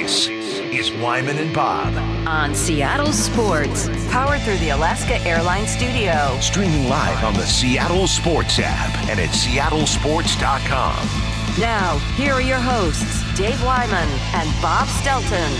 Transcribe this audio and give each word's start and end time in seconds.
This 0.00 0.28
is 0.28 0.90
Wyman 0.92 1.36
and 1.36 1.54
Bob. 1.54 1.94
on 2.26 2.54
Seattle 2.54 3.12
Sports, 3.12 3.90
powered 4.10 4.40
through 4.40 4.56
the 4.56 4.70
Alaska 4.70 5.18
Airlines 5.28 5.68
Studio. 5.68 6.38
Streaming 6.40 6.88
live 6.88 7.22
on 7.22 7.34
the 7.34 7.44
Seattle 7.44 8.06
Sports 8.06 8.58
app 8.62 8.96
and 9.10 9.20
at 9.20 9.28
seattlesports.com. 9.28 11.60
Now, 11.60 11.98
here 12.16 12.32
are 12.32 12.40
your 12.40 12.58
hosts, 12.58 13.22
Dave 13.36 13.62
Wyman 13.62 14.08
and 14.32 14.50
Bob 14.62 14.88
Stelton. 14.88 15.52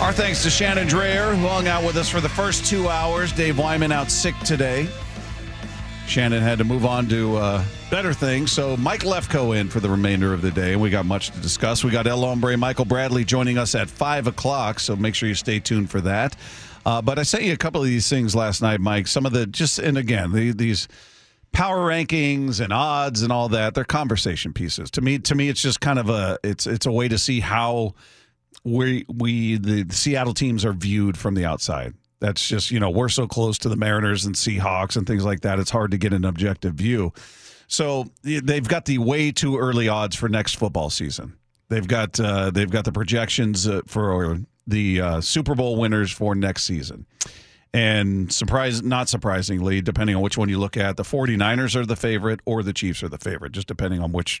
Our 0.00 0.14
thanks 0.14 0.42
to 0.44 0.48
Shannon 0.48 0.88
Drayer, 0.88 1.36
who 1.36 1.46
hung 1.46 1.68
out 1.68 1.84
with 1.84 1.96
us 1.96 2.08
for 2.08 2.22
the 2.22 2.30
first 2.30 2.64
two 2.64 2.88
hours. 2.88 3.30
Dave 3.32 3.58
Wyman 3.58 3.92
out 3.92 4.10
sick 4.10 4.34
today. 4.38 4.88
Shannon 6.06 6.42
had 6.42 6.58
to 6.58 6.64
move 6.64 6.84
on 6.84 7.08
to 7.08 7.36
uh, 7.36 7.64
better 7.90 8.12
things. 8.12 8.52
So 8.52 8.76
Mike 8.76 9.00
Lefko 9.00 9.58
in 9.58 9.68
for 9.68 9.80
the 9.80 9.88
remainder 9.88 10.34
of 10.34 10.42
the 10.42 10.50
day. 10.50 10.76
We 10.76 10.90
got 10.90 11.06
much 11.06 11.30
to 11.30 11.40
discuss. 11.40 11.82
We 11.82 11.90
got 11.90 12.06
El 12.06 12.20
Hombre 12.20 12.56
Michael 12.56 12.84
Bradley 12.84 13.24
joining 13.24 13.56
us 13.56 13.74
at 13.74 13.88
5 13.88 14.26
o'clock. 14.26 14.78
So 14.78 14.94
make 14.94 15.14
sure 15.14 15.28
you 15.28 15.34
stay 15.34 15.58
tuned 15.58 15.90
for 15.90 16.00
that. 16.02 16.36
Uh, 16.84 17.00
but 17.00 17.18
I 17.18 17.22
sent 17.22 17.44
you 17.44 17.52
a 17.52 17.56
couple 17.56 17.80
of 17.80 17.86
these 17.86 18.08
things 18.08 18.34
last 18.34 18.60
night, 18.60 18.80
Mike. 18.80 19.06
Some 19.06 19.24
of 19.24 19.32
the 19.32 19.46
just, 19.46 19.78
and 19.78 19.96
again, 19.96 20.32
the, 20.32 20.52
these 20.52 20.88
power 21.52 21.88
rankings 21.88 22.60
and 22.60 22.72
odds 22.72 23.22
and 23.22 23.32
all 23.32 23.48
that, 23.50 23.74
they're 23.74 23.84
conversation 23.84 24.52
pieces. 24.52 24.90
To 24.92 25.00
me, 25.00 25.18
to 25.20 25.34
me, 25.34 25.48
it's 25.48 25.62
just 25.62 25.80
kind 25.80 25.98
of 25.98 26.10
a, 26.10 26.38
it's, 26.42 26.66
it's 26.66 26.86
a 26.86 26.92
way 26.92 27.08
to 27.08 27.18
see 27.18 27.40
how 27.40 27.94
we, 28.64 29.06
we, 29.08 29.56
the 29.56 29.86
Seattle 29.94 30.34
teams 30.34 30.64
are 30.64 30.72
viewed 30.72 31.16
from 31.16 31.34
the 31.34 31.44
outside. 31.44 31.94
That's 32.22 32.46
just, 32.46 32.70
you 32.70 32.78
know, 32.78 32.88
we're 32.88 33.08
so 33.08 33.26
close 33.26 33.58
to 33.58 33.68
the 33.68 33.74
Mariners 33.74 34.24
and 34.24 34.36
Seahawks 34.36 34.96
and 34.96 35.04
things 35.08 35.24
like 35.24 35.40
that. 35.40 35.58
It's 35.58 35.72
hard 35.72 35.90
to 35.90 35.98
get 35.98 36.12
an 36.12 36.24
objective 36.24 36.74
view. 36.74 37.12
So 37.66 38.12
they've 38.22 38.66
got 38.66 38.84
the 38.84 38.98
way 38.98 39.32
too 39.32 39.58
early 39.58 39.88
odds 39.88 40.14
for 40.14 40.28
next 40.28 40.54
football 40.54 40.88
season. 40.88 41.36
They've 41.68 41.86
got 41.86 42.20
uh, 42.20 42.52
they've 42.52 42.70
got 42.70 42.84
the 42.84 42.92
projections 42.92 43.66
uh, 43.66 43.80
for 43.88 44.38
the 44.68 45.00
uh, 45.00 45.20
Super 45.20 45.56
Bowl 45.56 45.76
winners 45.76 46.12
for 46.12 46.36
next 46.36 46.62
season. 46.62 47.06
And 47.74 48.32
surprise 48.32 48.84
not 48.84 49.08
surprisingly, 49.08 49.80
depending 49.80 50.14
on 50.14 50.22
which 50.22 50.38
one 50.38 50.48
you 50.48 50.60
look 50.60 50.76
at, 50.76 50.96
the 50.96 51.02
49ers 51.02 51.74
are 51.74 51.84
the 51.84 51.96
favorite 51.96 52.38
or 52.44 52.62
the 52.62 52.72
Chiefs 52.72 53.02
are 53.02 53.08
the 53.08 53.18
favorite, 53.18 53.50
just 53.50 53.66
depending 53.66 54.00
on 54.00 54.12
which 54.12 54.40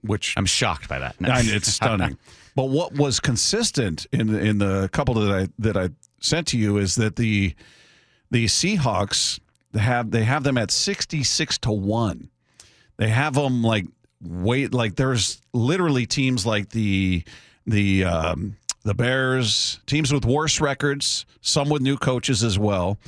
which 0.00 0.34
I'm 0.36 0.46
shocked 0.46 0.88
by 0.88 0.98
that. 0.98 1.20
Mean, 1.20 1.30
it's 1.32 1.72
stunning. 1.72 2.18
but 2.54 2.66
what 2.66 2.94
was 2.94 3.20
consistent 3.20 4.06
in 4.12 4.34
in 4.34 4.58
the 4.58 4.88
couple 4.92 5.14
that 5.14 5.32
I 5.32 5.48
that 5.58 5.76
I 5.76 5.90
sent 6.20 6.48
to 6.48 6.58
you 6.58 6.78
is 6.78 6.94
that 6.96 7.16
the 7.16 7.54
the 8.30 8.46
Seahawks 8.46 9.40
have 9.74 10.10
they 10.10 10.24
have 10.24 10.44
them 10.44 10.58
at 10.58 10.70
66 10.70 11.58
to 11.58 11.72
1. 11.72 12.30
They 12.96 13.08
have 13.08 13.34
them 13.34 13.62
like 13.62 13.86
wait 14.20 14.72
like 14.72 14.96
there's 14.96 15.40
literally 15.52 16.06
teams 16.06 16.46
like 16.46 16.70
the 16.70 17.24
the 17.66 18.04
um 18.04 18.56
the 18.84 18.94
Bears, 18.94 19.80
teams 19.86 20.12
with 20.12 20.26
worse 20.26 20.60
records, 20.60 21.24
some 21.40 21.70
with 21.70 21.80
new 21.80 21.96
coaches 21.96 22.44
as 22.44 22.58
well, 22.58 22.98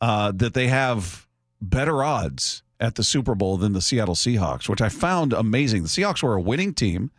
uh, 0.00 0.32
that 0.34 0.54
they 0.54 0.68
have 0.68 1.26
better 1.60 2.02
odds 2.02 2.62
at 2.80 2.94
the 2.94 3.04
Super 3.04 3.34
Bowl 3.34 3.58
than 3.58 3.74
the 3.74 3.82
Seattle 3.82 4.14
Seahawks, 4.14 4.68
which 4.68 4.80
I 4.80 4.88
found 4.88 5.32
amazing. 5.32 5.82
The 5.82 5.88
Seahawks 5.88 6.22
were 6.22 6.34
a 6.34 6.40
winning 6.40 6.72
team. 6.74 7.10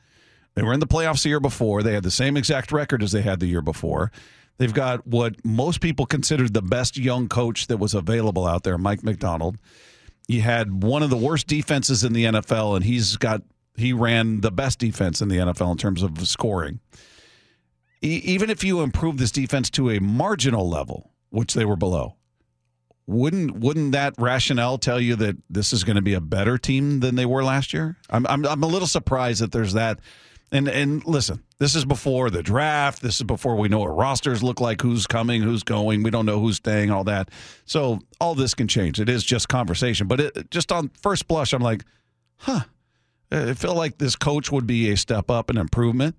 They 0.57 0.63
were 0.63 0.73
in 0.73 0.79
the 0.79 0.87
playoffs 0.87 1.21
the 1.21 1.29
year 1.29 1.39
before. 1.39 1.83
They 1.83 1.93
had 1.93 2.01
the 2.01 2.09
same 2.09 2.35
exact 2.35 2.71
record 2.71 3.03
as 3.03 3.11
they 3.11 3.21
had 3.21 3.39
the 3.39 3.45
year 3.45 3.61
before. 3.61 4.11
They've 4.57 4.73
got 4.73 5.05
what 5.05 5.35
most 5.45 5.81
people 5.81 6.07
considered 6.07 6.55
the 6.55 6.63
best 6.63 6.97
young 6.97 7.29
coach 7.29 7.67
that 7.67 7.77
was 7.77 7.93
available 7.93 8.47
out 8.47 8.63
there, 8.63 8.75
Mike 8.79 9.03
Macdonald. 9.03 9.57
He 10.27 10.39
had 10.39 10.83
one 10.83 11.03
of 11.03 11.11
the 11.11 11.15
worst 11.15 11.45
defenses 11.45 12.03
in 12.03 12.13
the 12.13 12.23
NFL, 12.23 12.75
and 12.75 12.83
he's 12.83 13.17
got 13.17 13.43
he 13.75 13.93
ran 13.93 14.41
the 14.41 14.49
best 14.49 14.79
defense 14.79 15.21
in 15.21 15.29
the 15.29 15.37
NFL 15.37 15.73
in 15.73 15.77
terms 15.77 16.01
of 16.01 16.27
scoring. 16.27 16.79
E- 18.01 18.21
even 18.25 18.49
if 18.49 18.63
you 18.63 18.81
improve 18.81 19.19
this 19.19 19.31
defense 19.31 19.69
to 19.69 19.91
a 19.91 19.99
marginal 19.99 20.67
level, 20.67 21.11
which 21.29 21.53
they 21.53 21.65
were 21.65 21.75
below, 21.75 22.15
wouldn't 23.05 23.59
wouldn't 23.59 23.91
that 23.91 24.15
rationale 24.17 24.79
tell 24.79 24.99
you 24.99 25.15
that 25.17 25.37
this 25.51 25.71
is 25.71 25.83
going 25.83 25.97
to 25.97 26.01
be 26.01 26.15
a 26.15 26.19
better 26.19 26.57
team 26.57 26.99
than 26.99 27.13
they 27.13 27.27
were 27.27 27.43
last 27.43 27.73
year? 27.73 27.95
I'm 28.09 28.25
I'm, 28.25 28.43
I'm 28.43 28.63
a 28.63 28.67
little 28.67 28.87
surprised 28.87 29.41
that 29.41 29.51
there's 29.51 29.73
that. 29.73 29.99
And 30.51 30.69
and 30.69 31.05
listen, 31.05 31.43
this 31.59 31.75
is 31.75 31.83
before 31.83 32.29
the 32.29 32.41
draft. 32.41 33.01
This 33.01 33.17
is 33.17 33.23
before 33.23 33.57
we 33.57 33.67
know 33.67 33.79
what 33.79 33.97
rosters 33.97 34.41
look 34.41 34.61
like, 34.61 34.81
who's 34.81 35.05
coming, 35.05 35.41
who's 35.41 35.63
going. 35.63 36.03
We 36.03 36.09
don't 36.09 36.25
know 36.25 36.39
who's 36.39 36.57
staying, 36.57 36.89
all 36.89 37.03
that. 37.03 37.29
So 37.65 37.99
all 38.21 38.33
this 38.33 38.53
can 38.53 38.67
change. 38.67 38.99
It 38.99 39.09
is 39.09 39.23
just 39.23 39.49
conversation. 39.49 40.07
But 40.07 40.19
it, 40.21 40.51
just 40.51 40.71
on 40.71 40.89
first 41.01 41.27
blush, 41.27 41.53
I'm 41.53 41.61
like, 41.61 41.83
huh. 42.37 42.61
I 43.29 43.55
feel 43.55 43.75
like 43.75 43.97
this 43.97 44.15
coach 44.15 44.53
would 44.53 44.65
be 44.65 44.89
a 44.89 44.95
step 44.95 45.29
up, 45.29 45.49
an 45.49 45.57
improvement. 45.57 46.15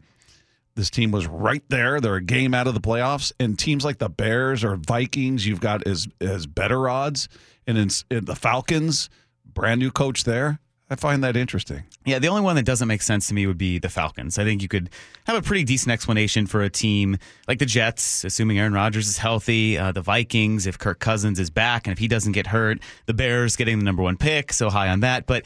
This 0.74 0.90
team 0.90 1.10
was 1.10 1.26
right 1.26 1.64
there. 1.70 2.00
They're 2.00 2.16
a 2.16 2.22
game 2.22 2.52
out 2.52 2.66
of 2.66 2.74
the 2.74 2.80
playoffs, 2.80 3.32
and 3.40 3.58
teams 3.58 3.84
like 3.84 3.98
the 3.98 4.10
Bears 4.10 4.62
or 4.62 4.76
Vikings, 4.76 5.46
you've 5.46 5.60
got 5.60 5.86
as 5.86 6.06
as 6.20 6.46
better 6.46 6.88
odds, 6.88 7.28
and 7.66 7.78
in, 7.78 7.88
in 8.10 8.26
the 8.26 8.36
Falcons, 8.36 9.08
brand 9.44 9.80
new 9.80 9.90
coach 9.90 10.24
there. 10.24 10.60
I 10.90 10.96
find 10.96 11.22
that 11.22 11.36
interesting. 11.36 11.84
Yeah, 12.06 12.18
the 12.18 12.28
only 12.28 12.40
one 12.40 12.56
that 12.56 12.64
doesn't 12.64 12.88
make 12.88 13.02
sense 13.02 13.28
to 13.28 13.34
me 13.34 13.46
would 13.46 13.58
be 13.58 13.78
the 13.78 13.90
Falcons. 13.90 14.38
I 14.38 14.44
think 14.44 14.62
you 14.62 14.68
could 14.68 14.88
have 15.26 15.36
a 15.36 15.42
pretty 15.42 15.62
decent 15.64 15.92
explanation 15.92 16.46
for 16.46 16.62
a 16.62 16.70
team 16.70 17.18
like 17.46 17.58
the 17.58 17.66
Jets, 17.66 18.24
assuming 18.24 18.58
Aaron 18.58 18.72
Rodgers 18.72 19.06
is 19.06 19.18
healthy, 19.18 19.76
uh, 19.76 19.92
the 19.92 20.00
Vikings, 20.00 20.66
if 20.66 20.78
Kirk 20.78 20.98
Cousins 20.98 21.38
is 21.38 21.50
back 21.50 21.86
and 21.86 21.92
if 21.92 21.98
he 21.98 22.08
doesn't 22.08 22.32
get 22.32 22.46
hurt, 22.46 22.78
the 23.04 23.12
Bears 23.12 23.54
getting 23.54 23.78
the 23.78 23.84
number 23.84 24.02
one 24.02 24.16
pick, 24.16 24.50
so 24.52 24.70
high 24.70 24.88
on 24.88 25.00
that. 25.00 25.26
But 25.26 25.44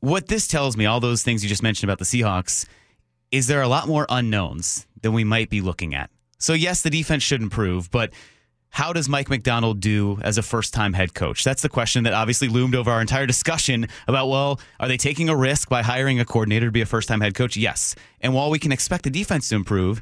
what 0.00 0.26
this 0.26 0.48
tells 0.48 0.76
me, 0.76 0.86
all 0.86 0.98
those 0.98 1.22
things 1.22 1.44
you 1.44 1.48
just 1.48 1.62
mentioned 1.62 1.88
about 1.88 1.98
the 2.00 2.04
Seahawks, 2.04 2.66
is 3.30 3.46
there 3.46 3.60
are 3.60 3.64
a 3.64 3.68
lot 3.68 3.86
more 3.86 4.06
unknowns 4.08 4.88
than 5.02 5.12
we 5.12 5.22
might 5.22 5.50
be 5.50 5.60
looking 5.60 5.94
at. 5.94 6.10
So, 6.38 6.52
yes, 6.52 6.82
the 6.82 6.90
defense 6.90 7.22
should 7.22 7.42
improve, 7.42 7.90
but 7.90 8.12
how 8.70 8.92
does 8.92 9.08
Mike 9.08 9.28
Macdonald 9.28 9.80
do 9.80 10.18
as 10.22 10.38
a 10.38 10.42
first 10.42 10.72
time 10.72 10.92
head 10.92 11.14
coach? 11.14 11.44
That's 11.44 11.62
the 11.62 11.68
question 11.68 12.04
that 12.04 12.12
obviously 12.12 12.48
loomed 12.48 12.74
over 12.74 12.90
our 12.90 13.00
entire 13.00 13.26
discussion 13.26 13.88
about, 14.06 14.28
well, 14.28 14.60
are 14.78 14.88
they 14.88 14.96
taking 14.96 15.28
a 15.28 15.36
risk 15.36 15.68
by 15.68 15.82
hiring 15.82 16.20
a 16.20 16.24
coordinator 16.24 16.66
to 16.66 16.72
be 16.72 16.80
a 16.80 16.86
first 16.86 17.08
time 17.08 17.20
head 17.20 17.34
coach? 17.34 17.56
Yes. 17.56 17.94
And 18.20 18.32
while 18.32 18.50
we 18.50 18.58
can 18.58 18.72
expect 18.72 19.04
the 19.04 19.10
defense 19.10 19.48
to 19.48 19.56
improve, 19.56 20.00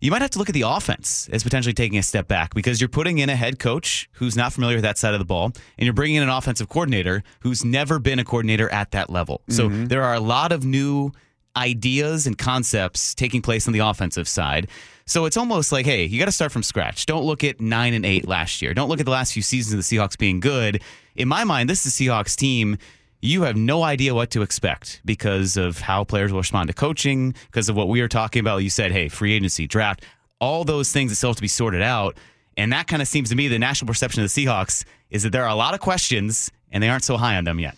you 0.00 0.10
might 0.10 0.22
have 0.22 0.30
to 0.32 0.38
look 0.38 0.48
at 0.48 0.54
the 0.54 0.62
offense 0.62 1.28
as 1.32 1.42
potentially 1.42 1.72
taking 1.72 1.98
a 1.98 2.02
step 2.02 2.28
back 2.28 2.54
because 2.54 2.80
you're 2.80 2.88
putting 2.88 3.18
in 3.18 3.30
a 3.30 3.36
head 3.36 3.58
coach 3.58 4.08
who's 4.12 4.36
not 4.36 4.52
familiar 4.52 4.76
with 4.76 4.84
that 4.84 4.98
side 4.98 5.14
of 5.14 5.18
the 5.18 5.24
ball, 5.24 5.46
and 5.46 5.86
you're 5.86 5.94
bringing 5.94 6.16
in 6.16 6.22
an 6.22 6.28
offensive 6.28 6.68
coordinator 6.68 7.22
who's 7.40 7.64
never 7.64 7.98
been 7.98 8.18
a 8.18 8.24
coordinator 8.24 8.70
at 8.70 8.90
that 8.90 9.08
level. 9.08 9.40
So 9.48 9.68
mm-hmm. 9.68 9.86
there 9.86 10.02
are 10.02 10.14
a 10.14 10.20
lot 10.20 10.52
of 10.52 10.64
new 10.64 11.12
ideas 11.56 12.26
and 12.26 12.36
concepts 12.36 13.14
taking 13.14 13.40
place 13.40 13.66
on 13.66 13.72
the 13.72 13.78
offensive 13.78 14.28
side. 14.28 14.68
So 15.08 15.24
it's 15.24 15.36
almost 15.36 15.70
like, 15.70 15.86
hey, 15.86 16.04
you 16.04 16.18
got 16.18 16.24
to 16.24 16.32
start 16.32 16.50
from 16.50 16.64
scratch. 16.64 17.06
Don't 17.06 17.24
look 17.24 17.44
at 17.44 17.60
nine 17.60 17.94
and 17.94 18.04
eight 18.04 18.26
last 18.26 18.60
year. 18.60 18.74
Don't 18.74 18.88
look 18.88 18.98
at 18.98 19.06
the 19.06 19.12
last 19.12 19.32
few 19.32 19.42
seasons 19.42 19.72
of 19.72 19.78
the 19.78 19.96
Seahawks 19.96 20.18
being 20.18 20.40
good. 20.40 20.82
In 21.14 21.28
my 21.28 21.44
mind, 21.44 21.70
this 21.70 21.86
is 21.86 21.96
the 21.96 22.06
Seahawks 22.06 22.34
team. 22.34 22.76
You 23.22 23.42
have 23.42 23.56
no 23.56 23.84
idea 23.84 24.14
what 24.14 24.30
to 24.32 24.42
expect 24.42 25.00
because 25.04 25.56
of 25.56 25.78
how 25.78 26.02
players 26.02 26.32
will 26.32 26.40
respond 26.40 26.68
to 26.68 26.74
coaching, 26.74 27.34
because 27.46 27.68
of 27.68 27.76
what 27.76 27.88
we 27.88 28.00
were 28.00 28.08
talking 28.08 28.40
about. 28.40 28.58
You 28.58 28.70
said, 28.70 28.90
hey, 28.90 29.08
free 29.08 29.32
agency, 29.32 29.68
draft, 29.68 30.04
all 30.40 30.64
those 30.64 30.90
things 30.90 31.12
that 31.12 31.16
still 31.16 31.30
have 31.30 31.36
to 31.36 31.42
be 31.42 31.48
sorted 31.48 31.82
out. 31.82 32.16
And 32.56 32.72
that 32.72 32.88
kind 32.88 33.00
of 33.00 33.06
seems 33.06 33.28
to 33.30 33.36
me 33.36 33.46
the 33.46 33.60
national 33.60 33.86
perception 33.86 34.24
of 34.24 34.32
the 34.32 34.44
Seahawks 34.44 34.84
is 35.10 35.22
that 35.22 35.30
there 35.30 35.44
are 35.44 35.50
a 35.50 35.54
lot 35.54 35.74
of 35.74 35.80
questions 35.80 36.50
and 36.72 36.82
they 36.82 36.88
aren't 36.88 37.04
so 37.04 37.16
high 37.16 37.36
on 37.36 37.44
them 37.44 37.60
yet. 37.60 37.76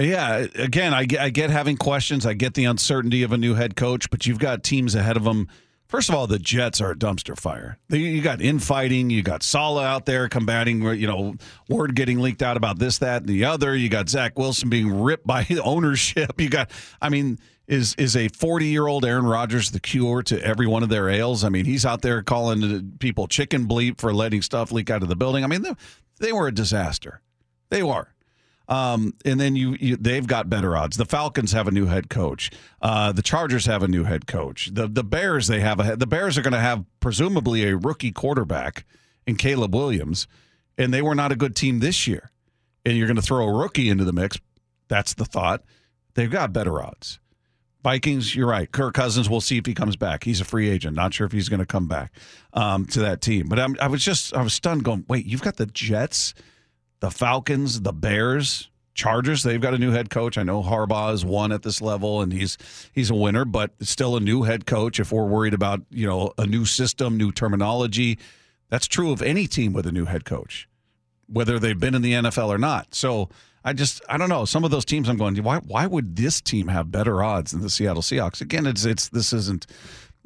Yeah, 0.00 0.46
again, 0.54 0.94
I 0.94 1.04
get, 1.04 1.20
I 1.20 1.28
get 1.28 1.50
having 1.50 1.76
questions. 1.76 2.24
I 2.24 2.32
get 2.32 2.54
the 2.54 2.64
uncertainty 2.64 3.24
of 3.24 3.32
a 3.32 3.36
new 3.36 3.54
head 3.54 3.76
coach, 3.76 4.08
but 4.08 4.24
you've 4.24 4.38
got 4.38 4.62
teams 4.62 4.94
ahead 4.94 5.18
of 5.18 5.24
them. 5.24 5.48
First 5.92 6.08
of 6.08 6.14
all, 6.14 6.26
the 6.26 6.38
Jets 6.38 6.80
are 6.80 6.92
a 6.92 6.96
dumpster 6.96 7.38
fire. 7.38 7.76
You 7.90 8.22
got 8.22 8.40
infighting. 8.40 9.10
You 9.10 9.22
got 9.22 9.42
Saleh 9.42 9.84
out 9.84 10.06
there 10.06 10.26
combating, 10.26 10.80
you 10.80 11.06
know, 11.06 11.34
word 11.68 11.94
getting 11.94 12.20
leaked 12.20 12.40
out 12.40 12.56
about 12.56 12.78
this, 12.78 12.96
that, 13.00 13.20
and 13.20 13.28
the 13.28 13.44
other. 13.44 13.76
You 13.76 13.90
got 13.90 14.08
Zach 14.08 14.38
Wilson 14.38 14.70
being 14.70 15.02
ripped 15.02 15.26
by 15.26 15.46
ownership. 15.62 16.40
You 16.40 16.48
got, 16.48 16.70
I 17.02 17.10
mean, 17.10 17.38
is 17.66 17.94
is 17.96 18.16
a 18.16 18.28
40 18.28 18.68
year 18.68 18.86
old 18.86 19.04
Aaron 19.04 19.26
Rodgers 19.26 19.70
the 19.70 19.80
cure 19.80 20.22
to 20.22 20.42
every 20.42 20.66
one 20.66 20.82
of 20.82 20.88
their 20.88 21.10
ails? 21.10 21.44
I 21.44 21.50
mean, 21.50 21.66
he's 21.66 21.84
out 21.84 22.00
there 22.00 22.22
calling 22.22 22.96
people 22.98 23.28
chicken 23.28 23.68
bleep 23.68 24.00
for 24.00 24.14
letting 24.14 24.40
stuff 24.40 24.72
leak 24.72 24.88
out 24.88 25.02
of 25.02 25.10
the 25.10 25.16
building. 25.16 25.44
I 25.44 25.46
mean, 25.46 25.60
they, 25.60 25.74
they 26.20 26.32
were 26.32 26.48
a 26.48 26.54
disaster. 26.54 27.20
They 27.68 27.82
were. 27.82 28.08
Um, 28.68 29.14
and 29.24 29.40
then 29.40 29.56
you, 29.56 29.76
you, 29.80 29.96
they've 29.96 30.26
got 30.26 30.48
better 30.48 30.76
odds. 30.76 30.96
The 30.96 31.04
Falcons 31.04 31.52
have 31.52 31.68
a 31.68 31.72
new 31.72 31.86
head 31.86 32.08
coach. 32.08 32.50
Uh, 32.80 33.12
the 33.12 33.22
Chargers 33.22 33.66
have 33.66 33.82
a 33.82 33.88
new 33.88 34.04
head 34.04 34.26
coach. 34.26 34.70
The 34.72 34.86
the 34.86 35.04
Bears 35.04 35.48
they 35.48 35.60
have 35.60 35.80
a 35.80 35.96
the 35.96 36.06
Bears 36.06 36.38
are 36.38 36.42
going 36.42 36.52
to 36.52 36.60
have 36.60 36.84
presumably 37.00 37.68
a 37.68 37.76
rookie 37.76 38.12
quarterback 38.12 38.84
in 39.26 39.36
Caleb 39.36 39.74
Williams, 39.74 40.26
and 40.78 40.94
they 40.94 41.02
were 41.02 41.14
not 41.14 41.32
a 41.32 41.36
good 41.36 41.56
team 41.56 41.80
this 41.80 42.06
year. 42.06 42.30
And 42.84 42.96
you're 42.96 43.06
going 43.06 43.16
to 43.16 43.22
throw 43.22 43.46
a 43.46 43.52
rookie 43.52 43.88
into 43.88 44.04
the 44.04 44.12
mix. 44.12 44.38
That's 44.88 45.14
the 45.14 45.24
thought. 45.24 45.62
They've 46.14 46.30
got 46.30 46.52
better 46.52 46.82
odds. 46.82 47.20
Vikings, 47.82 48.36
you're 48.36 48.46
right. 48.46 48.70
Kirk 48.70 48.94
Cousins, 48.94 49.28
we'll 49.28 49.40
see 49.40 49.58
if 49.58 49.66
he 49.66 49.74
comes 49.74 49.96
back. 49.96 50.24
He's 50.24 50.40
a 50.40 50.44
free 50.44 50.68
agent. 50.68 50.94
Not 50.94 51.14
sure 51.14 51.26
if 51.26 51.32
he's 51.32 51.48
going 51.48 51.60
to 51.60 51.66
come 51.66 51.88
back 51.88 52.12
um, 52.52 52.86
to 52.86 53.00
that 53.00 53.20
team. 53.20 53.48
But 53.48 53.58
I'm, 53.58 53.76
I 53.80 53.88
was 53.88 54.04
just, 54.04 54.34
I 54.34 54.42
was 54.42 54.54
stunned 54.54 54.84
going, 54.84 55.04
wait, 55.08 55.26
you've 55.26 55.42
got 55.42 55.56
the 55.56 55.66
Jets, 55.66 56.34
the 57.02 57.10
Falcons, 57.10 57.80
the 57.80 57.92
Bears, 57.92 58.70
Chargers, 58.94 59.42
they've 59.42 59.60
got 59.60 59.74
a 59.74 59.78
new 59.78 59.90
head 59.90 60.08
coach. 60.08 60.38
I 60.38 60.44
know 60.44 60.62
Harbaugh 60.62 61.12
is 61.12 61.24
one 61.24 61.50
at 61.50 61.62
this 61.62 61.82
level, 61.82 62.22
and 62.22 62.32
he's 62.32 62.56
he's 62.92 63.10
a 63.10 63.14
winner, 63.14 63.44
but 63.44 63.72
still 63.80 64.16
a 64.16 64.20
new 64.20 64.44
head 64.44 64.66
coach. 64.66 65.00
If 65.00 65.10
we're 65.10 65.26
worried 65.26 65.52
about 65.52 65.80
you 65.90 66.06
know 66.06 66.32
a 66.38 66.46
new 66.46 66.64
system, 66.64 67.16
new 67.16 67.32
terminology, 67.32 68.20
that's 68.68 68.86
true 68.86 69.10
of 69.10 69.20
any 69.20 69.48
team 69.48 69.72
with 69.72 69.84
a 69.86 69.92
new 69.92 70.04
head 70.04 70.24
coach, 70.24 70.68
whether 71.26 71.58
they've 71.58 71.78
been 71.78 71.96
in 71.96 72.02
the 72.02 72.12
NFL 72.12 72.48
or 72.48 72.58
not. 72.58 72.94
So 72.94 73.30
I 73.64 73.72
just 73.72 74.00
I 74.08 74.16
don't 74.16 74.28
know. 74.28 74.44
Some 74.44 74.62
of 74.62 74.70
those 74.70 74.84
teams 74.84 75.08
I'm 75.08 75.16
going, 75.16 75.34
why 75.42 75.58
why 75.58 75.88
would 75.88 76.14
this 76.14 76.40
team 76.40 76.68
have 76.68 76.92
better 76.92 77.20
odds 77.20 77.50
than 77.50 77.62
the 77.62 77.70
Seattle 77.70 78.02
Seahawks? 78.02 78.40
Again, 78.40 78.64
it's 78.64 78.84
it's 78.84 79.08
this 79.08 79.32
isn't 79.32 79.66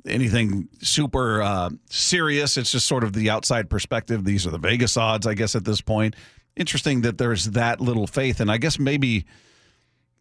anything 0.04 0.68
super 0.82 1.40
uh, 1.40 1.70
serious. 1.88 2.58
It's 2.58 2.72
just 2.72 2.84
sort 2.84 3.02
of 3.02 3.14
the 3.14 3.30
outside 3.30 3.70
perspective. 3.70 4.24
These 4.24 4.46
are 4.46 4.50
the 4.50 4.58
Vegas 4.58 4.98
odds, 4.98 5.26
I 5.26 5.32
guess, 5.32 5.56
at 5.56 5.64
this 5.64 5.80
point 5.80 6.14
interesting 6.56 7.02
that 7.02 7.18
there's 7.18 7.46
that 7.50 7.80
little 7.80 8.06
faith, 8.06 8.40
and 8.40 8.50
I 8.50 8.58
guess 8.58 8.78
maybe 8.78 9.26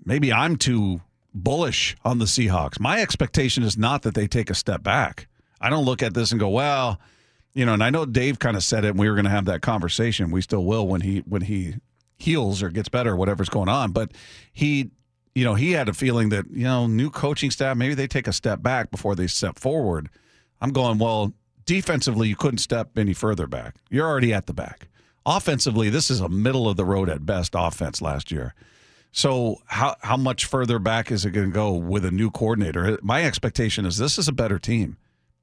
maybe 0.04 0.32
I'm 0.32 0.56
too 0.56 1.02
bullish 1.34 1.96
on 2.06 2.20
the 2.20 2.26
Seahawks. 2.26 2.80
My 2.80 3.02
expectation 3.02 3.64
is 3.64 3.78
not 3.78 4.04
that 4.04 4.14
they 4.14 4.28
take 4.28 4.50
a 4.50 4.56
step 4.56 4.84
back. 4.84 5.28
I 5.60 5.70
don't 5.70 5.86
look 5.86 6.04
at 6.04 6.14
this 6.14 6.32
and 6.32 6.40
go, 6.40 6.50
well, 6.50 7.00
you 7.54 7.66
know, 7.66 7.74
and 7.74 7.84
I 7.84 7.90
know 7.90 8.06
Dave 8.06 8.40
kind 8.40 8.56
of 8.56 8.64
said 8.64 8.86
it 8.86 8.90
and 8.90 9.00
we 9.00 9.10
were 9.10 9.16
going 9.16 9.26
to 9.26 9.32
have 9.32 9.46
that 9.46 9.62
conversation. 9.62 10.32
We 10.32 10.42
still 10.42 10.64
will 10.64 10.88
when 10.88 11.02
he 11.02 11.20
when 11.20 11.42
he 11.42 11.76
heals 12.18 12.62
or 12.62 12.70
gets 12.70 12.90
better, 12.90 13.12
or 13.12 13.16
whatever's 13.16 13.50
going 13.50 13.70
on. 13.70 13.92
But 13.92 14.12
he 14.54 14.92
you 15.36 15.44
know, 15.44 15.54
he 15.54 15.74
had 15.74 15.90
a 15.90 15.94
feeling 15.94 16.30
that, 16.30 16.50
you 16.50 16.64
know, 16.64 16.88
new 16.88 17.10
coaching 17.10 17.52
staff, 17.52 17.76
maybe 17.76 17.94
they 17.94 18.08
take 18.08 18.28
a 18.28 18.34
step 18.34 18.62
back 18.62 18.90
before 18.90 19.16
they 19.16 19.28
step 19.28 19.60
forward. 19.60 20.10
I'm 20.62 20.72
going, 20.72 20.98
well, 20.98 21.34
defensively, 21.66 22.30
you 22.30 22.38
couldn't 22.38 22.60
step 22.60 22.98
any 22.98 23.14
further 23.14 23.46
back. 23.46 23.76
You're 23.90 24.08
already 24.08 24.34
at 24.34 24.48
the 24.48 24.54
back. 24.54 24.88
Offensively, 25.25 25.89
this 25.89 26.12
is 26.12 26.19
a 26.19 26.30
middle 26.30 26.69
of 26.69 26.77
the 26.77 26.86
road 26.86 27.10
at 27.10 27.25
best 27.25 27.54
offense 27.57 28.01
last 28.01 28.31
year. 28.31 28.54
So 29.12 29.62
how 29.66 29.95
how 30.01 30.18
much 30.18 30.45
further 30.45 30.77
back 30.77 31.12
is 31.12 31.25
it 31.25 31.31
going 31.31 31.48
to 31.48 31.54
go 31.54 31.72
with 31.74 32.06
a 32.06 32.12
new 32.12 32.30
coordinator? 32.30 33.00
My 33.01 33.25
expectation 33.25 33.86
is 33.86 33.98
this 33.98 34.18
is 34.18 34.27
a 34.27 34.33
better 34.33 34.60
team. 34.60 34.98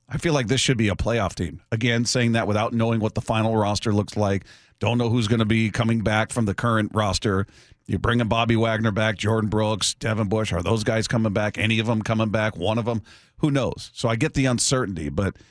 I 0.08 0.18
feel 0.18 0.34
like 0.34 0.48
this 0.48 0.60
should 0.60 0.76
be 0.76 0.88
a 0.88 0.94
playoff 0.94 1.34
team. 1.34 1.62
Again, 1.72 2.04
saying 2.04 2.32
that 2.32 2.46
without 2.46 2.74
knowing 2.74 3.00
what 3.00 3.14
the 3.14 3.22
final 3.22 3.56
roster 3.56 3.92
looks 3.92 4.16
like. 4.16 4.44
Don't 4.78 4.98
know 4.98 5.08
who's 5.08 5.28
going 5.28 5.38
to 5.38 5.46
be 5.46 5.70
coming 5.70 6.02
back 6.02 6.32
from 6.32 6.44
the 6.44 6.54
current 6.54 6.90
roster. 6.92 7.46
You're 7.86 7.98
bringing 7.98 8.28
Bobby 8.28 8.56
Wagner 8.56 8.90
back, 8.90 9.16
Jordyn 9.16 9.48
Brooks, 9.48 9.94
Devin 9.94 10.28
Bush. 10.28 10.52
Are 10.52 10.62
those 10.62 10.84
guys 10.84 11.08
coming 11.08 11.32
back? 11.32 11.56
Any 11.56 11.78
of 11.78 11.86
them 11.86 12.02
coming 12.02 12.30
back? 12.30 12.56
One 12.56 12.78
of 12.78 12.84
them? 12.84 13.02
Who 13.38 13.50
knows? 13.50 13.90
So 13.94 14.08
I 14.08 14.16
get 14.16 14.34
the 14.34 14.46
uncertainty, 14.46 15.08
but– 15.08 15.36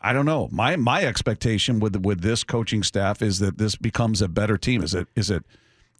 I 0.00 0.12
don't 0.12 0.26
know. 0.26 0.48
My 0.50 0.76
my 0.76 1.04
expectation 1.04 1.78
with 1.78 1.96
with 1.96 2.22
this 2.22 2.42
coaching 2.44 2.82
staff 2.82 3.20
is 3.20 3.38
that 3.40 3.58
this 3.58 3.76
becomes 3.76 4.22
a 4.22 4.28
better 4.28 4.56
team. 4.56 4.82
Is 4.82 4.94
it 4.94 5.08
is 5.14 5.30
it 5.30 5.44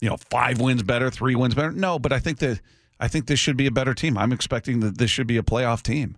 you 0.00 0.08
know 0.08 0.16
five 0.30 0.60
wins 0.60 0.82
better, 0.82 1.10
three 1.10 1.34
wins 1.34 1.54
better? 1.54 1.72
No, 1.72 1.98
but 1.98 2.12
I 2.12 2.18
think 2.18 2.38
that 2.38 2.60
I 2.98 3.08
think 3.08 3.26
this 3.26 3.38
should 3.38 3.56
be 3.56 3.66
a 3.66 3.70
better 3.70 3.94
team. 3.94 4.16
I'm 4.16 4.32
expecting 4.32 4.80
that 4.80 4.98
this 4.98 5.10
should 5.10 5.26
be 5.26 5.36
a 5.36 5.42
playoff 5.42 5.82
team. 5.82 6.16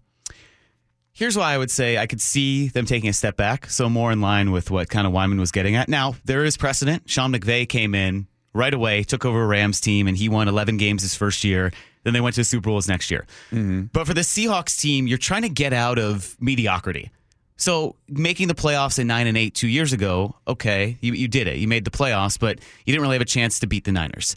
Here's 1.14 1.36
why 1.36 1.52
I 1.52 1.58
would 1.58 1.70
say 1.70 1.98
I 1.98 2.06
could 2.06 2.22
see 2.22 2.68
them 2.68 2.86
taking 2.86 3.10
a 3.10 3.12
step 3.12 3.36
back, 3.36 3.68
so 3.68 3.88
more 3.88 4.10
in 4.12 4.20
line 4.20 4.50
with 4.50 4.70
what 4.70 4.88
kind 4.88 5.06
of 5.06 5.12
Wyman 5.12 5.38
was 5.38 5.52
getting 5.52 5.76
at. 5.76 5.88
Now 5.88 6.14
there 6.24 6.44
is 6.44 6.56
precedent. 6.56 7.10
Sean 7.10 7.32
McVay 7.32 7.68
came 7.68 7.94
in 7.94 8.28
right 8.54 8.72
away, 8.72 9.02
took 9.02 9.24
over 9.24 9.42
a 9.42 9.46
Rams 9.46 9.80
team, 9.80 10.06
and 10.06 10.16
he 10.16 10.28
won 10.28 10.48
11 10.48 10.76
games 10.76 11.02
his 11.02 11.14
first 11.14 11.44
year. 11.44 11.72
Then 12.04 12.14
they 12.14 12.20
went 12.20 12.34
to 12.34 12.40
the 12.40 12.44
Super 12.44 12.70
Bowls 12.70 12.88
next 12.88 13.10
year. 13.10 13.26
Mm-hmm. 13.50 13.86
But 13.92 14.06
for 14.06 14.14
the 14.14 14.22
Seahawks 14.22 14.80
team, 14.80 15.06
you're 15.06 15.18
trying 15.18 15.42
to 15.42 15.48
get 15.48 15.72
out 15.72 15.98
of 15.98 16.36
mediocrity. 16.40 17.10
So 17.56 17.96
making 18.08 18.48
the 18.48 18.54
playoffs 18.54 18.98
in 18.98 19.06
nine 19.06 19.26
and 19.26 19.36
eight 19.36 19.54
two 19.54 19.68
years 19.68 19.92
ago, 19.92 20.34
okay, 20.48 20.96
you, 21.00 21.12
you 21.12 21.28
did 21.28 21.46
it. 21.46 21.58
You 21.58 21.68
made 21.68 21.84
the 21.84 21.90
playoffs, 21.90 22.38
but 22.38 22.58
you 22.84 22.92
didn't 22.92 23.02
really 23.02 23.14
have 23.14 23.22
a 23.22 23.26
chance 23.26 23.60
to 23.60 23.66
beat 23.66 23.84
the 23.84 23.92
Niners. 23.92 24.34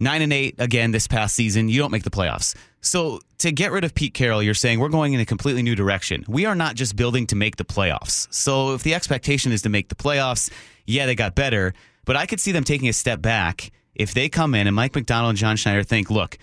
Nine 0.00 0.22
and 0.22 0.32
eight 0.32 0.54
again 0.58 0.92
this 0.92 1.08
past 1.08 1.34
season, 1.34 1.68
you 1.68 1.80
don't 1.80 1.90
make 1.90 2.04
the 2.04 2.10
playoffs. 2.10 2.54
So 2.80 3.20
to 3.38 3.50
get 3.50 3.72
rid 3.72 3.84
of 3.84 3.94
Pete 3.94 4.14
Carroll, 4.14 4.42
you're 4.42 4.54
saying 4.54 4.78
we're 4.78 4.88
going 4.88 5.12
in 5.12 5.20
a 5.20 5.24
completely 5.24 5.62
new 5.62 5.74
direction. 5.74 6.24
We 6.28 6.46
are 6.46 6.54
not 6.54 6.76
just 6.76 6.94
building 6.94 7.26
to 7.28 7.36
make 7.36 7.56
the 7.56 7.64
playoffs. 7.64 8.32
So 8.32 8.74
if 8.74 8.82
the 8.82 8.94
expectation 8.94 9.50
is 9.50 9.62
to 9.62 9.68
make 9.68 9.88
the 9.88 9.96
playoffs, 9.96 10.50
yeah, 10.86 11.06
they 11.06 11.14
got 11.14 11.34
better, 11.34 11.74
but 12.04 12.16
I 12.16 12.26
could 12.26 12.38
see 12.38 12.52
them 12.52 12.64
taking 12.64 12.88
a 12.88 12.92
step 12.92 13.20
back 13.20 13.72
if 13.94 14.14
they 14.14 14.28
come 14.28 14.54
in 14.54 14.66
and 14.66 14.76
Mike 14.76 14.94
Macdonald 14.94 15.30
and 15.30 15.38
John 15.38 15.56
Schneider 15.56 15.82
think, 15.82 16.10
look, 16.10 16.38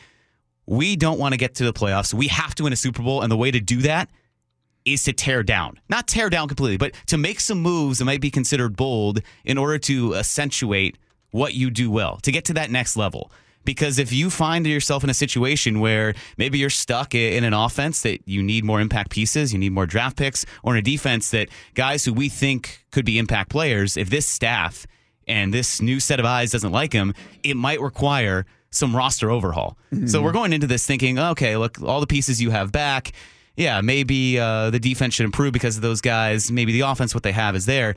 we 0.65 0.95
don't 0.95 1.19
want 1.19 1.33
to 1.33 1.37
get 1.37 1.55
to 1.55 1.63
the 1.63 1.73
playoffs. 1.73 2.13
We 2.13 2.27
have 2.27 2.55
to 2.55 2.63
win 2.63 2.73
a 2.73 2.75
Super 2.75 3.01
Bowl, 3.03 3.21
and 3.21 3.31
the 3.31 3.37
way 3.37 3.51
to 3.51 3.59
do 3.59 3.81
that 3.83 4.09
is 4.85 5.03
to 5.03 5.13
tear 5.13 5.43
down. 5.43 5.79
Not 5.89 6.07
tear 6.07 6.29
down 6.29 6.47
completely, 6.47 6.77
but 6.77 6.93
to 7.07 7.17
make 7.17 7.39
some 7.39 7.61
moves 7.61 7.99
that 7.99 8.05
might 8.05 8.21
be 8.21 8.31
considered 8.31 8.77
bold 8.77 9.21
in 9.43 9.57
order 9.57 9.77
to 9.79 10.15
accentuate 10.15 10.97
what 11.31 11.53
you 11.53 11.69
do 11.69 11.91
well, 11.91 12.17
to 12.17 12.31
get 12.31 12.45
to 12.45 12.53
that 12.53 12.71
next 12.71 12.95
level. 12.95 13.31
Because 13.65 13.97
if 13.97 14.13
you 14.13 14.29
find 14.29 14.65
yourself 14.67 15.03
in 15.03 15.09
a 15.09 15.13
situation 15.13 15.79
where 15.79 16.13
maybe 16.37 16.59
you're 16.59 16.69
stuck 16.69 17.15
in 17.15 17.43
an 17.43 17.53
offense 17.53 18.03
that 18.03 18.21
you 18.27 18.43
need 18.43 18.63
more 18.63 18.79
impact 18.79 19.09
pieces, 19.09 19.51
you 19.51 19.57
need 19.57 19.71
more 19.71 19.87
draft 19.87 20.17
picks, 20.17 20.45
or 20.61 20.73
in 20.73 20.79
a 20.79 20.83
defense 20.83 21.31
that 21.31 21.49
guys 21.73 22.05
who 22.05 22.13
we 22.13 22.29
think 22.29 22.85
could 22.91 23.05
be 23.05 23.17
impact 23.17 23.49
players, 23.49 23.97
if 23.97 24.09
this 24.11 24.27
staff 24.27 24.85
and 25.27 25.51
this 25.51 25.81
new 25.81 25.99
set 25.99 26.19
of 26.19 26.27
eyes 26.27 26.51
doesn't 26.51 26.71
like 26.71 26.93
him, 26.93 27.15
it 27.43 27.57
might 27.57 27.81
require 27.81 28.45
some 28.69 28.95
roster 28.95 29.31
overhaul. 29.31 29.77
Mm-hmm. 29.91 30.07
So 30.07 30.21
we're 30.21 30.31
going 30.31 30.53
into 30.53 30.67
this 30.67 30.85
thinking, 30.85 31.17
okay, 31.17 31.57
look, 31.57 31.81
all 31.81 32.01
the 32.01 32.07
pieces 32.07 32.39
you 32.39 32.51
have 32.51 32.71
back, 32.71 33.13
yeah, 33.57 33.81
maybe 33.81 34.39
uh, 34.39 34.69
the 34.69 34.79
defense 34.79 35.13
should 35.13 35.25
improve 35.25 35.53
because 35.53 35.75
of 35.75 35.81
those 35.81 36.01
guys. 36.01 36.51
Maybe 36.51 36.71
the 36.71 36.81
offense, 36.81 37.13
what 37.13 37.23
they 37.23 37.31
have, 37.31 37.55
is 37.55 37.65
there. 37.65 37.95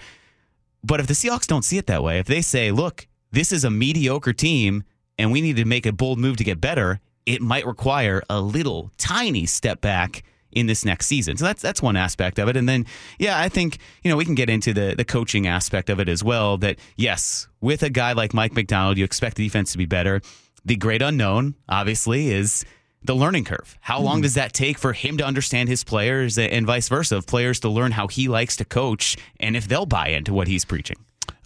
But 0.84 1.00
if 1.00 1.06
the 1.06 1.14
Seahawks 1.14 1.46
don't 1.46 1.64
see 1.64 1.78
it 1.78 1.86
that 1.86 2.02
way, 2.02 2.18
if 2.18 2.26
they 2.26 2.40
say, 2.40 2.70
look, 2.70 3.06
this 3.32 3.52
is 3.52 3.64
a 3.64 3.70
mediocre 3.70 4.32
team 4.32 4.84
and 5.18 5.32
we 5.32 5.40
need 5.40 5.56
to 5.56 5.64
make 5.64 5.86
a 5.86 5.92
bold 5.92 6.18
move 6.18 6.36
to 6.36 6.44
get 6.44 6.60
better, 6.60 7.00
it 7.26 7.42
might 7.42 7.66
require 7.66 8.22
a 8.30 8.40
little 8.40 8.90
tiny 8.96 9.44
step 9.44 9.80
back 9.80 10.22
in 10.52 10.66
this 10.66 10.84
next 10.84 11.06
season. 11.06 11.36
So 11.36 11.44
that's 11.44 11.60
that's 11.60 11.82
one 11.82 11.96
aspect 11.96 12.38
of 12.38 12.48
it. 12.48 12.56
And 12.56 12.68
then 12.68 12.86
yeah, 13.18 13.38
I 13.38 13.48
think, 13.48 13.78
you 14.02 14.10
know, 14.10 14.16
we 14.16 14.24
can 14.24 14.34
get 14.34 14.48
into 14.48 14.72
the 14.72 14.94
the 14.96 15.04
coaching 15.04 15.46
aspect 15.46 15.90
of 15.90 16.00
it 16.00 16.08
as 16.08 16.24
well 16.24 16.56
that 16.58 16.78
yes, 16.96 17.48
with 17.60 17.82
a 17.82 17.90
guy 17.90 18.12
like 18.12 18.32
Mike 18.32 18.54
Macdonald, 18.54 18.96
you 18.96 19.04
expect 19.04 19.36
the 19.36 19.44
defense 19.44 19.72
to 19.72 19.78
be 19.78 19.86
better. 19.86 20.22
The 20.64 20.76
great 20.76 21.02
unknown 21.02 21.54
obviously 21.68 22.30
is 22.30 22.64
the 23.02 23.14
learning 23.14 23.44
curve. 23.44 23.76
How 23.80 24.00
long 24.00 24.18
hmm. 24.18 24.22
does 24.22 24.34
that 24.34 24.52
take 24.52 24.78
for 24.78 24.92
him 24.92 25.18
to 25.18 25.24
understand 25.24 25.68
his 25.68 25.84
players 25.84 26.38
and 26.38 26.66
vice 26.66 26.88
versa, 26.88 27.16
of 27.16 27.26
players 27.26 27.60
to 27.60 27.68
learn 27.68 27.92
how 27.92 28.08
he 28.08 28.28
likes 28.28 28.56
to 28.56 28.64
coach 28.64 29.16
and 29.40 29.56
if 29.56 29.68
they'll 29.68 29.86
buy 29.86 30.08
into 30.08 30.32
what 30.32 30.48
he's 30.48 30.64
preaching? 30.64 30.96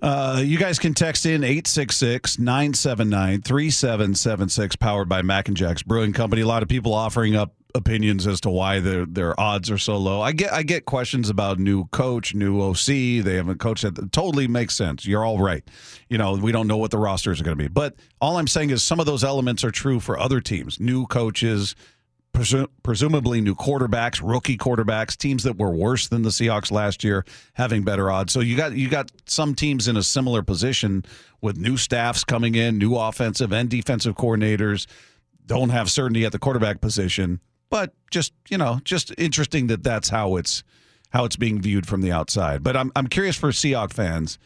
Uh, 0.00 0.42
you 0.44 0.58
guys 0.58 0.80
can 0.80 0.94
text 0.94 1.26
in 1.26 1.44
866 1.44 2.40
979 2.40 3.42
3776, 3.42 4.76
powered 4.76 5.08
by 5.08 5.22
Mac 5.22 5.46
and 5.46 5.56
Jack's 5.56 5.84
Brewing 5.84 6.12
Company. 6.12 6.42
A 6.42 6.46
lot 6.46 6.64
of 6.64 6.68
people 6.68 6.92
offering 6.92 7.36
up 7.36 7.54
opinions 7.74 8.26
as 8.26 8.40
to 8.42 8.50
why 8.50 8.80
their 8.80 9.06
their 9.06 9.38
odds 9.38 9.70
are 9.70 9.78
so 9.78 9.96
low. 9.96 10.20
I 10.20 10.32
get 10.32 10.52
I 10.52 10.62
get 10.62 10.84
questions 10.84 11.30
about 11.30 11.58
new 11.58 11.86
coach, 11.86 12.34
new 12.34 12.60
OC. 12.60 12.86
They 12.86 13.36
haven't 13.36 13.58
coached 13.58 13.84
it. 13.84 13.94
Totally 14.12 14.48
makes 14.48 14.74
sense. 14.74 15.06
You're 15.06 15.24
all 15.24 15.38
right. 15.38 15.62
You 16.08 16.18
know, 16.18 16.34
we 16.34 16.52
don't 16.52 16.66
know 16.66 16.76
what 16.76 16.90
the 16.90 16.98
rosters 16.98 17.40
are 17.40 17.44
going 17.44 17.56
to 17.56 17.62
be. 17.62 17.68
But 17.68 17.94
all 18.20 18.36
I'm 18.36 18.46
saying 18.46 18.70
is 18.70 18.82
some 18.82 19.00
of 19.00 19.06
those 19.06 19.24
elements 19.24 19.64
are 19.64 19.70
true 19.70 20.00
for 20.00 20.18
other 20.18 20.40
teams. 20.40 20.78
New 20.78 21.06
coaches, 21.06 21.74
presu- 22.34 22.68
presumably 22.82 23.40
new 23.40 23.54
quarterbacks, 23.54 24.20
rookie 24.22 24.56
quarterbacks, 24.56 25.16
teams 25.16 25.42
that 25.44 25.58
were 25.58 25.70
worse 25.70 26.08
than 26.08 26.22
the 26.22 26.30
Seahawks 26.30 26.70
last 26.70 27.02
year 27.04 27.24
having 27.54 27.82
better 27.82 28.10
odds. 28.10 28.32
So 28.32 28.40
you 28.40 28.56
got 28.56 28.72
you 28.72 28.88
got 28.88 29.10
some 29.26 29.54
teams 29.54 29.88
in 29.88 29.96
a 29.96 30.02
similar 30.02 30.42
position 30.42 31.04
with 31.40 31.56
new 31.56 31.76
staffs 31.76 32.24
coming 32.24 32.54
in, 32.54 32.78
new 32.78 32.96
offensive 32.96 33.52
and 33.52 33.68
defensive 33.68 34.14
coordinators 34.16 34.86
don't 35.46 35.70
have 35.70 35.90
certainty 35.90 36.24
at 36.24 36.32
the 36.32 36.38
quarterback 36.38 36.80
position 36.80 37.40
but 37.72 37.94
just 38.10 38.34
you 38.50 38.58
know, 38.58 38.80
just 38.84 39.14
interesting 39.16 39.68
that 39.68 39.82
that's 39.82 40.10
how 40.10 40.36
it's 40.36 40.62
how 41.08 41.24
it's 41.24 41.36
being 41.36 41.58
viewed 41.58 41.86
from 41.86 42.02
the 42.02 42.12
outside. 42.12 42.62
But 42.62 42.76
I'm 42.76 42.92
I'm 42.94 43.06
curious 43.06 43.34
for 43.34 43.48
Seahawks 43.48 43.94
fans, 43.94 44.38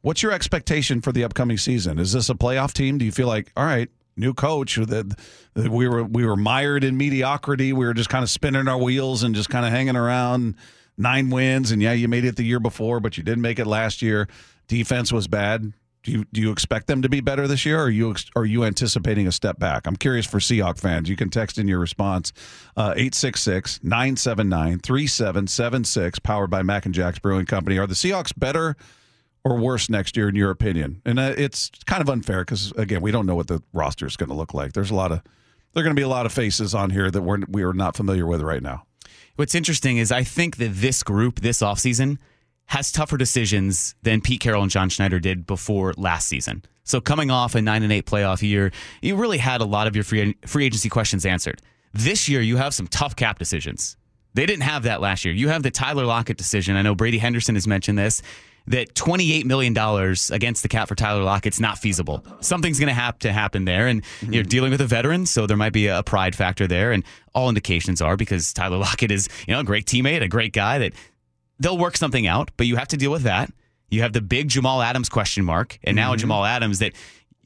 what's 0.00 0.22
your 0.22 0.32
expectation 0.32 1.02
for 1.02 1.12
the 1.12 1.22
upcoming 1.22 1.58
season? 1.58 1.98
Is 1.98 2.14
this 2.14 2.30
a 2.30 2.34
playoff 2.34 2.72
team? 2.72 2.96
Do 2.96 3.04
you 3.04 3.12
feel 3.12 3.28
like 3.28 3.52
all 3.58 3.66
right? 3.66 3.90
New 4.16 4.32
coach 4.32 4.76
that 4.76 5.18
we 5.54 5.86
were 5.86 6.02
we 6.02 6.24
were 6.24 6.36
mired 6.36 6.82
in 6.82 6.96
mediocrity. 6.96 7.74
We 7.74 7.84
were 7.84 7.94
just 7.94 8.08
kind 8.08 8.22
of 8.22 8.30
spinning 8.30 8.66
our 8.68 8.78
wheels 8.78 9.22
and 9.22 9.34
just 9.34 9.50
kind 9.50 9.66
of 9.66 9.70
hanging 9.70 9.96
around. 9.96 10.56
Nine 10.96 11.28
wins, 11.28 11.72
and 11.72 11.82
yeah, 11.82 11.92
you 11.92 12.08
made 12.08 12.24
it 12.24 12.36
the 12.36 12.44
year 12.44 12.60
before, 12.60 13.00
but 13.00 13.18
you 13.18 13.22
didn't 13.22 13.42
make 13.42 13.58
it 13.58 13.66
last 13.66 14.00
year. 14.00 14.28
Defense 14.66 15.12
was 15.12 15.26
bad. 15.28 15.72
Do 16.02 16.10
you 16.10 16.24
do 16.32 16.40
you 16.40 16.50
expect 16.50 16.88
them 16.88 17.02
to 17.02 17.08
be 17.08 17.20
better 17.20 17.46
this 17.46 17.64
year, 17.64 17.78
or 17.78 17.84
are 17.84 17.90
you 17.90 18.14
are 18.34 18.44
you 18.44 18.64
anticipating 18.64 19.28
a 19.28 19.32
step 19.32 19.58
back? 19.58 19.86
I'm 19.86 19.94
curious 19.94 20.26
for 20.26 20.38
Seahawk 20.38 20.78
fans. 20.78 21.08
You 21.08 21.14
can 21.14 21.30
text 21.30 21.58
in 21.58 21.68
your 21.68 21.78
response 21.78 22.32
uh, 22.76 22.94
866 22.96 23.80
979 23.84 24.80
3776, 24.80 26.18
powered 26.18 26.50
by 26.50 26.62
Mac 26.62 26.86
and 26.86 26.94
Jack's 26.94 27.20
Brewing 27.20 27.46
Company. 27.46 27.78
Are 27.78 27.86
the 27.86 27.94
Seahawks 27.94 28.32
better 28.36 28.76
or 29.44 29.58
worse 29.58 29.88
next 29.88 30.16
year, 30.16 30.28
in 30.28 30.34
your 30.34 30.50
opinion? 30.50 31.00
And 31.04 31.20
uh, 31.20 31.34
it's 31.36 31.70
kind 31.86 32.02
of 32.02 32.10
unfair 32.10 32.40
because 32.40 32.72
again, 32.72 33.00
we 33.00 33.12
don't 33.12 33.26
know 33.26 33.36
what 33.36 33.46
the 33.46 33.62
roster 33.72 34.06
is 34.06 34.16
going 34.16 34.30
to 34.30 34.36
look 34.36 34.54
like. 34.54 34.72
There's 34.72 34.90
a 34.90 34.96
lot 34.96 35.12
of 35.12 35.22
there 35.72 35.82
are 35.82 35.84
going 35.84 35.94
to 35.94 36.00
be 36.00 36.04
a 36.04 36.08
lot 36.08 36.26
of 36.26 36.32
faces 36.32 36.74
on 36.74 36.90
here 36.90 37.12
that 37.12 37.22
we're 37.22 37.38
we 37.48 37.62
are 37.62 37.72
not 37.72 37.96
familiar 37.96 38.26
with 38.26 38.40
right 38.40 38.62
now. 38.62 38.86
What's 39.36 39.54
interesting 39.54 39.98
is 39.98 40.10
I 40.10 40.24
think 40.24 40.56
that 40.56 40.72
this 40.74 41.04
group 41.04 41.40
this 41.40 41.60
offseason– 41.60 42.18
has 42.66 42.90
tougher 42.90 43.16
decisions 43.16 43.94
than 44.02 44.20
Pete 44.20 44.40
Carroll 44.40 44.62
and 44.62 44.70
John 44.70 44.88
Schneider 44.88 45.20
did 45.20 45.46
before 45.46 45.92
last 45.96 46.28
season. 46.28 46.62
So 46.84 47.00
coming 47.00 47.30
off 47.30 47.54
a 47.54 47.62
nine 47.62 47.82
and 47.82 47.92
eight 47.92 48.06
playoff 48.06 48.42
year, 48.42 48.72
you 49.00 49.16
really 49.16 49.38
had 49.38 49.60
a 49.60 49.64
lot 49.64 49.86
of 49.86 49.94
your 49.94 50.04
free 50.04 50.36
free 50.46 50.66
agency 50.66 50.88
questions 50.88 51.24
answered. 51.24 51.60
This 51.92 52.28
year, 52.28 52.40
you 52.40 52.56
have 52.56 52.74
some 52.74 52.86
tough 52.86 53.14
cap 53.14 53.38
decisions. 53.38 53.96
They 54.34 54.46
didn't 54.46 54.62
have 54.62 54.84
that 54.84 55.00
last 55.00 55.24
year. 55.24 55.34
You 55.34 55.48
have 55.48 55.62
the 55.62 55.70
Tyler 55.70 56.06
Lockett 56.06 56.38
decision. 56.38 56.74
I 56.76 56.82
know 56.82 56.94
Brady 56.94 57.18
Henderson 57.18 57.54
has 57.54 57.66
mentioned 57.66 57.98
this 57.98 58.22
that 58.68 58.94
$28 58.94 59.44
million 59.44 59.76
against 60.30 60.62
the 60.62 60.68
cap 60.68 60.88
for 60.88 60.94
Tyler 60.94 61.22
Lockett's 61.22 61.58
not 61.58 61.78
feasible. 61.78 62.24
Something's 62.40 62.78
going 62.78 62.88
to 62.88 62.94
have 62.94 63.18
to 63.20 63.32
happen 63.32 63.64
there. 63.64 63.88
And 63.88 64.02
mm-hmm. 64.02 64.32
you're 64.32 64.44
dealing 64.44 64.70
with 64.70 64.80
a 64.80 64.86
veteran, 64.86 65.26
so 65.26 65.46
there 65.46 65.56
might 65.56 65.72
be 65.72 65.88
a 65.88 66.02
pride 66.02 66.36
factor 66.36 66.66
there. 66.66 66.92
And 66.92 67.04
all 67.34 67.48
indications 67.48 68.00
are 68.00 68.16
because 68.16 68.52
Tyler 68.52 68.76
Lockett 68.78 69.10
is, 69.10 69.28
you 69.46 69.54
know, 69.54 69.60
a 69.60 69.64
great 69.64 69.86
teammate, 69.86 70.22
a 70.22 70.28
great 70.28 70.52
guy 70.52 70.78
that 70.78 70.92
they'll 71.62 71.78
work 71.78 71.96
something 71.96 72.26
out, 72.26 72.50
but 72.56 72.66
you 72.66 72.76
have 72.76 72.88
to 72.88 72.96
deal 72.96 73.10
with 73.10 73.22
that. 73.22 73.52
You 73.90 74.02
have 74.02 74.12
the 74.12 74.22
big 74.22 74.48
Jamal 74.48 74.82
Adams 74.82 75.08
question 75.08 75.44
mark, 75.44 75.78
and 75.84 75.94
now 75.94 76.10
mm-hmm. 76.10 76.20
Jamal 76.20 76.44
Adams 76.44 76.78
that 76.78 76.94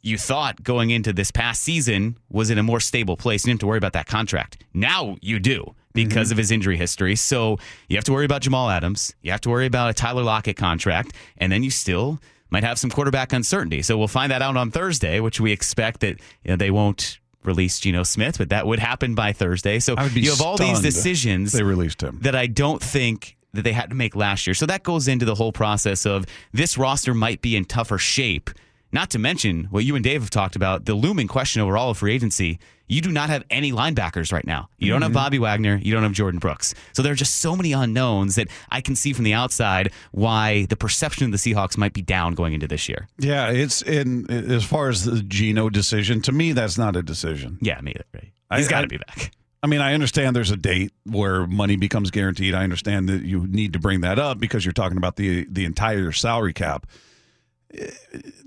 you 0.03 0.17
thought 0.17 0.63
going 0.63 0.91
into 0.91 1.13
this 1.13 1.31
past 1.33 1.63
season 1.63 2.17
was 2.31 2.51
in 2.51 2.59
a 2.59 2.63
more 2.63 2.79
stable 2.79 3.17
place. 3.17 3.45
You 3.45 3.51
didn't 3.51 3.57
have 3.57 3.61
to 3.61 3.67
worry 3.67 3.79
about 3.79 3.95
that 3.95 4.07
contract. 4.07 4.63
Now 4.73 5.17
you 5.21 5.41
do 5.41 5.75
because 5.93 6.29
mm-hmm. 6.29 6.35
of 6.35 6.39
his 6.39 6.51
injury 6.53 6.77
history. 6.77 7.17
So 7.17 7.59
you 7.89 7.97
have 7.97 8.05
to 8.05 8.13
worry 8.13 8.25
about 8.25 8.43
Jamal 8.43 8.71
Adams. 8.71 9.15
You 9.23 9.33
have 9.33 9.41
to 9.43 9.51
worry 9.51 9.67
about 9.67 9.91
a 9.91 9.95
Tyler 9.95 10.23
Lockett 10.23 10.57
contract, 10.57 11.13
and 11.39 11.51
then 11.51 11.65
you 11.65 11.71
still 11.71 12.21
might 12.51 12.63
have 12.63 12.79
some 12.79 12.91
quarterback 12.91 13.33
uncertainty. 13.33 13.83
So 13.83 13.99
we'll 13.99 14.07
find 14.07 14.31
that 14.31 14.43
out 14.43 14.57
on 14.57 14.71
Thursday, 14.71 15.19
which 15.19 15.41
we 15.41 15.51
expect 15.51 16.01
that 16.01 16.21
you 16.45 16.51
know, 16.51 16.57
they 16.57 16.71
won't 16.71 17.19
release 17.43 17.81
Geno 17.81 18.03
Smith, 18.03 18.39
but 18.39 18.51
that 18.51 18.67
would 18.67 18.79
happen 18.79 19.15
by 19.15 19.33
Thursday. 19.33 19.79
So 19.79 19.95
I 19.97 20.05
would 20.05 20.15
be 20.15 20.21
you 20.21 20.31
have 20.31 20.41
all 20.41 20.57
these 20.57 20.81
decisions 20.81 21.53
They 21.53 21.63
released 21.63 22.03
him. 22.03 22.19
that 22.23 22.37
I 22.37 22.47
don't 22.47 22.83
think 22.83 23.36
that 23.53 23.63
they 23.63 23.73
had 23.73 23.91
to 23.91 23.97
make 23.97 24.15
last 24.15 24.47
year. 24.47 24.55
So 24.55 24.67
that 24.67 24.83
goes 24.83 25.09
into 25.09 25.25
the 25.25 25.35
whole 25.35 25.53
process 25.53 26.07
of 26.07 26.27
this 26.53 26.77
roster 26.77 27.15
might 27.15 27.43
be 27.43 27.57
in 27.57 27.65
tougher 27.65 27.99
shape. 27.99 28.51
Not 28.93 29.11
to 29.11 29.19
mention 29.19 29.65
what 29.71 29.85
you 29.85 29.95
and 29.97 30.05
Dave 30.05 30.23
have 30.23 30.31
talked 30.31 30.57
about, 30.57 30.85
the 30.85 30.95
looming 30.95 31.29
question 31.29 31.61
over 31.61 31.77
all 31.77 31.91
of 31.91 31.99
free 31.99 32.15
agency. 32.15 32.59
You 32.89 33.01
do 33.01 33.11
not 33.11 33.31
have 33.31 33.43
any 33.51 33.73
linebackers 33.73 34.33
right 34.33 34.47
now. 34.47 34.69
You 34.79 34.93
don't 34.93 35.03
have 35.03 35.11
mm-hmm. 35.11 35.17
Bobby 35.17 35.39
Wagner. 35.41 35.77
You 35.83 35.93
don't 35.93 36.05
have 36.05 36.13
Jordyn 36.13 36.39
Brooks. 36.39 36.73
So 36.93 37.03
there 37.03 37.13
are 37.13 37.17
just 37.17 37.37
so 37.37 37.57
many 37.57 37.73
unknowns 37.73 38.37
that 38.37 38.47
I 38.71 38.81
can 38.81 38.95
see 38.95 39.13
from 39.13 39.25
the 39.25 39.33
outside 39.33 39.93
why 40.13 40.67
the 40.67 40.77
perception 40.77 41.25
of 41.27 41.33
the 41.33 41.37
Seahawks 41.37 41.77
might 41.77 41.95
be 41.95 42.03
down 42.03 42.35
going 42.35 42.55
into 42.55 42.69
this 42.69 42.89
year. 42.89 43.09
Yeah, 43.19 43.51
it's 43.51 43.83
in 43.83 44.31
as 44.31 44.65
far 44.65 44.89
as 44.89 45.05
the 45.05 45.21
Geno 45.21 45.69
decision. 45.69 46.23
To 46.23 46.33
me, 46.33 46.53
that's 46.53 46.79
not 46.79 46.95
a 46.95 47.03
decision. 47.03 47.59
Yeah, 47.61 47.81
me 47.81 47.91
either. 47.91 48.05
Right? 48.15 48.59
He's 48.59 48.69
got 48.69 48.83
to 48.83 48.87
be 48.87 48.99
back. 48.99 49.33
I 49.67 49.69
mean, 49.69 49.81
I 49.81 49.95
understand 49.95 50.37
there's 50.37 50.53
a 50.53 50.57
date 50.57 50.93
where 51.03 51.45
money 51.45 51.75
becomes 51.75 52.13
guaranteed. 52.13 52.55
I 52.55 52.63
understand 52.63 53.09
that 53.09 53.23
you 53.23 53.49
need 53.49 53.73
to 53.73 53.81
bring 53.81 54.01
that 54.03 54.17
up 54.17 54.39
because 54.39 54.65
you're 54.65 54.73
talking 54.73 54.97
about 54.97 55.17
the 55.17 55.45
the 55.51 55.65
entire 55.65 56.13
salary 56.13 56.53
cap. 56.53 56.87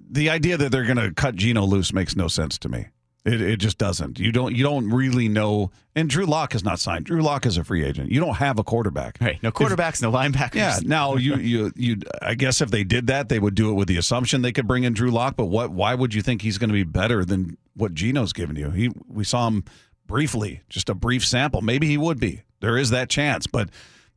The 0.09 0.29
idea 0.29 0.55
that 0.55 0.71
they're 0.71 0.85
going 0.85 0.95
to 0.95 1.13
cut 1.13 1.35
Geno 1.35 1.65
loose 1.65 1.91
makes 1.91 2.15
no 2.15 2.29
sense 2.29 2.57
to 2.59 2.69
me. 2.69 2.87
It, 3.25 3.41
it 3.41 3.57
just 3.57 3.77
doesn't. 3.77 4.17
You 4.17 4.31
don't 4.31 4.55
you 4.55 4.63
don't 4.63 4.89
really 4.89 5.27
know. 5.27 5.71
And 5.93 6.09
Drew 6.09 6.25
Lock 6.25 6.55
is 6.55 6.63
not 6.63 6.79
signed. 6.79 7.03
Drew 7.03 7.21
Lock 7.21 7.45
is 7.45 7.57
a 7.57 7.65
free 7.65 7.83
agent. 7.83 8.09
You 8.09 8.21
don't 8.21 8.35
have 8.35 8.57
a 8.57 8.63
quarterback. 8.63 9.17
Right. 9.19 9.43
No 9.43 9.51
quarterbacks, 9.51 10.01
no 10.01 10.13
linebackers. 10.13 10.55
Yeah. 10.55 10.79
Now 10.83 11.17
you 11.17 11.35
you 11.35 11.73
you. 11.75 11.97
I 12.21 12.35
guess 12.35 12.61
if 12.61 12.71
they 12.71 12.85
did 12.85 13.07
that, 13.07 13.27
they 13.27 13.39
would 13.39 13.55
do 13.55 13.71
it 13.71 13.73
with 13.73 13.89
the 13.89 13.97
assumption 13.97 14.41
they 14.41 14.53
could 14.53 14.67
bring 14.67 14.85
in 14.85 14.93
Drew 14.93 15.11
Lock. 15.11 15.35
But 15.35 15.47
what? 15.47 15.71
Why 15.71 15.95
would 15.95 16.13
you 16.13 16.21
think 16.21 16.43
he's 16.43 16.57
going 16.57 16.69
to 16.69 16.73
be 16.73 16.85
better 16.85 17.25
than 17.25 17.57
what 17.75 17.93
Geno's 17.93 18.31
given 18.31 18.55
you? 18.55 18.69
He 18.69 18.89
we 19.05 19.25
saw 19.25 19.47
him 19.47 19.65
briefly, 20.09 20.61
just 20.67 20.89
a 20.89 20.93
brief 20.93 21.25
sample. 21.25 21.61
Maybe 21.61 21.87
he 21.87 21.97
would 21.97 22.19
be. 22.19 22.41
There 22.59 22.77
is 22.77 22.89
that 22.89 23.09
chance, 23.09 23.47
but 23.47 23.69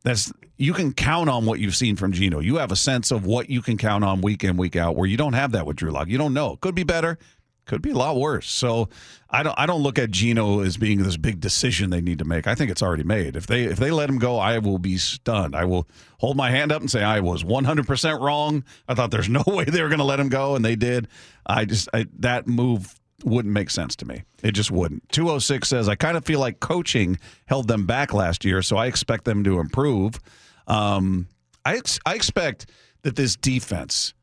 that's 0.03 0.33
you 0.57 0.73
can 0.73 0.91
count 0.91 1.29
on 1.29 1.45
what 1.45 1.59
you've 1.59 1.75
seen 1.75 1.95
from 1.95 2.11
Geno. 2.11 2.39
You 2.39 2.57
have 2.57 2.71
a 2.71 2.75
sense 2.75 3.11
of 3.11 3.25
what 3.25 3.49
you 3.49 3.61
can 3.61 3.77
count 3.77 4.03
on 4.03 4.19
week 4.19 4.43
in 4.43 4.57
week 4.57 4.75
out. 4.75 4.95
Where 4.95 5.07
you 5.07 5.15
don't 5.15 5.33
have 5.33 5.53
that 5.53 5.65
with 5.65 5.77
Drew 5.77 5.91
Lock. 5.91 6.09
You 6.09 6.17
don't 6.17 6.33
know. 6.33 6.57
Could 6.57 6.75
be 6.75 6.83
better. 6.83 7.17
Could 7.65 7.81
be 7.81 7.91
a 7.91 7.95
lot 7.95 8.17
worse. 8.17 8.49
So 8.49 8.89
I 9.29 9.43
don't. 9.43 9.57
I 9.57 9.65
don't 9.65 9.81
look 9.81 9.97
at 9.97 10.11
Geno 10.11 10.59
as 10.59 10.75
being 10.75 11.01
this 11.01 11.15
big 11.15 11.39
decision 11.39 11.91
they 11.91 12.01
need 12.01 12.19
to 12.19 12.25
make. 12.25 12.47
I 12.47 12.55
think 12.55 12.71
it's 12.71 12.81
already 12.81 13.03
made. 13.03 13.37
If 13.37 13.47
they 13.47 13.63
if 13.63 13.77
they 13.77 13.91
let 13.91 14.09
him 14.09 14.17
go, 14.17 14.37
I 14.37 14.57
will 14.57 14.79
be 14.79 14.97
stunned. 14.97 15.55
I 15.55 15.63
will 15.63 15.87
hold 16.17 16.35
my 16.35 16.49
hand 16.49 16.73
up 16.73 16.81
and 16.81 16.91
say 16.91 17.03
I 17.03 17.21
was 17.21 17.45
100 17.45 17.87
percent 17.87 18.19
wrong. 18.19 18.65
I 18.87 18.95
thought 18.95 19.11
there's 19.11 19.29
no 19.39 19.43
way 19.45 19.63
they 19.63 19.81
were 19.81 19.89
going 19.89 19.99
to 19.99 20.05
let 20.05 20.19
him 20.19 20.29
go, 20.29 20.55
and 20.55 20.65
they 20.65 20.75
did. 20.75 21.07
I 21.45 21.65
just 21.65 21.87
I, 21.93 22.07
that 22.19 22.47
move 22.47 22.99
wouldn't 23.23 23.53
make 23.53 23.69
sense 23.69 23.95
to 23.97 24.05
me. 24.05 24.23
It 24.41 24.51
just 24.51 24.71
wouldn't. 24.71 25.07
206 25.09 25.67
says 25.67 25.89
I 25.89 25.95
kind 25.95 26.17
of 26.17 26.25
feel 26.25 26.39
like 26.39 26.59
coaching 26.59 27.17
held 27.45 27.67
them 27.67 27.85
back 27.85 28.13
last 28.13 28.45
year, 28.45 28.61
so 28.61 28.77
I 28.77 28.87
expect 28.87 29.25
them 29.25 29.43
to 29.43 29.59
improve. 29.59 30.19
Um, 30.67 31.27
I 31.65 31.77
ex- 31.77 31.99
I 32.05 32.15
expect 32.15 32.69
that 33.03 33.15
this 33.15 33.35
defense 33.35 34.13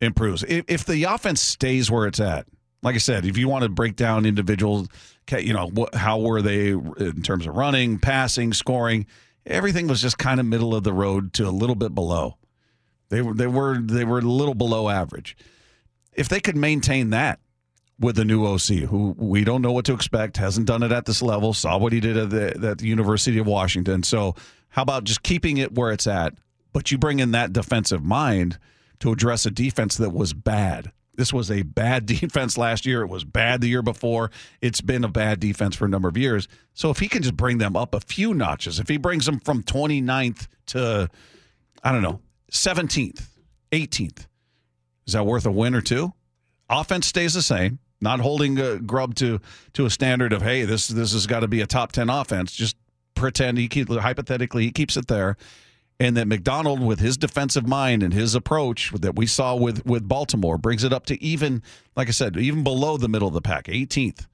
improves. 0.00 0.44
If, 0.44 0.64
if 0.68 0.84
the 0.84 1.04
offense 1.04 1.40
stays 1.40 1.90
where 1.90 2.06
it's 2.06 2.20
at, 2.20 2.46
like 2.82 2.94
I 2.94 2.98
said, 2.98 3.24
if 3.24 3.36
you 3.38 3.48
want 3.48 3.62
to 3.64 3.68
break 3.68 3.96
down 3.96 4.26
individual, 4.26 4.86
ca- 5.26 5.40
you 5.40 5.52
know, 5.52 5.68
what, 5.68 5.94
how 5.94 6.20
were 6.20 6.42
they 6.42 6.68
in 6.70 7.22
terms 7.22 7.46
of 7.46 7.56
running, 7.56 7.98
passing, 7.98 8.52
scoring? 8.52 9.06
Everything 9.44 9.86
was 9.86 10.02
just 10.02 10.18
kind 10.18 10.40
of 10.40 10.46
middle 10.46 10.74
of 10.74 10.84
the 10.84 10.92
road 10.92 11.32
to 11.34 11.48
a 11.48 11.50
little 11.50 11.76
bit 11.76 11.94
below. 11.94 12.36
They 13.08 13.22
were 13.22 13.34
they 13.34 13.46
were 13.46 13.78
they 13.78 14.04
were 14.04 14.18
a 14.18 14.22
little 14.22 14.54
below 14.54 14.88
average. 14.88 15.36
If 16.12 16.28
they 16.28 16.40
could 16.40 16.56
maintain 16.56 17.10
that 17.10 17.38
with 17.98 18.16
the 18.16 18.24
new 18.24 18.44
OC, 18.46 18.88
who 18.88 19.14
we 19.16 19.44
don't 19.44 19.62
know 19.62 19.72
what 19.72 19.86
to 19.86 19.94
expect, 19.94 20.36
hasn't 20.36 20.66
done 20.66 20.82
it 20.82 20.92
at 20.92 21.06
this 21.06 21.22
level, 21.22 21.54
saw 21.54 21.78
what 21.78 21.92
he 21.92 22.00
did 22.00 22.16
at 22.16 22.30
the, 22.30 22.68
at 22.68 22.78
the 22.78 22.86
University 22.86 23.38
of 23.38 23.46
Washington. 23.46 24.02
So, 24.02 24.34
how 24.68 24.82
about 24.82 25.04
just 25.04 25.22
keeping 25.22 25.56
it 25.56 25.72
where 25.72 25.90
it's 25.90 26.06
at, 26.06 26.34
but 26.72 26.90
you 26.90 26.98
bring 26.98 27.20
in 27.20 27.30
that 27.30 27.52
defensive 27.52 28.04
mind 28.04 28.58
to 29.00 29.12
address 29.12 29.46
a 29.46 29.50
defense 29.50 29.96
that 29.96 30.10
was 30.10 30.34
bad. 30.34 30.92
This 31.14 31.32
was 31.32 31.50
a 31.50 31.62
bad 31.62 32.04
defense 32.06 32.58
last 32.58 32.84
year. 32.84 33.02
It 33.02 33.08
was 33.08 33.24
bad 33.24 33.62
the 33.62 33.68
year 33.68 33.82
before. 33.82 34.30
It's 34.60 34.82
been 34.82 35.04
a 35.04 35.08
bad 35.08 35.40
defense 35.40 35.74
for 35.74 35.86
a 35.86 35.88
number 35.88 36.08
of 36.08 36.18
years. 36.18 36.48
So 36.74 36.90
if 36.90 36.98
he 36.98 37.08
can 37.08 37.22
just 37.22 37.36
bring 37.36 37.58
them 37.58 37.76
up 37.76 37.94
a 37.94 38.00
few 38.00 38.34
notches, 38.34 38.78
if 38.78 38.88
he 38.88 38.98
brings 38.98 39.24
them 39.24 39.40
from 39.40 39.62
29th 39.62 40.46
to, 40.66 41.08
I 41.82 41.92
don't 41.92 42.02
know, 42.02 42.20
17th, 42.52 43.26
18th, 43.72 44.26
is 45.06 45.12
that 45.14 45.24
worth 45.24 45.46
a 45.46 45.50
win 45.50 45.74
or 45.74 45.80
two? 45.80 46.12
Offense 46.68 47.06
stays 47.06 47.34
the 47.34 47.42
same. 47.42 47.78
Not 48.00 48.20
holding 48.20 48.60
uh, 48.60 48.76
Grubb 48.84 49.14
to 49.16 49.40
to 49.72 49.86
a 49.86 49.90
standard 49.90 50.32
of 50.32 50.42
hey, 50.42 50.64
this 50.64 50.88
this 50.88 51.12
has 51.12 51.26
got 51.26 51.40
to 51.40 51.48
be 51.48 51.60
a 51.60 51.66
top 51.66 51.92
ten 51.92 52.10
offense. 52.10 52.52
Just 52.52 52.76
pretend 53.14 53.58
he 53.58 53.68
keep 53.68 53.88
hypothetically 53.88 54.64
he 54.64 54.70
keeps 54.70 54.96
it 54.96 55.06
there, 55.08 55.36
and 55.98 56.16
that 56.16 56.28
Macdonald 56.28 56.80
with 56.80 57.00
his 57.00 57.16
defensive 57.16 57.66
mind 57.66 58.02
and 58.02 58.12
his 58.12 58.34
approach 58.34 58.92
that 58.92 59.16
we 59.16 59.26
saw 59.26 59.54
with 59.54 59.84
with 59.86 60.06
Baltimore 60.06 60.58
brings 60.58 60.84
it 60.84 60.92
up 60.92 61.06
to 61.06 61.22
even 61.22 61.62
like 61.96 62.08
I 62.08 62.12
said, 62.12 62.36
even 62.36 62.62
below 62.62 62.96
the 62.96 63.08
middle 63.08 63.28
of 63.28 63.34
the 63.34 63.40
pack, 63.40 63.64
18th. 63.64 64.26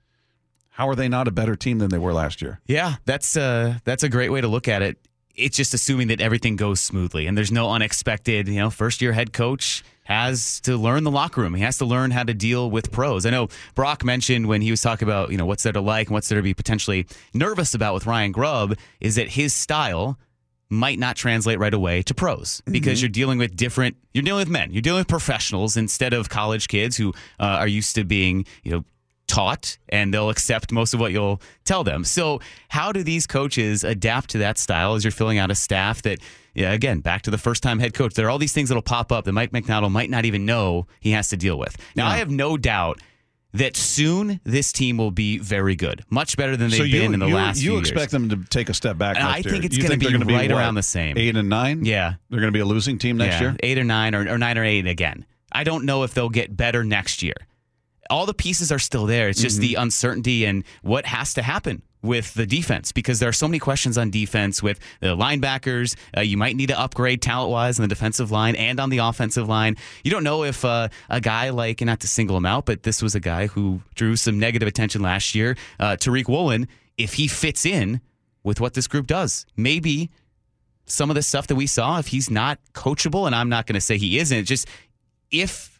How 0.71 0.88
are 0.88 0.95
they 0.95 1.09
not 1.09 1.28
a 1.28 1.31
better 1.31 1.54
team 1.54 1.78
than 1.78 1.90
they 1.90 1.99
were 1.99 2.14
last 2.14 2.40
year? 2.42 2.61
Yeah, 2.66 2.97
that's 3.04 3.37
uh 3.37 3.78
that's 3.85 4.02
a 4.02 4.09
great 4.09 4.31
way 4.31 4.40
to 4.40 4.49
look 4.49 4.69
at 4.69 4.83
it. 4.83 4.99
It's 5.35 5.57
just 5.57 5.73
assuming 5.73 6.09
that 6.09 6.21
everything 6.21 6.57
goes 6.57 6.81
smoothly 6.81 7.26
and 7.26 7.38
there's 7.38 7.52
no 7.52 7.71
unexpected, 7.71 8.49
you 8.49 8.59
know, 8.59 8.71
first 8.71 9.00
year 9.00 9.12
head 9.12 9.33
coach 9.33 9.83
has 10.04 10.61
to 10.62 10.76
learn 10.76 11.04
the 11.04 11.11
locker 11.11 11.40
room. 11.40 11.54
He 11.54 11.62
has 11.62 11.78
to 11.78 11.85
learn 11.85 12.11
how 12.11 12.25
to 12.25 12.35
deal 12.35 12.71
with 12.71 12.90
pros. 12.90 13.25
I 13.25 13.30
know 13.30 13.49
Brock 13.75 14.04
mentioned 14.04 14.47
when 14.47 14.61
he 14.61 14.71
was 14.71 14.80
talking 14.80 15.06
about, 15.06 15.30
you 15.30 15.38
know, 15.38 15.47
what's 15.47 15.62
there 15.62 15.73
to 15.73 15.80
like 15.80 16.09
and 16.09 16.14
what's 16.14 16.28
there 16.28 16.38
to 16.38 16.42
be 16.42 16.54
potentially 16.54 17.06
nervous 17.35 17.75
about 17.75 17.94
with 17.94 18.06
Ryan 18.06 18.32
Grubb 18.32 18.76
is 19.00 19.14
that 19.14 19.28
his 19.28 19.54
style 19.54 20.18
might 20.73 20.99
not 20.99 21.16
translate 21.16 21.59
right 21.59 21.75
away 21.75 22.00
to 22.00 22.14
pros 22.14 22.62
because 22.64 23.02
you're 23.02 23.09
dealing 23.11 23.38
with 23.38 23.54
different 23.54 23.94
you're 24.14 24.23
dealing 24.23 24.40
with 24.40 24.49
men 24.49 24.73
you're 24.73 24.80
dealing 24.80 25.00
with 25.00 25.06
professionals 25.06 25.76
instead 25.76 26.14
of 26.14 26.30
college 26.30 26.66
kids 26.66 26.97
who 26.97 27.11
uh, 27.38 27.61
are 27.61 27.66
used 27.66 27.94
to 27.94 28.04
being 28.04 28.47
you 28.62 28.73
know 28.73 28.82
taught 29.33 29.79
and 29.89 30.12
they'll 30.12 30.29
accept 30.29 30.73
most 30.73 30.93
of 30.93 31.01
what 31.01 31.11
you'll 31.11 31.41
tell 31.65 31.83
them 31.83 32.05
so 32.05 32.39
how 32.69 32.93
do 32.93 33.03
these 33.03 33.27
coaches 33.27 33.83
adapt 33.83 34.29
to 34.29 34.37
that 34.37 34.59
style 34.59 34.95
as 34.95 35.05
you're 35.05 35.11
filling 35.11 35.39
out 35.39 35.51
a 35.51 35.55
staff 35.55 36.03
that 36.03 36.19
yeah, 36.55 36.71
again 36.73 37.01
back 37.01 37.23
to 37.23 37.31
the 37.31 37.39
first 37.39 37.62
time 37.62 37.79
head 37.79 37.95
coach 37.95 38.12
there 38.12 38.27
are 38.27 38.31
all 38.31 38.37
these 38.37 38.53
things 38.53 38.69
that'll 38.69 38.83
pop 38.83 39.11
up 39.11 39.25
that 39.25 39.33
mike 39.33 39.51
macdonald 39.51 39.91
might 39.91 40.11
not 40.11 40.27
even 40.27 40.45
know 40.45 40.87
he 41.01 41.12
has 41.12 41.31
to 41.31 41.37
deal 41.39 41.59
with 41.59 41.79
now 41.97 42.07
i 42.07 42.19
have 42.19 42.31
no 42.31 42.59
doubt 42.59 43.01
that 43.55 43.75
soon 43.75 44.39
this 44.45 44.71
team 44.71 44.99
will 44.99 45.11
be 45.11 45.39
very 45.39 45.77
good 45.77 46.05
much 46.11 46.37
better 46.37 46.55
than 46.55 46.69
they've 46.69 46.79
so 46.79 46.85
you, 46.85 47.01
been 47.01 47.15
in 47.15 47.21
the 47.21 47.27
you, 47.27 47.35
last 47.35 47.62
you 47.62 47.79
expect 47.79 48.12
years. 48.12 48.29
them 48.29 48.29
to 48.29 48.49
take 48.49 48.69
a 48.69 48.75
step 48.75 48.99
back. 48.99 49.15
Next 49.15 49.27
I 49.27 49.43
think 49.43 49.55
year. 49.55 49.65
it's 49.65 49.77
gonna 49.79 49.97
they're 49.97 50.25
be 50.25 50.35
right 50.35 50.51
what, 50.51 50.59
around 50.59 50.75
the 50.75 50.83
same. 50.83 51.17
Eight 51.19 51.37
and 51.37 51.49
nine. 51.49 51.85
yeah 51.85 52.15
they're 52.31 52.41
going 52.41 52.53
to 52.53 52.57
be 52.57 52.61
a 52.61 52.65
losing 52.65 52.99
team 52.99 53.19
next 53.19 53.35
yeah, 53.35 53.41
year. 53.41 53.57
Eight 53.62 53.79
or 53.79 53.85
nine, 53.85 54.15
or, 54.15 54.27
or 54.29 54.39
nine 54.39 54.57
or 54.57 54.65
eight 54.65 54.87
again. 54.87 55.27
I 55.53 55.65
don't 55.65 55.85
know 55.85 56.03
if 56.03 56.15
they'll 56.15 56.31
get 56.31 56.57
better 56.57 56.83
next 56.83 57.23
year. 57.23 57.35
All 58.12 58.26
the 58.26 58.35
pieces 58.35 58.71
are 58.71 58.78
still 58.78 59.07
there. 59.07 59.28
It's 59.28 59.40
just 59.40 59.57
Mm-hmm. 59.57 59.75
the 59.75 59.75
uncertainty 59.85 60.45
and 60.45 60.64
what 60.83 61.07
has 61.07 61.35
to 61.35 61.42
happen 61.42 61.83
with 62.02 62.35
the 62.35 62.47
defense 62.47 62.90
because 62.92 63.21
there 63.21 63.28
are 63.28 63.33
so 63.33 63.47
many 63.47 63.59
questions 63.61 63.97
on 63.97 64.11
defense 64.11 64.62
with 64.62 64.81
the 65.00 65.16
linebackers. 65.16 65.95
Uh, 66.16 66.21
you 66.21 66.37
might 66.37 66.57
need 66.57 66.66
to 66.66 66.78
upgrade 66.78 67.23
talent 67.23 67.50
wise 67.50 67.78
on 67.78 67.83
the 67.85 67.88
defensive 67.88 68.31
line 68.33 68.57
and 68.57 68.81
on 68.81 68.90
the 68.90 68.99
offensive 68.99 69.49
line. 69.49 69.76
You 70.04 70.11
don't 70.11 70.25
know 70.25 70.42
if 70.42 70.64
uh, 70.64 70.88
a 71.09 71.21
guy 71.21 71.50
like, 71.50 71.81
and 71.81 71.87
not 71.87 72.00
to 72.00 72.09
single 72.09 72.37
him 72.37 72.45
out, 72.45 72.66
but 72.66 72.83
this 72.83 73.02
was 73.02 73.14
a 73.14 73.21
guy 73.21 73.47
who 73.47 73.83
drew 73.95 74.16
some 74.16 74.38
negative 74.38 74.66
attention 74.69 75.00
last 75.00 75.35
year, 75.37 75.57
uh, 75.78 75.97
Tariq 75.97 76.28
Woolen, 76.28 76.66
if 76.99 77.14
he 77.14 77.28
fits 77.28 77.64
in 77.64 78.00
with 78.42 78.61
what 78.61 78.75
this 78.75 78.88
group 78.88 79.07
does. 79.07 79.47
Maybe 79.57 80.11
some 80.87 81.09
of 81.09 81.14
the 81.14 81.23
stuff 81.23 81.47
that 81.47 81.54
we 81.54 81.69
saw, 81.69 81.99
if 82.00 82.09
he's 82.09 82.28
not 82.31 82.59
coachable, 82.75 83.26
and 83.26 83.35
I'm 83.35 83.49
not 83.49 83.66
going 83.66 83.75
to 83.75 83.81
say 83.81 83.97
he 83.97 84.19
isn't, 84.19 84.45
just 84.47 84.66
if 85.31 85.72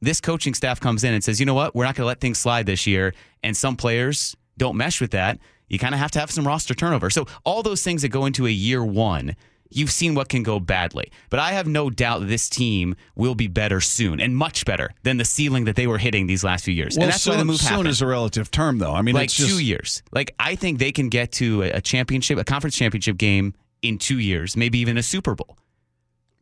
this 0.00 0.20
coaching 0.20 0.54
staff 0.54 0.80
comes 0.80 1.04
in 1.04 1.14
and 1.14 1.22
says, 1.22 1.40
you 1.40 1.46
know 1.46 1.54
what, 1.54 1.74
we're 1.74 1.84
not 1.84 1.94
going 1.94 2.04
to 2.04 2.08
let 2.08 2.20
things 2.20 2.38
slide 2.38 2.66
this 2.66 2.86
year, 2.86 3.14
and 3.42 3.56
some 3.56 3.76
players 3.76 4.36
don't 4.58 4.76
mesh 4.76 5.00
with 5.00 5.12
that, 5.12 5.38
you 5.68 5.78
kind 5.78 5.94
of 5.94 6.00
have 6.00 6.10
to 6.12 6.20
have 6.20 6.30
some 6.30 6.46
roster 6.46 6.74
turnover. 6.74 7.10
So 7.10 7.26
all 7.44 7.62
those 7.62 7.82
things 7.82 8.02
that 8.02 8.08
go 8.08 8.26
into 8.26 8.46
a 8.46 8.50
year 8.50 8.84
one 8.84 9.36
you've 9.70 9.90
seen 9.90 10.14
what 10.14 10.28
can 10.28 10.42
go 10.42 10.60
badly. 10.60 11.10
But 11.30 11.40
I 11.40 11.52
have 11.52 11.66
no 11.66 11.90
doubt 11.90 12.26
this 12.26 12.48
team 12.48 12.96
will 13.14 13.34
be 13.34 13.48
better 13.48 13.80
soon 13.80 14.20
and 14.20 14.36
much 14.36 14.64
better 14.64 14.90
than 15.02 15.16
the 15.16 15.24
ceiling 15.24 15.64
that 15.64 15.76
they 15.76 15.86
were 15.86 15.98
hitting 15.98 16.26
these 16.26 16.44
last 16.44 16.64
few 16.64 16.74
years. 16.74 16.96
Well, 16.96 17.04
and 17.04 17.12
that's 17.12 17.22
soon, 17.22 17.34
why 17.34 17.38
the 17.38 17.44
move 17.44 17.58
soon 17.58 17.68
happened. 17.68 17.88
is 17.88 18.02
a 18.02 18.06
relative 18.06 18.50
term, 18.50 18.78
though. 18.78 18.92
I 18.92 19.02
mean, 19.02 19.14
like 19.14 19.26
it's 19.26 19.36
just, 19.36 19.48
two 19.48 19.64
years. 19.64 20.02
Like 20.12 20.34
I 20.38 20.56
think 20.56 20.78
they 20.78 20.92
can 20.92 21.08
get 21.08 21.32
to 21.32 21.62
a, 21.62 21.70
a 21.72 21.80
championship, 21.80 22.38
a 22.38 22.44
conference 22.44 22.76
championship 22.76 23.16
game 23.16 23.54
in 23.82 23.98
two 23.98 24.18
years, 24.18 24.56
maybe 24.56 24.78
even 24.78 24.98
a 24.98 25.02
Super 25.02 25.34
Bowl. 25.34 25.56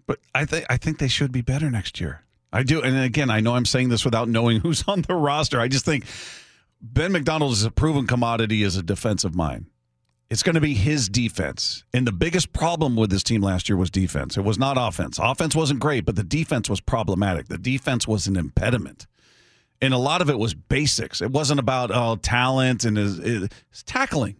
But 0.06 0.18
I 0.34 0.44
think 0.46 0.64
I 0.70 0.78
think 0.78 0.98
they 0.98 1.08
should 1.08 1.32
be 1.32 1.42
better 1.42 1.70
next 1.70 2.00
year. 2.00 2.24
I 2.52 2.62
do, 2.62 2.80
and 2.82 2.96
again, 2.96 3.30
I 3.30 3.40
know 3.40 3.54
I'm 3.54 3.66
saying 3.66 3.90
this 3.90 4.04
without 4.04 4.28
knowing 4.28 4.60
who's 4.62 4.84
on 4.88 5.02
the 5.02 5.14
roster. 5.14 5.60
I 5.60 5.68
just 5.68 5.84
think 5.84 6.04
Ben 6.80 7.12
Macdonald 7.12 7.52
is 7.52 7.64
a 7.64 7.70
proven 7.70 8.06
commodity 8.06 8.62
as 8.62 8.76
a 8.76 8.82
defensive 8.82 9.34
mind. 9.34 9.66
It's 10.30 10.42
going 10.42 10.54
to 10.54 10.60
be 10.60 10.74
his 10.74 11.08
defense. 11.08 11.84
And 11.94 12.06
the 12.06 12.12
biggest 12.12 12.52
problem 12.52 12.96
with 12.96 13.10
this 13.10 13.22
team 13.22 13.40
last 13.40 13.68
year 13.68 13.78
was 13.78 13.90
defense. 13.90 14.36
It 14.36 14.42
was 14.42 14.58
not 14.58 14.76
offense. 14.78 15.18
Offense 15.18 15.56
wasn't 15.56 15.80
great, 15.80 16.04
but 16.04 16.16
the 16.16 16.22
defense 16.22 16.68
was 16.68 16.82
problematic. 16.82 17.48
The 17.48 17.56
defense 17.56 18.06
was 18.06 18.26
an 18.26 18.36
impediment. 18.36 19.06
And 19.80 19.94
a 19.94 19.98
lot 19.98 20.20
of 20.20 20.28
it 20.28 20.38
was 20.38 20.52
basics. 20.52 21.22
It 21.22 21.30
wasn't 21.30 21.60
about 21.60 21.90
oh, 21.94 22.16
talent 22.16 22.84
and 22.84 22.98
his, 22.98 23.16
his 23.16 23.48
tackling. 23.86 24.36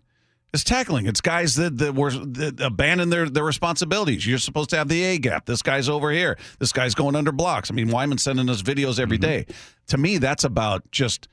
It's 0.55 0.65
tackling. 0.65 1.07
It's 1.07 1.21
guys 1.21 1.57
that, 1.57 1.77
that 1.79 1.95
were 1.95 2.11
that 2.11 2.59
abandoned 2.61 3.13
their, 3.13 3.29
their 3.29 3.45
responsibilities. 3.45 4.27
You're 4.27 4.39
supposed 4.39 4.71
to 4.71 4.77
have 4.77 4.89
the 4.89 5.03
A 5.05 5.19
gap. 5.19 5.45
This 5.45 5.61
guy's 5.61 5.89
over 5.91 6.11
here. 6.11 6.39
This 6.59 6.73
guy's 6.73 6.95
going 6.95 7.17
under 7.17 7.33
blocks. 7.33 7.71
I 7.71 7.75
mean, 7.75 7.91
Wyman's 7.91 8.23
sending 8.23 8.49
us 8.49 8.63
videos 8.63 8.99
every 8.99 9.19
day. 9.19 9.45
To 9.89 9.99
me, 9.99 10.17
that's 10.17 10.45
about 10.45 10.91
just 10.91 11.29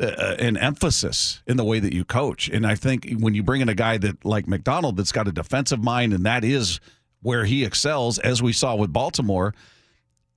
uh, 0.00 0.36
an 0.38 0.56
emphasis 0.56 1.42
in 1.48 1.56
the 1.56 1.64
way 1.64 1.80
that 1.80 1.92
you 1.92 2.04
coach. 2.04 2.48
And 2.48 2.64
I 2.64 2.76
think 2.76 3.10
when 3.18 3.34
you 3.34 3.42
bring 3.42 3.60
in 3.60 3.68
a 3.68 3.74
guy 3.74 3.98
that 3.98 4.24
like 4.24 4.46
Macdonald 4.46 4.96
that's 4.96 5.12
got 5.12 5.26
a 5.26 5.32
defensive 5.32 5.82
mind 5.82 6.12
and 6.12 6.24
that 6.24 6.44
is 6.44 6.78
where 7.22 7.44
he 7.44 7.64
excels, 7.64 8.18
as 8.20 8.40
we 8.40 8.52
saw 8.52 8.76
with 8.76 8.92
Baltimore, 8.92 9.52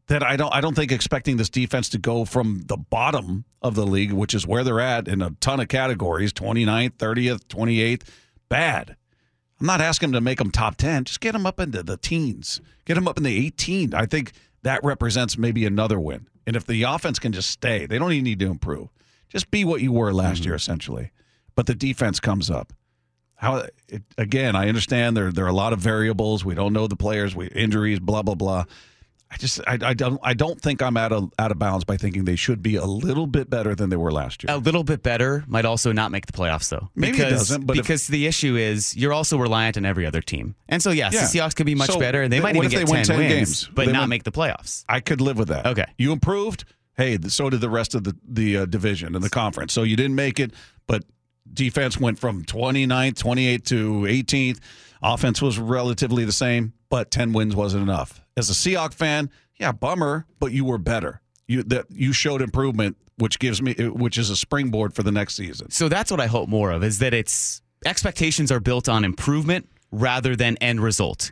that 0.08 0.24
I 0.24 0.36
don't 0.36 0.54
I 0.54 0.60
don't 0.60 0.76
think 0.76 0.92
expecting 0.92 1.38
this 1.38 1.50
defense 1.50 1.88
to 1.90 1.98
go 1.98 2.26
from 2.26 2.64
the 2.66 2.78
bottom 2.78 3.46
of 3.62 3.76
the 3.76 3.86
league, 3.86 4.12
which 4.12 4.34
is 4.34 4.46
where 4.46 4.64
they're 4.64 4.82
at 4.82 5.08
in 5.08 5.22
a 5.22 5.32
ton 5.40 5.60
of 5.60 5.70
categories, 5.70 6.34
29th, 6.34 6.98
30th, 6.98 7.46
28th, 7.46 8.02
bad. 8.54 8.96
I'm 9.60 9.66
not 9.66 9.82
asking 9.82 10.12
them 10.12 10.22
to 10.22 10.22
make 10.22 10.38
them 10.38 10.52
top 10.52 10.76
10. 10.76 11.06
Just 11.06 11.22
get 11.22 11.32
them 11.32 11.48
up 11.48 11.60
into 11.60 11.82
the 11.82 11.98
teens. 11.98 12.62
Get 12.86 12.94
them 12.94 13.08
up 13.08 13.18
in 13.18 13.24
the 13.24 13.46
18. 13.48 13.96
I 13.96 14.06
think 14.06 14.34
that 14.62 14.84
represents 14.84 15.40
maybe 15.40 15.66
another 15.66 16.00
win. 16.00 16.28
And 16.46 16.56
if 16.56 16.68
the 16.68 16.84
offense 16.84 17.18
can 17.18 17.32
just 17.32 17.50
stay, 17.50 17.88
they 17.88 17.98
don't 17.98 18.12
even 18.12 18.26
need 18.26 18.40
to 18.40 18.52
improve. 18.52 18.90
Just 19.28 19.50
be 19.50 19.66
what 19.66 19.82
you 19.82 19.92
were 19.92 20.14
last 20.14 20.42
mm-hmm. 20.42 20.50
year, 20.50 20.56
essentially. 20.56 21.12
But 21.56 21.66
the 21.66 21.74
defense 21.74 22.20
comes 22.20 22.52
up. 22.52 22.74
How 23.36 23.66
it, 23.88 24.04
again? 24.20 24.56
I 24.56 24.68
understand 24.68 25.18
there 25.18 25.32
there 25.32 25.46
are 25.46 25.50
a 25.50 25.54
lot 25.54 25.74
of 25.74 25.80
variables. 25.80 26.46
We 26.46 26.54
don't 26.54 26.74
know 26.74 26.86
the 26.86 26.96
players. 26.96 27.36
We 27.36 27.48
injuries, 27.48 28.00
blah 28.00 28.22
blah 28.22 28.36
blah. 28.36 28.66
I 29.34 29.38
just 29.38 29.60
I, 29.66 29.80
I 29.82 29.94
don't 29.96 30.20
I 30.22 30.34
don't 30.36 30.62
think 30.62 30.82
I'm 30.84 30.96
out 30.96 31.12
of 31.12 31.32
out 31.40 31.50
of 31.52 31.58
bounds 31.58 31.84
by 31.86 31.98
thinking 31.98 32.26
they 32.26 32.36
should 32.36 32.62
be 32.62 32.76
a 32.76 32.86
little 32.86 33.26
bit 33.26 33.50
better 33.50 33.74
than 33.74 33.90
they 33.90 33.96
were 33.96 34.12
last 34.12 34.44
year. 34.44 34.54
A 34.54 34.58
little 34.58 34.84
bit 34.84 35.02
better 35.02 35.44
might 35.48 35.66
also 35.66 35.92
not 35.92 36.12
make 36.12 36.28
the 36.28 36.34
playoffs, 36.34 36.70
though. 36.70 36.90
Maybe 36.96 37.18
it 37.18 37.22
because, 37.22 37.32
doesn't, 37.50 37.66
but 37.66 37.78
if- 37.78 37.84
because 37.84 38.08
the 38.08 38.28
issue 38.28 38.56
is 38.56 38.96
you're 38.96 39.12
also 39.14 39.38
reliant 39.38 39.76
on 39.76 39.86
every 39.86 40.06
other 40.06 40.22
team, 40.22 40.54
and 40.70 40.84
so 40.84 40.92
yes, 40.92 41.14
Yeah. 41.14 41.22
the 41.22 41.26
Seahawks 41.40 41.56
could 41.56 41.66
be 41.66 41.74
much 41.76 41.90
So, 41.90 42.00
better, 42.00 42.22
and 42.22 42.32
they 42.32 42.38
th- 42.38 42.44
might 42.44 42.56
even 42.56 42.66
if 42.68 42.72
get 42.72 42.86
they 42.86 42.92
win 42.92 43.04
10, 43.04 43.06
10 43.06 43.18
wins, 43.18 43.34
games? 43.34 43.70
but 43.74 43.86
They 43.88 43.92
not 43.92 44.02
win- 44.02 44.10
make 44.10 44.24
the 44.24 44.32
playoffs. 44.32 44.84
I 44.88 45.00
could 45.00 45.20
live 45.20 45.38
with 45.40 45.48
that. 45.48 45.66
Okay. 45.66 45.86
you 45.98 46.12
improved. 46.12 46.66
Hey, 46.96 47.18
so 47.28 47.50
did 47.50 47.60
the 47.62 47.72
rest 47.72 47.96
of 47.96 48.04
the 48.04 48.16
the 48.28 48.58
uh, 48.58 48.66
division 48.66 49.16
and 49.16 49.24
the 49.24 49.30
conference. 49.32 49.74
So 49.74 49.82
you 49.82 49.96
didn't 49.96 50.16
make 50.16 50.40
it, 50.40 50.54
but 50.86 51.04
defense 51.52 52.00
went 52.00 52.20
from 52.20 52.44
29th, 52.46 53.16
28th 53.16 53.64
to 53.66 54.02
18th. 54.08 54.60
Offense 55.02 55.42
was 55.42 55.58
relatively 55.60 56.24
the 56.24 56.32
same, 56.32 56.74
but 56.90 57.10
10 57.12 57.34
wins 57.34 57.56
wasn't 57.56 57.82
enough. 57.84 58.23
As 58.36 58.50
a 58.50 58.54
Seahawk 58.54 58.94
fan, 58.94 59.30
yeah, 59.60 59.72
bummer, 59.72 60.26
but 60.40 60.52
you 60.52 60.66
were 60.66 60.78
better. 60.78 61.22
You 61.48 61.64
that 61.64 61.86
you 61.90 62.14
showed 62.14 62.42
improvement, 62.42 62.98
which 63.18 63.38
gives 63.40 63.62
me 63.62 63.74
which 63.74 64.18
is 64.18 64.30
a 64.30 64.36
springboard 64.36 64.94
for 64.96 65.04
the 65.04 65.12
next 65.12 65.36
season. 65.36 65.70
So 65.72 65.90
that's 65.90 66.10
what 66.10 66.20
I 66.20 66.28
hope 66.28 66.50
more 66.50 66.72
of 66.72 66.84
is 66.84 67.00
that 67.00 67.14
it's 67.14 67.62
expectations 67.86 68.52
are 68.52 68.60
built 68.60 68.88
on 68.90 69.04
improvement 69.04 69.70
rather 69.92 70.36
than 70.36 70.58
end 70.58 70.82
result. 70.82 71.32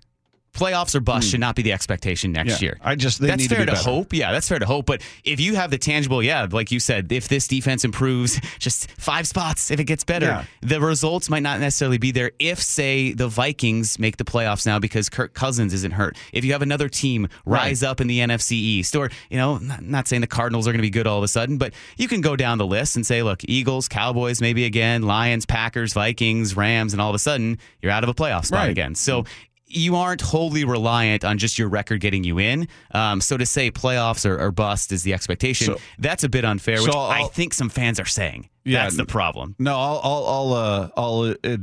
Playoffs 0.53 0.93
or 0.95 0.99
bust 0.99 1.29
should 1.29 1.39
not 1.39 1.55
be 1.55 1.61
the 1.61 1.71
expectation 1.71 2.33
next 2.33 2.57
Hmm. 2.57 2.63
Yeah, 2.65 2.67
year. 2.71 2.77
I 2.83 2.95
just- 2.95 3.21
they 3.21 3.27
that's 3.27 3.41
need 3.41 3.47
to 3.49 3.55
fair 3.55 3.65
be 3.65 3.71
to 3.71 3.77
hope. 3.77 4.13
Yeah, 4.13 4.31
that's 4.33 4.49
fair 4.49 4.59
to 4.59 4.65
hope. 4.65 4.85
But 4.85 5.01
if 5.23 5.39
you 5.39 5.55
have 5.55 5.71
the 5.71 5.77
tangible, 5.77 6.21
yeah, 6.21 6.45
like 6.51 6.71
you 6.71 6.79
said, 6.81 7.09
if 7.11 7.29
this 7.29 7.47
defense 7.47 7.85
improves 7.85 8.39
just 8.59 8.91
five 8.99 9.27
spots, 9.27 9.71
if 9.71 9.79
it 9.79 9.85
gets 9.85 10.03
better, 10.03 10.25
Yeah. 10.25 10.43
the 10.61 10.81
results 10.81 11.29
might 11.29 11.41
not 11.43 11.59
necessarily 11.61 11.97
be 11.97 12.11
there. 12.11 12.31
If 12.37 12.61
say 12.61 13.13
the 13.13 13.29
Vikings 13.29 13.97
make 13.97 14.17
the 14.17 14.25
playoffs 14.25 14.65
now 14.65 14.77
because 14.77 15.07
Kirk 15.09 15.33
Cousins 15.33 15.73
isn't 15.73 15.91
hurt, 15.93 16.17
if 16.33 16.43
you 16.43 16.51
have 16.51 16.61
another 16.61 16.89
team 16.89 17.29
rise 17.45 17.81
up 17.81 18.01
in 18.01 18.07
the 18.07 18.19
NFC 18.19 18.51
East, 18.51 18.95
or 18.95 19.09
you 19.29 19.37
know, 19.37 19.57
not, 19.57 19.81
not 19.83 20.07
saying 20.09 20.19
the 20.21 20.27
Cardinals 20.27 20.67
are 20.67 20.71
going 20.71 20.79
to 20.79 20.83
be 20.83 20.89
good 20.89 21.07
all 21.07 21.17
of 21.17 21.23
a 21.23 21.27
sudden, 21.29 21.57
but 21.57 21.73
you 21.97 22.07
can 22.09 22.19
go 22.19 22.35
down 22.35 22.57
the 22.57 22.67
list 22.67 22.97
and 22.97 23.05
say, 23.05 23.23
look, 23.23 23.39
Eagles, 23.45 23.87
Cowboys, 23.87 24.41
maybe 24.41 24.65
again, 24.65 25.03
Lions, 25.03 25.45
Packers, 25.45 25.93
Vikings, 25.93 26.57
Rams, 26.57 26.91
and 26.93 27.01
all 27.01 27.09
of 27.09 27.15
a 27.15 27.19
sudden 27.19 27.57
you're 27.81 27.91
out 27.91 28.03
of 28.03 28.09
a 28.09 28.13
playoff 28.13 28.45
spot 28.45 28.59
Right. 28.63 28.69
again. 28.69 28.95
So 28.95 29.23
you 29.73 29.95
aren't 29.95 30.21
wholly 30.21 30.63
reliant 30.65 31.23
on 31.23 31.37
just 31.37 31.57
your 31.59 31.69
record 31.69 32.01
getting 32.01 32.23
you 32.23 32.39
in. 32.39 32.67
Um, 32.91 33.21
so 33.21 33.37
to 33.37 33.45
say 33.45 33.71
playoffs 33.71 34.29
or, 34.29 34.39
or 34.39 34.51
bust 34.51 34.91
is 34.91 35.03
the 35.03 35.13
expectation, 35.13 35.67
So- 35.67 35.77
that's 35.99 36.23
a 36.23 36.29
bit 36.29 36.45
unfair, 36.45 36.77
So 36.77 36.83
which 36.85 36.95
I 36.95 37.19
I'll- 37.21 37.27
think 37.29 37.53
some 37.53 37.69
fans 37.69 37.99
are 37.99 38.05
saying. 38.05 38.49
Yeah, 38.63 38.83
that's 38.83 38.97
the 38.97 39.05
problem. 39.05 39.55
No, 39.57 39.75
I'll 39.77 40.01
I'll 40.03 40.25
I'll 40.27 40.53
uh, 40.53 40.89
I'll, 40.95 41.21
uh, 41.21 41.57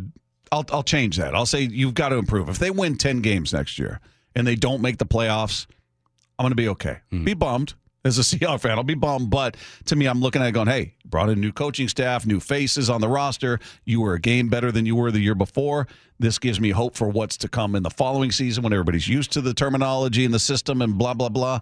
I'll 0.51 0.65
I'll 0.73 0.83
change 0.83 1.17
that. 1.19 1.35
I'll 1.35 1.47
say 1.47 1.63
you've 1.63 1.95
got 1.95 2.09
to 2.09 2.17
improve. 2.17 2.49
If 2.49 2.59
they 2.59 2.71
win 2.71 2.97
ten 2.97 3.21
games 3.21 3.53
next 3.53 3.79
year 3.79 4.01
and 4.35 4.45
they 4.47 4.57
don't 4.57 4.83
make 4.83 4.99
the 4.99 5.07
playoffs, 5.07 5.67
I'm 6.39 6.45
going 6.45 6.51
to 6.53 6.57
be 6.57 6.69
okay. 6.71 6.99
Be 7.11 7.35
bummed 7.35 7.75
as 8.05 8.19
a 8.19 8.23
Seahawks 8.37 8.61
fan. 8.61 8.79
I'll 8.79 8.85
be 8.85 8.95
bummed, 8.95 9.31
but 9.31 9.57
to 9.87 9.97
me, 9.97 10.07
I'm 10.07 10.21
looking 10.21 10.43
at 10.43 10.49
it 10.49 10.53
going, 10.53 10.69
hey, 10.69 10.95
brought 11.05 11.31
in 11.31 11.41
new 11.41 11.53
coaching 11.53 11.89
staff, 11.89 12.27
new 12.27 12.41
faces 12.41 12.91
on 12.91 13.01
the 13.01 13.09
roster. 13.09 13.59
You 13.85 14.01
were 14.01 14.15
a 14.15 14.21
game 14.21 14.49
better 14.49 14.73
than 14.73 14.87
you 14.87 14.97
were 14.97 15.11
the 15.11 15.21
year 15.21 15.35
before. 15.35 15.87
This 16.19 16.39
gives 16.39 16.61
me 16.61 16.71
hope 16.71 16.97
for 16.97 17.09
what's 17.09 17.37
to 17.39 17.49
come 17.49 17.75
in 17.75 17.83
the 17.83 17.91
following 17.91 18.33
season 18.33 18.63
when 18.65 18.73
everybody's 18.73 19.09
used 19.09 19.33
to 19.33 19.41
the 19.41 19.55
terminology 19.55 20.25
and 20.25 20.35
the 20.35 20.39
system 20.39 20.83
and 20.83 20.99
blah 20.99 21.15
blah 21.15 21.29
blah. 21.29 21.61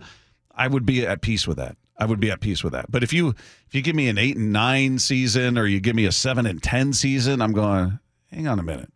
I 0.55 0.69
would 0.69 0.87
be 0.87 1.07
at 1.07 1.21
peace 1.21 1.47
with 1.47 1.59
that. 1.59 1.77
I 1.99 2.07
would 2.07 2.21
be 2.21 2.31
at 2.31 2.41
peace 2.41 2.65
with 2.65 2.73
that. 2.73 2.91
But 2.91 3.03
if 3.03 3.13
you 3.13 3.29
if 3.67 3.75
you 3.75 3.83
give 3.83 3.95
me 3.97 4.09
an 4.09 4.19
eight 4.19 4.37
and 4.37 4.53
nine 4.53 4.99
season 4.99 5.59
or 5.59 5.67
you 5.67 5.81
give 5.81 5.97
me 5.97 6.07
a 6.07 6.13
seven 6.13 6.47
and 6.47 6.63
ten 6.63 6.93
season, 6.93 7.43
I'm 7.43 7.53
going. 7.53 7.99
Hang 8.31 8.49
on 8.49 8.59
a 8.59 8.63
minute. 8.63 8.91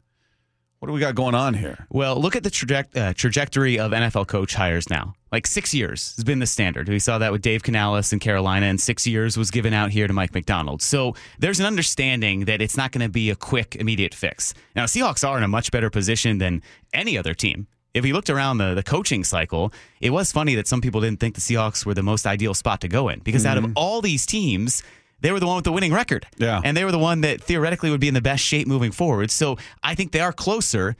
What 0.80 0.86
do 0.86 0.94
we 0.94 1.00
got 1.00 1.14
going 1.14 1.34
on 1.34 1.52
here? 1.52 1.86
Well, 1.90 2.16
look 2.18 2.34
at 2.36 2.42
the 2.42 2.48
traje- 2.48 2.96
uh, 2.96 3.12
trajectory 3.12 3.78
of 3.78 3.92
NFL 3.92 4.28
coach 4.28 4.54
hires 4.54 4.88
now. 4.88 5.12
Like 5.30 5.46
six 5.46 5.74
years 5.74 6.16
has 6.16 6.24
been 6.24 6.38
the 6.38 6.46
standard. 6.46 6.88
We 6.88 6.98
saw 6.98 7.18
that 7.18 7.32
with 7.32 7.42
Dave 7.42 7.62
Canales 7.62 8.14
in 8.14 8.18
Carolina, 8.18 8.64
and 8.64 8.80
six 8.80 9.06
years 9.06 9.36
was 9.36 9.50
given 9.50 9.74
out 9.74 9.90
here 9.90 10.06
to 10.06 10.14
Mike 10.14 10.32
Macdonald. 10.32 10.80
So 10.80 11.14
there's 11.38 11.60
an 11.60 11.66
understanding 11.66 12.46
that 12.46 12.62
it's 12.62 12.78
not 12.78 12.92
going 12.92 13.04
to 13.04 13.10
be 13.10 13.28
a 13.28 13.36
quick, 13.36 13.76
immediate 13.76 14.14
fix. 14.14 14.54
Now, 14.74 14.84
Seahawks 14.86 15.28
are 15.28 15.36
in 15.36 15.44
a 15.44 15.48
much 15.48 15.70
better 15.70 15.90
position 15.90 16.38
than 16.38 16.62
any 16.94 17.18
other 17.18 17.34
team. 17.34 17.66
If 17.92 18.06
you 18.06 18.14
looked 18.14 18.30
around 18.30 18.56
the, 18.56 18.72
the 18.72 18.82
coaching 18.82 19.22
cycle, 19.22 19.74
it 20.00 20.10
was 20.10 20.32
funny 20.32 20.54
that 20.54 20.66
some 20.66 20.80
people 20.80 21.02
didn't 21.02 21.20
think 21.20 21.34
the 21.34 21.42
Seahawks 21.42 21.84
were 21.84 21.92
the 21.92 22.02
most 22.02 22.26
ideal 22.26 22.54
spot 22.54 22.80
to 22.80 22.88
go 22.88 23.10
in 23.10 23.18
because 23.18 23.44
out 23.44 23.58
of 23.58 23.70
all 23.76 24.00
these 24.00 24.24
teams, 24.24 24.82
they 25.20 25.32
were 25.32 25.40
the 25.40 25.46
one 25.46 25.56
with 25.56 25.64
the 25.64 25.72
winning 25.72 25.92
record. 25.92 26.26
Yeah. 26.38 26.60
And 26.64 26.76
they 26.76 26.84
were 26.84 26.92
the 26.92 26.98
one 26.98 27.20
that 27.22 27.40
theoretically 27.42 27.90
would 27.90 28.00
be 28.00 28.08
in 28.08 28.14
the 28.14 28.20
best 28.20 28.42
shape 28.44 28.66
moving 28.66 28.90
forward. 28.92 29.30
So 29.30 29.56
I 29.82 29.94
think 29.94 30.12
they 30.12 30.20
are 30.20 30.32
closer 30.32 30.96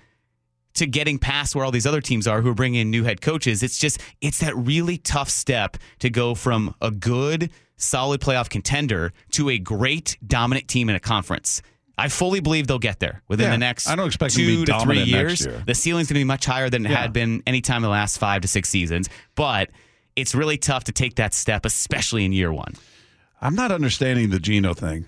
to 0.75 0.87
getting 0.87 1.19
past 1.19 1.55
where 1.55 1.65
all 1.65 1.71
these 1.73 1.87
other 1.87 2.01
teams 2.01 2.27
are 2.29 2.41
who 2.43 2.51
are 2.51 2.55
bringing 2.55 2.81
in 2.83 2.91
new 2.91 3.03
head 3.05 3.21
coaches. 3.21 3.63
It's 3.63 3.77
just, 3.79 4.01
it's 4.21 4.39
that 4.39 4.57
really 4.57 4.99
tough 4.99 5.29
step 5.29 5.77
to 5.99 6.11
go 6.11 6.35
from 6.35 6.75
a 6.81 6.91
good, 6.91 7.51
solid 7.77 8.21
playoff 8.21 8.49
contender 8.49 9.13
to 9.33 9.49
a 9.51 9.59
great, 9.59 10.17
dominant 10.25 10.69
team 10.69 10.89
in 10.89 10.95
a 10.97 11.01
conference. 11.01 11.61
I 11.99 12.09
fully 12.09 12.41
believe 12.41 12.67
they'll 12.67 12.79
get 12.79 12.99
there 13.01 13.23
within 13.29 13.47
Yeah, 13.47 13.51
the 13.53 13.59
next 13.59 13.87
I 13.89 13.97
don't 13.97 14.07
expect 14.07 14.35
two 14.35 14.65
to 14.65 14.73
to 14.73 14.81
three 14.81 15.03
years. 15.03 15.45
year. 15.45 15.63
The 15.67 15.75
ceiling's 15.75 16.07
going 16.09 16.15
to 16.15 16.21
be 16.21 16.25
much 16.25 16.47
higher 16.47 16.71
than 16.71 16.87
it 16.87 16.91
Yeah. 16.91 16.97
had 17.03 17.13
been 17.13 17.43
any 17.47 17.61
time 17.61 17.79
in 17.79 17.83
the 17.83 17.89
last 17.89 18.17
five 18.19 18.41
to 18.43 18.49
six 18.49 18.69
seasons. 18.71 19.11
But 19.35 19.71
it's 20.17 20.35
really 20.35 20.57
tough 20.57 20.85
to 20.85 20.93
take 20.93 21.17
that 21.17 21.35
step, 21.35 21.67
especially 21.67 22.25
in 22.25 22.33
year 22.33 22.53
one. 22.53 22.75
I'm 23.41 23.55
not 23.55 23.73
understanding 23.73 24.31
the 24.31 24.39
Geno 24.41 24.75
thing. 24.75 25.07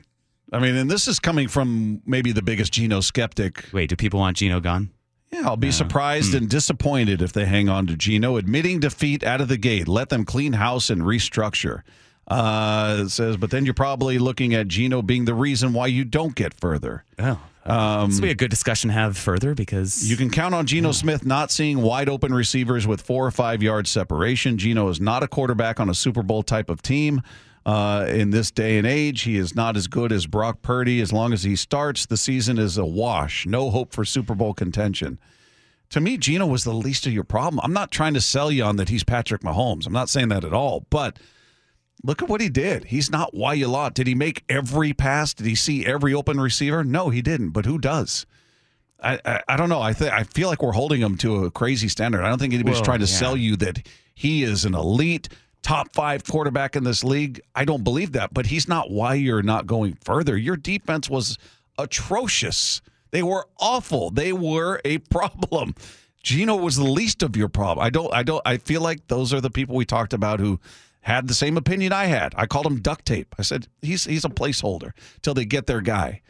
I 0.53 0.59
mean, 0.59 0.75
and 0.77 0.90
this 0.90 1.09
is 1.09 1.18
coming 1.18 1.49
from 1.49 2.03
maybe 2.07 2.33
the 2.33 2.42
biggest 2.42 2.73
Geno 2.73 3.01
skeptic. 3.01 3.64
Wait, 3.73 3.88
do 3.88 3.97
people 3.97 4.21
want 4.21 4.37
Geno 4.37 4.61
gone? 4.61 4.90
Yeah, 5.33 5.42
I'll 5.47 5.57
be 5.57 5.68
Hmm. 5.68 5.73
surprised 5.73 6.35
and 6.35 6.49
disappointed 6.49 7.23
if 7.23 7.33
they 7.33 7.47
hang 7.47 7.68
on 7.71 7.87
to 7.87 7.97
Geno, 7.97 8.37
admitting 8.37 8.81
defeat 8.81 9.25
out 9.25 9.40
of 9.40 9.49
the 9.49 9.57
gate. 9.57 9.88
Let 9.88 10.11
them 10.11 10.25
clean 10.27 10.55
house 10.55 10.90
and 10.90 11.03
restructure. 11.03 11.83
Uh, 12.29 13.05
it 13.07 13.09
says, 13.11 13.37
but 13.37 13.51
then 13.51 13.64
you're 13.64 13.75
probably 13.75 14.18
looking 14.18 14.55
at 14.55 14.68
Geno 14.68 15.03
being 15.03 15.25
the 15.25 15.35
reason 15.35 15.73
why 15.73 15.87
you 15.88 16.05
don't 16.05 16.35
get 16.35 16.55
further. 16.55 17.05
Oh, 17.18 18.07
this 18.07 18.16
will 18.16 18.23
be 18.23 18.31
a 18.31 18.35
good 18.35 18.51
discussion 18.51 18.88
to 18.88 18.95
have 18.95 19.16
further 19.16 19.55
because 19.55 20.09
You 20.09 20.16
can 20.16 20.31
count 20.31 20.55
on 20.55 20.66
Geno 20.66 20.92
Smith 20.92 21.25
not 21.25 21.51
seeing 21.51 21.81
wide 21.83 22.09
open 22.09 22.33
receivers 22.35 22.87
with 22.87 23.01
four 23.03 23.27
or 23.27 23.31
five 23.31 23.62
yards 23.62 23.88
separation. 23.90 24.59
Geno 24.59 24.88
is 24.88 25.01
not 25.01 25.23
a 25.23 25.29
quarterback 25.29 25.81
on 25.81 25.88
a 25.88 25.95
Super 25.95 26.23
Bowl 26.23 26.42
type 26.42 26.68
of 26.71 26.83
team. 26.83 27.23
Uh, 27.64 28.07
in 28.09 28.31
this 28.31 28.51
day 28.51 28.77
and 28.77 28.87
age, 28.87 29.22
he 29.22 29.37
is 29.37 29.55
not 29.55 29.77
as 29.77 29.87
good 29.87 30.11
as 30.11 30.27
Brock 30.27 30.62
Purdy. 30.62 31.01
As 31.01 31.12
long 31.12 31.33
as 31.33 31.44
he 31.44 31.55
starts, 31.55 32.07
the 32.07 32.16
season 32.16 32.59
is 32.59 32.77
a 32.77 32.85
wash. 32.85 33.46
No 33.46 33.70
hope 33.70 33.92
for 33.92 34.05
Super 34.05 34.35
Bowl 34.35 34.53
contention. 34.53 35.18
To 35.90 36.01
me, 36.01 36.16
Geno 36.16 36.46
was 36.46 36.64
the 36.64 36.72
least 36.72 37.07
of 37.07 37.12
your 37.12 37.22
problem. 37.22 37.61
I'm 37.62 37.72
not 37.72 37.90
trying 37.90 38.14
to 38.14 38.20
sell 38.20 38.51
you 38.51 38.64
on 38.64 38.77
that 38.77 38.88
he's 38.88 39.05
Patrick 39.05 39.42
Mahomes. 39.42 39.87
I'm 39.87 39.92
not 39.92 40.09
saying 40.09 40.29
that 40.29 40.42
at 40.44 40.53
all. 40.55 40.87
But 40.90 41.18
look 42.03 42.22
at 42.22 42.29
what 42.29 42.40
he 42.40 42.48
did. 42.48 42.87
He's 42.87 43.11
not 43.11 43.35
why 43.35 43.55
you 43.55 43.68
lot. 43.68 43.94
Did 43.94 44.07
he 44.07 44.14
make 44.14 44.42
every 44.48 44.92
pass? 44.92 45.33
Did 45.35 45.46
he 45.46 45.55
see 45.55 45.87
every 45.87 46.14
open 46.14 46.40
receiver? 46.40 46.83
No, 46.83 47.11
he 47.11 47.22
didn't. 47.22 47.51
But 47.51 47.66
who 47.66 47.79
does? 47.79 48.27
I, 49.01 49.20
I, 49.25 49.40
I 49.48 49.57
don't 49.57 49.68
know. 49.68 49.83
I 49.83 49.92
think 49.92 50.12
I 50.12 50.25
feel 50.25 50.48
like 50.48 50.62
we're 50.62 50.72
holding 50.72 51.01
him 51.01 51.16
to 51.18 51.44
a 51.44 51.51
crazy 51.51 51.88
standard. 51.88 52.22
I 52.22 52.29
don't 52.29 52.38
think 52.38 52.55
anybody's 52.55 52.79
Well, 52.79 52.85
trying 52.87 53.01
to 53.01 53.07
yeah. 53.07 53.18
sell 53.18 53.37
you 53.37 53.57
that 53.57 53.87
he 54.14 54.42
is 54.44 54.64
an 54.64 54.75
elite 54.75 55.29
top 55.62 55.92
five 55.92 56.25
quarterback 56.25 56.77
in 56.77 56.85
this 56.85 57.05
league. 57.05 57.40
I 57.55 57.64
don't 57.64 57.85
believe 57.85 58.12
that, 58.12 58.35
but 58.35 58.46
he's 58.46 58.68
not 58.68 58.90
why 58.90 59.14
you're 59.14 59.42
not 59.42 59.66
going 59.66 59.96
further. 60.05 60.37
Your 60.37 60.57
defense 60.57 61.09
was 61.09 61.38
atrocious. 61.79 62.83
They 63.11 63.22
were 63.22 63.46
awful. 63.61 64.11
They 64.11 64.33
were 64.33 64.81
a 64.85 64.98
problem. 65.11 65.75
Geno 66.22 66.57
was 66.57 66.77
the 66.77 66.85
least 66.85 67.22
of 67.22 67.37
your 67.37 67.48
problem. 67.48 67.85
I 67.85 67.90
don't 67.90 68.12
I 68.14 68.22
don't 68.22 68.42
I 68.46 68.57
feel 68.57 68.81
like 68.81 69.09
those 69.09 69.33
are 69.35 69.40
the 69.40 69.51
people 69.51 69.75
we 69.75 69.85
talked 69.85 70.12
about 70.12 70.38
who 70.38 70.61
had 71.01 71.27
the 71.27 71.35
same 71.35 71.57
opinion 71.57 71.92
I 71.92 72.05
had. 72.05 72.33
I 72.37 72.46
called 72.46 72.66
him 72.66 72.81
duct 72.81 73.05
tape. 73.05 73.35
I 73.38 73.42
said 73.42 73.66
he's 73.83 74.05
he's 74.05 74.25
a 74.25 74.29
placeholder 74.29 74.92
till 75.22 75.35
they 75.35 75.44
get 75.44 75.66
their 75.66 75.81
guy. 75.81 76.22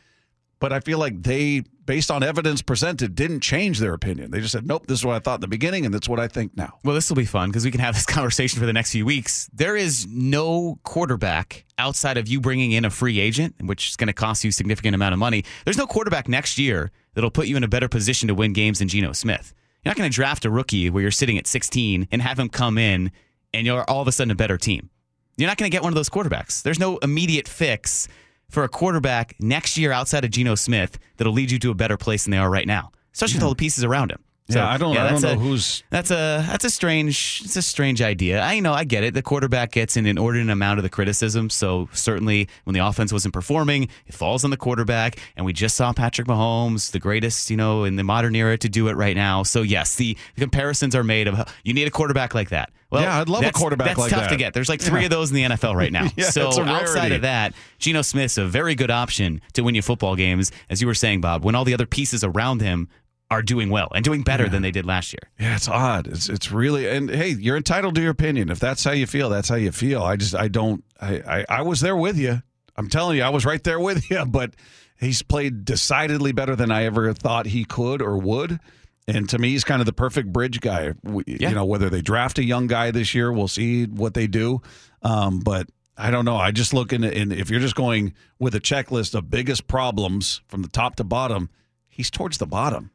But 0.62 0.72
I 0.72 0.78
feel 0.78 0.98
like 0.98 1.24
they, 1.24 1.64
based 1.84 2.10
on 2.10 2.22
evidence 2.22 2.62
presented, 2.62 3.14
didn't 3.14 3.40
change 3.40 3.78
their 3.78 3.94
opinion. 3.94 4.30
They 4.30 4.40
just 4.40 4.52
said, 4.52 4.66
nope, 4.66 4.86
this 4.86 5.00
is 5.00 5.04
what 5.04 5.16
I 5.16 5.18
thought 5.18 5.36
in 5.36 5.40
the 5.40 5.48
beginning, 5.48 5.84
and 5.84 5.92
that's 5.92 6.08
what 6.08 6.20
I 6.20 6.28
think 6.28 6.56
now. 6.56 6.78
Well, 6.84 6.94
this 6.94 7.08
will 7.08 7.16
be 7.16 7.24
fun 7.24 7.50
because 7.50 7.64
we 7.64 7.70
can 7.70 7.80
have 7.80 7.94
this 7.94 8.06
conversation 8.06 8.60
for 8.60 8.66
the 8.66 8.72
next 8.72 8.92
few 8.92 9.04
weeks. 9.04 9.50
There 9.52 9.76
is 9.76 10.06
no 10.06 10.78
quarterback 10.84 11.64
outside 11.78 12.16
of 12.16 12.28
you 12.28 12.40
bringing 12.40 12.72
in 12.72 12.84
a 12.84 12.90
free 12.90 13.18
agent, 13.18 13.54
which 13.62 13.88
is 13.88 13.96
going 13.96 14.06
to 14.08 14.12
cost 14.12 14.44
you 14.44 14.50
a 14.50 14.52
significant 14.52 14.94
amount 14.94 15.12
of 15.12 15.18
money. 15.18 15.44
There's 15.64 15.78
no 15.78 15.86
quarterback 15.86 16.28
next 16.28 16.58
year 16.58 16.90
that'll 17.14 17.30
put 17.30 17.46
you 17.46 17.56
in 17.56 17.64
a 17.64 17.68
better 17.68 17.88
position 17.88 18.28
to 18.28 18.34
win 18.34 18.52
games 18.52 18.78
than 18.78 18.88
Geno 18.88 19.12
Smith. 19.12 19.52
You're 19.84 19.90
not 19.90 19.96
going 19.96 20.10
to 20.10 20.14
draft 20.14 20.44
a 20.44 20.50
rookie 20.50 20.90
where 20.90 21.02
you're 21.02 21.10
sitting 21.10 21.38
at 21.38 21.46
16 21.46 22.08
and 22.12 22.22
have 22.22 22.38
him 22.38 22.48
come 22.48 22.78
in 22.78 23.10
and 23.52 23.66
you're 23.66 23.84
all 23.90 24.00
of 24.00 24.08
a 24.08 24.12
sudden 24.12 24.30
a 24.30 24.36
better 24.36 24.56
team. 24.56 24.90
You're 25.36 25.48
not 25.48 25.56
going 25.56 25.70
to 25.70 25.74
get 25.74 25.82
one 25.82 25.90
of 25.90 25.96
those 25.96 26.10
quarterbacks. 26.10 26.62
There's 26.62 26.78
no 26.78 26.98
immediate 26.98 27.48
fix 27.48 28.06
for 28.52 28.62
a 28.64 28.68
quarterback 28.68 29.34
next 29.40 29.76
year 29.78 29.92
outside 29.92 30.24
of 30.24 30.30
Geno 30.30 30.54
Smith 30.54 30.98
that'll 31.16 31.32
lead 31.32 31.50
you 31.50 31.58
to 31.60 31.70
a 31.70 31.74
better 31.74 31.96
place 31.96 32.24
than 32.24 32.30
they 32.32 32.38
are 32.38 32.50
right 32.50 32.66
now, 32.66 32.92
especially 33.14 33.36
with 33.38 33.44
all 33.44 33.50
the 33.50 33.56
pieces 33.56 33.82
around 33.82 34.12
him. 34.12 34.18
Yeah, 34.48 34.68
I 34.68 34.76
don't- 34.76 34.94
I 34.98 35.08
don't 35.10 35.22
know 35.22 35.32
a- 35.32 35.36
who's- 35.36 35.82
that's 35.88 36.10
a 36.10 36.44
that's 36.46 36.64
a 36.64 36.68
strange 36.68 37.40
it's 37.44 37.56
a 37.56 37.62
strange 37.62 38.02
idea. 38.02 38.42
I 38.42 38.60
know 38.60 38.74
I 38.74 38.84
get 38.84 39.02
it. 39.04 39.14
The 39.14 39.22
quarterback 39.22 39.70
gets 39.72 39.96
an 39.96 40.04
inordinate 40.04 40.52
amount 40.52 40.78
of 40.78 40.82
the 40.82 40.90
criticism. 40.90 41.48
So 41.48 41.88
certainly 41.94 42.48
when 42.64 42.74
the 42.74 42.80
offense 42.84 43.12
wasn't 43.14 43.32
performing, 43.32 43.88
it 44.06 44.14
falls 44.14 44.44
on 44.44 44.50
the 44.50 44.56
quarterback. 44.58 45.16
And 45.36 45.46
we 45.46 45.54
just 45.54 45.74
saw 45.76 45.92
Patrick 45.94 46.26
Mahomes, 46.28 46.90
the 46.90 46.98
greatest 46.98 47.48
you 47.50 47.56
know 47.56 47.84
in 47.84 47.96
the 47.96 48.04
modern 48.04 48.34
era, 48.36 48.58
to 48.58 48.68
do 48.68 48.88
it 48.88 48.96
right 48.96 49.16
now. 49.16 49.42
So 49.42 49.62
yes, 49.62 49.94
the, 49.94 50.18
the 50.34 50.42
comparisons 50.42 50.94
are 50.94 51.04
made 51.04 51.28
of 51.28 51.48
you 51.64 51.72
need 51.72 51.86
a 51.86 51.90
quarterback 51.90 52.34
like 52.34 52.50
that. 52.50 52.70
Well, 52.92 53.02
Yeah, 53.02 53.20
I'd 53.20 53.28
love 53.28 53.42
a 53.44 53.50
quarterback 53.50 53.88
that's 53.88 53.98
like 53.98 54.10
tough 54.10 54.24
that. 54.24 54.28
to 54.30 54.36
get. 54.36 54.52
There's 54.54 54.68
like 54.68 54.80
three 54.80 55.00
Yeah. 55.00 55.06
of 55.06 55.10
those 55.10 55.30
in 55.30 55.36
the 55.36 55.42
NFL 55.44 55.74
right 55.74 55.90
now. 55.90 56.08
Yeah, 56.16 56.30
so 56.30 56.48
outside 56.62 57.12
of 57.12 57.22
that, 57.22 57.54
Geno 57.78 58.02
Smith's 58.02 58.36
a 58.38 58.44
very 58.44 58.74
good 58.74 58.90
option 58.90 59.40
to 59.54 59.62
win 59.62 59.74
you 59.74 59.82
football 59.82 60.14
games, 60.14 60.52
as 60.70 60.80
you 60.80 60.86
were 60.86 60.94
saying, 60.94 61.22
Bob. 61.22 61.42
When 61.44 61.54
all 61.54 61.64
the 61.64 61.74
other 61.74 61.86
pieces 61.86 62.22
around 62.22 62.60
him 62.60 62.88
are 63.30 63.40
doing 63.42 63.70
well 63.70 63.88
and 63.94 64.04
doing 64.04 64.20
better 64.22 64.46
than 64.46 64.60
they 64.60 64.70
did 64.70 64.84
last 64.84 65.14
year. 65.14 65.30
Yeah, 65.40 65.56
it's 65.56 65.66
odd. 65.68 66.06
It's 66.06 66.28
it's 66.28 66.52
really 66.52 66.86
and 66.86 67.08
hey, 67.08 67.30
you're 67.30 67.56
entitled 67.56 67.94
to 67.94 68.02
your 68.02 68.10
opinion. 68.10 68.50
If 68.50 68.60
that's 68.60 68.84
how 68.84 68.92
you 68.92 69.06
feel, 69.06 69.30
that's 69.30 69.48
how 69.48 69.54
you 69.56 69.72
feel. 69.72 70.02
I 70.02 70.16
just 70.16 70.34
I 70.34 70.48
don't 70.48 70.84
I 71.00 71.14
I, 71.26 71.44
I 71.48 71.62
was 71.62 71.80
there 71.80 71.96
with 71.96 72.18
you. 72.18 72.42
I'm 72.76 72.90
telling 72.90 73.16
you, 73.16 73.22
I 73.22 73.30
was 73.30 73.46
right 73.46 73.64
there 73.64 73.80
with 73.88 74.10
you. 74.10 74.26
But 74.26 74.52
he's 75.00 75.22
played 75.22 75.64
decidedly 75.64 76.32
better 76.32 76.54
than 76.54 76.70
I 76.70 76.84
ever 76.84 77.14
thought 77.14 77.46
he 77.46 77.64
could 77.64 78.02
or 78.02 78.18
would. 78.18 78.60
And 79.08 79.28
to 79.30 79.38
me, 79.38 79.50
he's 79.50 79.64
kind 79.64 79.80
of 79.80 79.86
the 79.86 79.92
perfect 79.92 80.32
bridge 80.32 80.60
guy. 80.60 80.94
We, 81.02 81.24
Yeah. 81.26 81.48
You 81.48 81.54
know, 81.54 81.64
whether 81.64 81.90
they 81.90 82.02
draft 82.02 82.38
a 82.38 82.44
young 82.44 82.68
guy 82.68 82.90
this 82.92 83.14
year, 83.14 83.32
we'll 83.32 83.48
see 83.48 83.86
what 83.86 84.14
they 84.14 84.26
do. 84.26 84.62
Um, 85.02 85.40
but 85.40 85.68
I 85.96 86.10
don't 86.10 86.24
know. 86.24 86.36
I 86.36 86.52
just 86.52 86.72
look 86.72 86.92
in, 86.92 87.02
in 87.04 87.32
if 87.32 87.50
you're 87.50 87.60
just 87.60 87.74
going 87.74 88.14
with 88.38 88.54
a 88.54 88.60
checklist 88.60 89.14
of 89.14 89.28
biggest 89.28 89.66
problems 89.66 90.40
from 90.46 90.62
the 90.62 90.68
top 90.68 90.96
to 90.96 91.04
bottom, 91.04 91.50
he's 91.88 92.10
towards 92.10 92.38
the 92.38 92.46
bottom. 92.46 92.91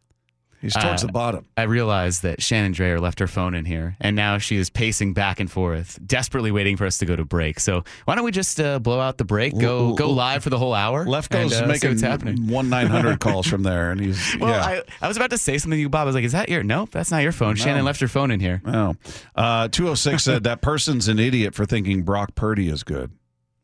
He's 0.62 0.74
towards 0.74 1.04
Uh, 1.04 1.08
the 1.08 1.14
bottom. 1.14 1.46
I 1.56 1.64
realized 1.64 2.24
that 2.24 2.42
Shannon 2.42 2.74
Drayer 2.74 3.00
left 3.00 3.20
her 3.20 3.28
phone 3.28 3.54
in 3.54 3.66
here, 3.66 3.96
and 4.02 4.16
now 4.16 4.40
she 4.40 4.56
is 4.58 4.70
pacing 4.72 5.14
back 5.14 5.40
and 5.40 5.52
forth, 5.52 6.00
desperately 6.06 6.50
waiting 6.52 6.78
for 6.78 6.86
us 6.88 6.98
to 6.98 7.06
go 7.06 7.16
to 7.16 7.24
break. 7.24 7.60
So 7.60 7.84
why 8.06 8.16
don't 8.16 8.26
we 8.26 8.32
just 8.32 8.60
uh, 8.60 8.80
blow 8.80 9.00
out 9.00 9.18
the 9.20 9.24
break, 9.24 9.56
go 9.58 9.94
go 9.94 10.10
live 10.10 10.44
for 10.44 10.50
the 10.50 10.58
whole 10.58 10.74
hour? 10.74 11.06
Left 11.06 11.32
and, 11.34 11.50
goes 11.50 11.62
uh, 11.62 11.68
making 11.68 11.90
what's 11.92 12.02
happening. 12.02 12.48
one 12.48 12.70
nine 12.70 12.88
hundred 12.88 13.20
calls 13.22 13.46
from 13.48 13.62
there, 13.64 13.92
and 13.92 14.02
he's 14.02 14.36
Well, 14.40 14.50
yeah. 14.50 14.66
I, 14.66 15.06
I 15.06 15.08
was 15.08 15.16
about 15.18 15.30
to 15.30 15.38
say 15.38 15.58
something 15.60 15.78
to 15.78 15.82
you, 15.82 15.90
Bob. 15.90 16.02
I 16.02 16.06
was 16.06 16.16
like, 16.16 16.24
"Is 16.26 16.32
that 16.32 16.50
your? 16.50 16.64
Nope, 16.64 16.90
that's 16.92 17.12
not 17.12 17.22
your 17.22 17.32
phone." 17.32 17.56
Shannon 17.56 17.86
left 17.86 18.00
her 18.02 18.08
phone 18.08 18.32
in 18.32 18.40
here. 18.40 18.62
Oh, 18.66 18.96
uh, 19.36 19.68
206 19.68 20.24
said 20.24 20.44
that 20.46 20.62
person's 20.62 21.08
an 21.08 21.20
idiot 21.20 21.54
for 21.54 21.66
thinking 21.66 22.02
Brock 22.02 22.34
Purdy 22.36 22.68
is 22.70 22.84
good. 22.84 23.12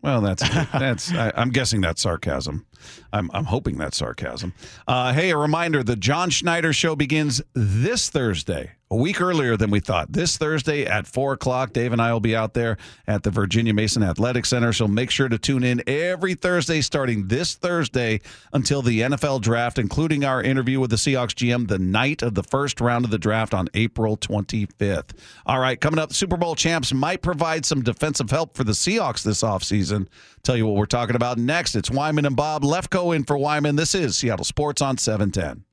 Well, 0.04 0.22
that's 0.22 0.42
that's. 0.72 1.12
I, 1.14 1.32
I'm 1.36 1.50
guessing 1.50 1.82
that's 1.82 2.02
sarcasm. 2.02 2.66
I'm 3.12 3.30
I'm 3.34 3.46
hoping 3.46 3.78
that's 3.78 3.98
sarcasm. 3.98 4.54
Uh, 4.88 5.14
hey, 5.14 5.32
a 5.32 5.38
reminder: 5.38 5.84
the 5.84 5.96
John 5.96 6.30
Schneider 6.30 6.74
show 6.74 6.96
begins 6.96 7.42
this 7.54 8.10
Thursday, 8.10 8.72
a 8.94 8.96
week 8.96 9.20
earlier 9.20 9.58
than 9.58 9.72
we 9.72 9.80
thought. 9.80 10.14
This 10.14 10.38
Thursday 10.38 10.86
at 10.86 11.08
four 11.08 11.34
o'clock. 11.34 11.74
Dave 11.74 11.94
and 11.94 12.02
I 12.02 12.14
will 12.14 12.20
be 12.20 12.36
out 12.36 12.54
there 12.54 12.78
at 13.08 13.24
the 13.24 13.32
Virginia 13.32 13.74
Mason 13.74 14.04
Athletic 14.04 14.46
Center. 14.46 14.72
So 14.72 14.88
make 14.88 15.10
sure 15.10 15.28
to 15.28 15.40
tune 15.40 15.64
in 15.64 15.82
every 15.88 16.36
Thursday, 16.36 16.80
starting 16.80 17.28
this 17.28 17.56
Thursday 17.56 18.22
until 18.54 18.84
the 18.84 19.02
NFL 19.02 19.42
draft, 19.42 19.80
including 19.80 20.24
our 20.24 20.44
interview 20.44 20.80
with 20.80 20.92
the 20.92 20.96
Seahawks 20.96 21.34
GM 21.34 21.68
the 21.68 21.80
night 21.80 22.22
of 22.22 22.36
the 22.36 22.44
first 22.44 22.80
round 22.80 23.04
of 23.04 23.10
the 23.10 23.18
draft 23.18 23.56
on 23.56 23.68
April 23.74 24.16
25th. 24.16 25.18
All 25.48 25.60
right, 25.60 25.82
coming 25.82 26.00
up, 26.00 26.14
Super 26.14 26.38
Bowl 26.38 26.54
champs 26.54 26.94
might 26.94 27.24
provide 27.24 27.66
some 27.66 27.82
defensive 27.82 28.30
help 28.30 28.56
for 28.56 28.64
the 28.64 28.74
Seahawks 28.74 29.24
this 29.24 29.42
offseason. 29.42 30.08
Tell 30.44 30.56
you 30.56 30.68
what 30.68 30.76
we're 30.76 30.86
talking 30.86 31.16
about 31.16 31.40
next. 31.40 31.76
It's 31.76 31.90
Wyman 31.90 32.28
and 32.28 32.36
Bob 32.36 32.62
Lefko 32.62 33.16
in 33.16 33.24
for 33.24 33.40
Wyman. 33.40 33.76
This 33.76 33.96
is 33.96 34.16
Seattle 34.16 34.46
Sports 34.46 34.84
on 34.84 35.00
710. 35.00 35.66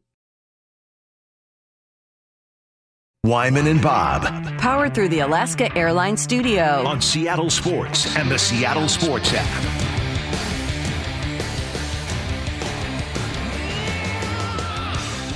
Wyman 3.25 3.67
and 3.67 3.83
Bob 3.83 4.23
Powered 4.59 4.95
through 4.95 5.11
the 5.11 5.21
Alaska 5.21 5.71
Airlines 5.77 6.23
Studio. 6.23 6.85
on 6.87 7.03
Seattle 7.03 7.51
Sports 7.51 8.17
and 8.17 8.31
the 8.31 8.39
Seattle 8.39 8.89
Sports 8.89 9.31
app. 9.35 10.17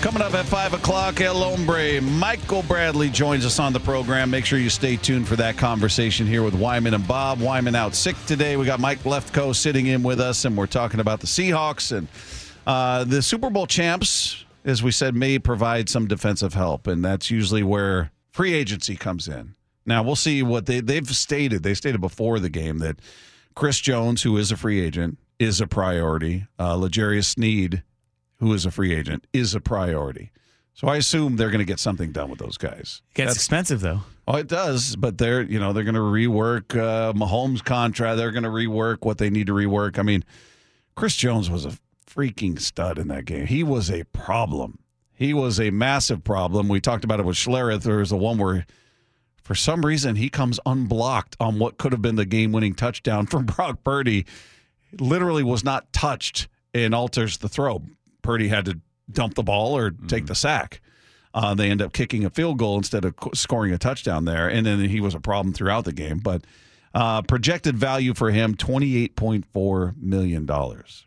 Coming 0.00 0.22
up 0.22 0.32
at 0.34 0.46
5 0.46 0.74
o'clock, 0.74 1.20
El 1.20 1.34
Hombre, 1.34 2.00
Michael 2.00 2.62
Bradley 2.62 3.10
joins 3.10 3.44
us 3.44 3.58
on 3.58 3.74
the 3.74 3.80
program. 3.80 4.30
Make 4.30 4.46
sure 4.46 4.58
you 4.58 4.70
stay 4.70 4.96
tuned 4.96 5.28
for 5.28 5.36
that 5.36 5.58
conversation 5.58 6.26
here 6.26 6.42
with 6.42 6.54
Wyman 6.54 6.94
and 6.94 7.06
Bob. 7.06 7.40
Wyman 7.40 7.74
out 7.74 7.94
sick 7.94 8.16
today. 8.26 8.56
We 8.56 8.64
got 8.66 8.80
Mike 8.80 9.00
Lefko 9.04 9.54
sitting 9.54 9.86
in 9.86 10.02
with 10.02 10.20
us, 10.20 10.44
and 10.46 10.56
we're 10.56 10.66
talking 10.66 11.00
about 11.00 11.20
the 11.20 11.26
Seahawks. 11.26 11.94
And 11.96 12.08
uh, 12.66 13.04
the 13.04 13.22
Super 13.22 13.48
Bowl 13.48 13.66
champs, 13.66 14.43
as 14.64 14.82
we 14.82 14.90
said, 14.90 15.14
may 15.14 15.38
provide 15.38 15.88
some 15.88 16.06
defensive 16.06 16.54
help, 16.54 16.86
and 16.86 17.04
that's 17.04 17.30
usually 17.30 17.62
where 17.62 18.10
free 18.32 18.54
agency 18.54 18.96
comes 18.96 19.28
in. 19.28 19.54
Now, 19.86 20.02
we'll 20.02 20.16
see 20.16 20.42
what 20.42 20.66
they, 20.66 20.80
they've 20.80 21.08
stated. 21.08 21.62
They 21.62 21.74
stated 21.74 22.00
before 22.00 22.40
the 22.40 22.48
game 22.48 22.78
that 22.78 23.00
Chris 23.54 23.78
Jones, 23.80 24.22
who 24.22 24.36
is 24.38 24.50
a 24.50 24.56
free 24.56 24.80
agent, 24.80 25.18
is 25.38 25.60
a 25.60 25.66
priority. 25.66 26.46
Uh, 26.58 26.76
L'Jarius 26.76 27.26
Sneed 27.26 27.82
who 28.44 28.52
is 28.52 28.66
a 28.66 28.70
free 28.70 28.94
agent, 28.94 29.26
is 29.32 29.54
a 29.54 29.60
priority. 29.60 30.30
So 30.74 30.88
I 30.88 30.96
assume 30.96 31.36
they're 31.36 31.50
going 31.50 31.60
to 31.60 31.64
get 31.64 31.78
something 31.78 32.12
done 32.12 32.30
with 32.30 32.40
those 32.40 32.56
guys. 32.56 33.00
Gets 33.14 33.28
That's- 33.28 33.36
expensive 33.36 33.80
though. 33.80 34.00
oh, 34.26 34.36
it 34.36 34.48
does, 34.48 34.96
but 34.96 35.18
they're 35.18 35.42
you 35.42 35.58
know 35.58 35.72
they're 35.72 35.84
going 35.84 35.94
to 35.94 36.00
rework 36.00 36.76
uh, 36.76 37.12
Mahomes' 37.12 37.64
contract. 37.64 38.16
They're 38.16 38.32
going 38.32 38.42
to 38.44 38.48
rework 38.50 38.98
what 39.02 39.18
they 39.18 39.30
need 39.30 39.46
to 39.46 39.54
rework. 39.54 39.98
I 39.98 40.02
mean, 40.02 40.24
Chris 40.96 41.16
Jones 41.16 41.48
was 41.48 41.64
a 41.64 41.78
freaking 42.14 42.60
stud 42.60 42.98
in 42.98 43.08
that 43.08 43.24
game. 43.24 43.46
He 43.46 43.62
was 43.62 43.90
a 43.90 44.04
problem. 44.04 44.78
He 45.14 45.32
was 45.32 45.60
a 45.60 45.70
massive 45.70 46.24
problem. 46.24 46.68
We 46.68 46.80
talked 46.80 47.04
about 47.04 47.20
it 47.20 47.26
with 47.26 47.36
Schlereth. 47.36 47.82
There 47.82 47.98
was 47.98 48.10
the 48.10 48.16
one 48.16 48.38
where, 48.38 48.66
for 49.42 49.54
some 49.54 49.84
reason, 49.84 50.16
he 50.16 50.28
comes 50.28 50.58
unblocked 50.66 51.36
on 51.38 51.58
what 51.58 51.78
could 51.78 51.92
have 51.92 52.02
been 52.02 52.16
the 52.16 52.24
game-winning 52.24 52.74
touchdown 52.74 53.26
from 53.26 53.46
Brock 53.46 53.84
Purdy. 53.84 54.26
Literally 54.98 55.42
was 55.42 55.64
not 55.64 55.92
touched 55.92 56.48
and 56.72 56.94
alters 56.94 57.38
the 57.38 57.48
throw. 57.48 57.82
Purdy 58.22 58.48
had 58.48 58.64
to 58.66 58.80
dump 59.10 59.34
the 59.34 59.42
ball 59.42 59.76
or 59.76 59.90
take 59.90 60.26
the 60.26 60.34
sack. 60.34 60.80
Uh, 61.32 61.54
they 61.54 61.68
end 61.70 61.82
up 61.82 61.92
kicking 61.92 62.24
a 62.24 62.30
field 62.30 62.58
goal 62.58 62.76
instead 62.76 63.04
of 63.04 63.14
scoring 63.34 63.72
a 63.72 63.78
touchdown 63.78 64.24
there, 64.24 64.48
and 64.48 64.64
then 64.64 64.78
he 64.88 65.00
was 65.00 65.16
a 65.16 65.20
problem 65.20 65.52
throughout 65.52 65.84
the 65.84 65.92
game. 65.92 66.18
But 66.18 66.44
uh, 66.94 67.22
projected 67.22 67.76
value 67.76 68.14
for 68.14 68.30
him 68.30 68.54
twenty 68.54 68.96
eight 68.96 69.16
point 69.16 69.44
four 69.52 69.94
million 70.00 70.46
dollars. 70.46 71.06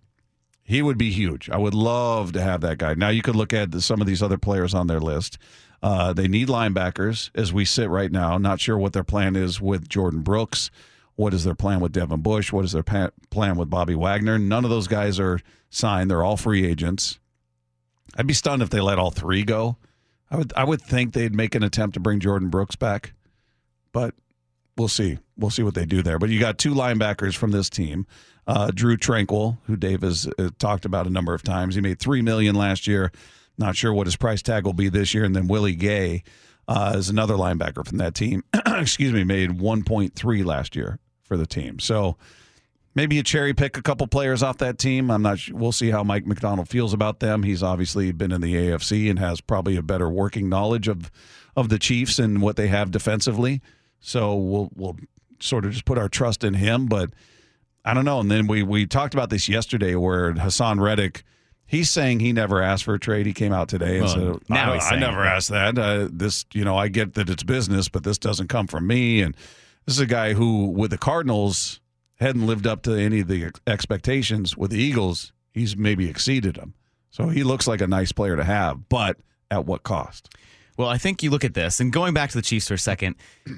He 0.67 0.81
would 0.81 0.97
be 0.97 1.11
huge. 1.11 1.49
I 1.49 1.55
would 1.55 1.73
love 1.73 2.33
to 2.33 2.41
have 2.41 2.59
that 2.59 2.77
guy. 2.77 2.93
Now 2.93 3.07
you 3.07 3.21
could 3.21 3.37
look 3.37 3.53
at 3.53 3.73
some 3.81 4.01
of 4.01 4.07
these 4.07 4.21
other 4.21 4.37
players 4.37 4.73
on 4.73 4.87
their 4.87 4.99
list. 4.99 5.37
Uh, 5.81 6.11
they 6.11 6.27
need 6.27 6.49
linebackers 6.49 7.29
as 7.33 7.53
we 7.53 7.63
sit 7.63 7.89
right 7.89 8.11
now. 8.11 8.37
Not 8.37 8.59
sure 8.59 8.77
what 8.77 8.91
their 8.91 9.05
plan 9.05 9.37
is 9.37 9.61
with 9.61 9.87
Jordyn 9.87 10.25
Brooks. 10.25 10.69
What 11.15 11.33
is 11.33 11.45
their 11.45 11.55
plan 11.55 11.79
with 11.79 11.93
Devin 11.93 12.19
Bush? 12.19 12.51
What 12.51 12.65
is 12.65 12.73
their 12.73 12.83
pa- 12.83 13.11
plan 13.29 13.55
with 13.55 13.69
Bobby 13.69 13.95
Wagner? 13.95 14.37
None 14.37 14.65
of 14.65 14.69
those 14.69 14.89
guys 14.89 15.21
are 15.21 15.39
signed. 15.69 16.11
They're 16.11 16.21
all 16.23 16.35
free 16.35 16.65
agents. 16.65 17.17
I'd 18.17 18.27
be 18.27 18.33
stunned 18.33 18.61
if 18.61 18.69
they 18.69 18.81
let 18.81 18.99
all 18.99 19.11
three 19.11 19.43
go. 19.43 19.77
I 20.29 20.35
would 20.35 20.51
I 20.57 20.65
would 20.65 20.81
think 20.81 21.13
they'd 21.13 21.33
make 21.33 21.55
an 21.55 21.63
attempt 21.63 21.93
to 21.93 22.01
bring 22.01 22.19
Jordyn 22.19 22.51
Brooks 22.51 22.75
back, 22.75 23.13
but 23.93 24.15
we'll 24.75 24.89
see. 24.89 25.19
We'll 25.37 25.49
see 25.49 25.63
what 25.63 25.75
they 25.75 25.85
do 25.85 26.03
there. 26.03 26.19
But 26.19 26.29
you 26.29 26.41
got 26.41 26.57
two 26.57 26.73
linebackers 26.73 27.37
from 27.37 27.51
this 27.51 27.69
team. 27.69 28.05
Uh, 28.47 28.71
Drue 28.73 28.95
Tranquill, 28.95 29.57
who 29.65 29.75
Dave 29.75 30.01
has 30.01 30.27
uh, 30.39 30.49
talked 30.57 30.85
about 30.85 31.05
a 31.05 31.09
number 31.09 31.33
of 31.33 31.43
times. 31.43 31.75
He 31.75 31.81
made 31.81 31.99
three 31.99 32.21
million 32.21 32.55
last 32.55 32.87
year. 32.87 33.11
Not 33.57 33.75
sure 33.75 33.93
what 33.93 34.07
his 34.07 34.15
price 34.15 34.41
tag 34.41 34.65
will 34.65 34.73
be 34.73 34.87
this 34.87 35.13
year. 35.13 35.25
And 35.25 35.35
then 35.35 35.47
Willie 35.47 35.75
Gay 35.75 36.23
uh, 36.67 36.93
is 36.95 37.09
another 37.09 37.33
linebacker 37.33 37.85
from 37.85 37.97
that 37.97 38.15
team. 38.15 38.43
Excuse 38.65 39.13
me, 39.13 39.23
made 39.23 39.59
1.3 39.59 40.45
last 40.45 40.75
year 40.75 40.99
for 41.23 41.37
the 41.37 41.45
team. 41.45 41.79
So 41.79 42.17
maybe 42.95 43.15
you 43.15 43.23
cherry 43.23 43.53
pick 43.53 43.77
a 43.77 43.81
couple 43.81 44.07
players 44.07 44.43
off 44.43 44.57
that 44.57 44.77
team. 44.77 45.11
I'm 45.11 45.21
not. 45.21 45.39
We'll 45.51 45.71
see 45.71 45.91
how 45.91 46.03
Mike 46.03 46.25
Macdonald 46.25 46.69
feels 46.69 46.93
about 46.93 47.19
them. 47.19 47.43
He's 47.43 47.63
obviously 47.63 48.11
been 48.11 48.31
in 48.31 48.41
the 48.41 48.55
AFC 48.55 49.09
and 49.09 49.19
has 49.19 49.39
probably 49.41 49.75
a 49.75 49.81
better 49.81 50.09
working 50.09 50.49
knowledge 50.49 50.87
of 50.87 51.11
of 51.55 51.69
the 51.69 51.79
Chiefs 51.79 52.19
and 52.19 52.41
what 52.41 52.55
they 52.55 52.67
have 52.67 52.91
defensively. 52.91 53.61
So 53.99 54.35
we'll 54.35 54.69
we'll 54.75 54.97
sort 55.39 55.65
of 55.65 55.71
just 55.71 55.85
put 55.85 55.97
our 55.97 56.09
trust 56.09 56.43
in 56.43 56.55
him. 56.55 56.87
But 56.87 57.11
I 57.87 57.93
don't 57.93 58.05
know. 58.05 58.19
And 58.19 58.29
then 58.29 58.47
we 58.47 58.63
we 58.63 58.85
talked 58.85 59.13
about 59.13 59.29
this 59.29 59.47
yesterday, 59.47 59.95
where 59.95 60.33
Haason 60.33 60.79
Reddick. 60.79 61.23
He's 61.65 61.89
saying 61.89 62.21
he 62.21 62.31
never 62.31 62.61
asked 62.61 62.85
for 62.85 62.93
a 62.93 62.99
trade. 62.99 63.25
He 63.25 63.33
came 63.33 63.51
out 63.51 63.67
today 63.67 63.97
and 63.97 64.05
Well, 64.05 64.39
said, 64.39 64.49
now 64.49 64.73
I, 64.73 64.77
I 64.77 64.99
never 64.99 65.25
asked 65.25 65.49
that. 65.49 65.77
Uh, 65.77 66.07
this, 66.09 66.45
you 66.53 66.63
know, 66.63 66.77
I 66.77 66.87
get 66.87 67.15
that 67.15 67.29
it's 67.29 67.43
business, 67.43 67.89
but 67.89 68.05
this 68.05 68.17
doesn't 68.17 68.47
come 68.47 68.67
from 68.67 68.87
me." 68.87 69.21
And 69.21 69.35
this 69.85 69.95
is 69.95 69.99
a 69.99 70.05
guy 70.05 70.33
who, 70.33 70.67
with 70.67 70.91
the 70.91 70.97
Cardinals, 70.97 71.81
hadn't 72.19 72.45
lived 72.47 72.67
up 72.67 72.83
to 72.83 72.93
any 72.93 73.19
of 73.21 73.27
the 73.27 73.51
expectations. 73.65 74.55
With 74.55 74.71
the 74.71 74.79
Eagles, 74.79 75.33
he's 75.51 75.75
maybe 75.75 76.09
exceeded 76.09 76.55
them. 76.55 76.73
So 77.09 77.29
he 77.29 77.43
looks 77.43 77.67
like 77.67 77.81
a 77.81 77.87
nice 77.87 78.11
player 78.11 78.35
to 78.35 78.43
have, 78.43 78.87
but 78.89 79.17
at 79.49 79.65
what 79.65 79.83
cost? 79.83 80.33
Well, 80.77 80.89
I 80.89 80.97
think 80.99 81.23
you 81.23 81.31
look 81.31 81.43
at 81.43 81.55
this 81.55 81.79
and 81.79 81.91
going 81.91 82.13
back 82.13 82.29
to 82.29 82.37
the 82.37 82.41
Chiefs 82.43 82.67
for 82.67 82.75
a 82.75 82.79
second, 82.79 83.15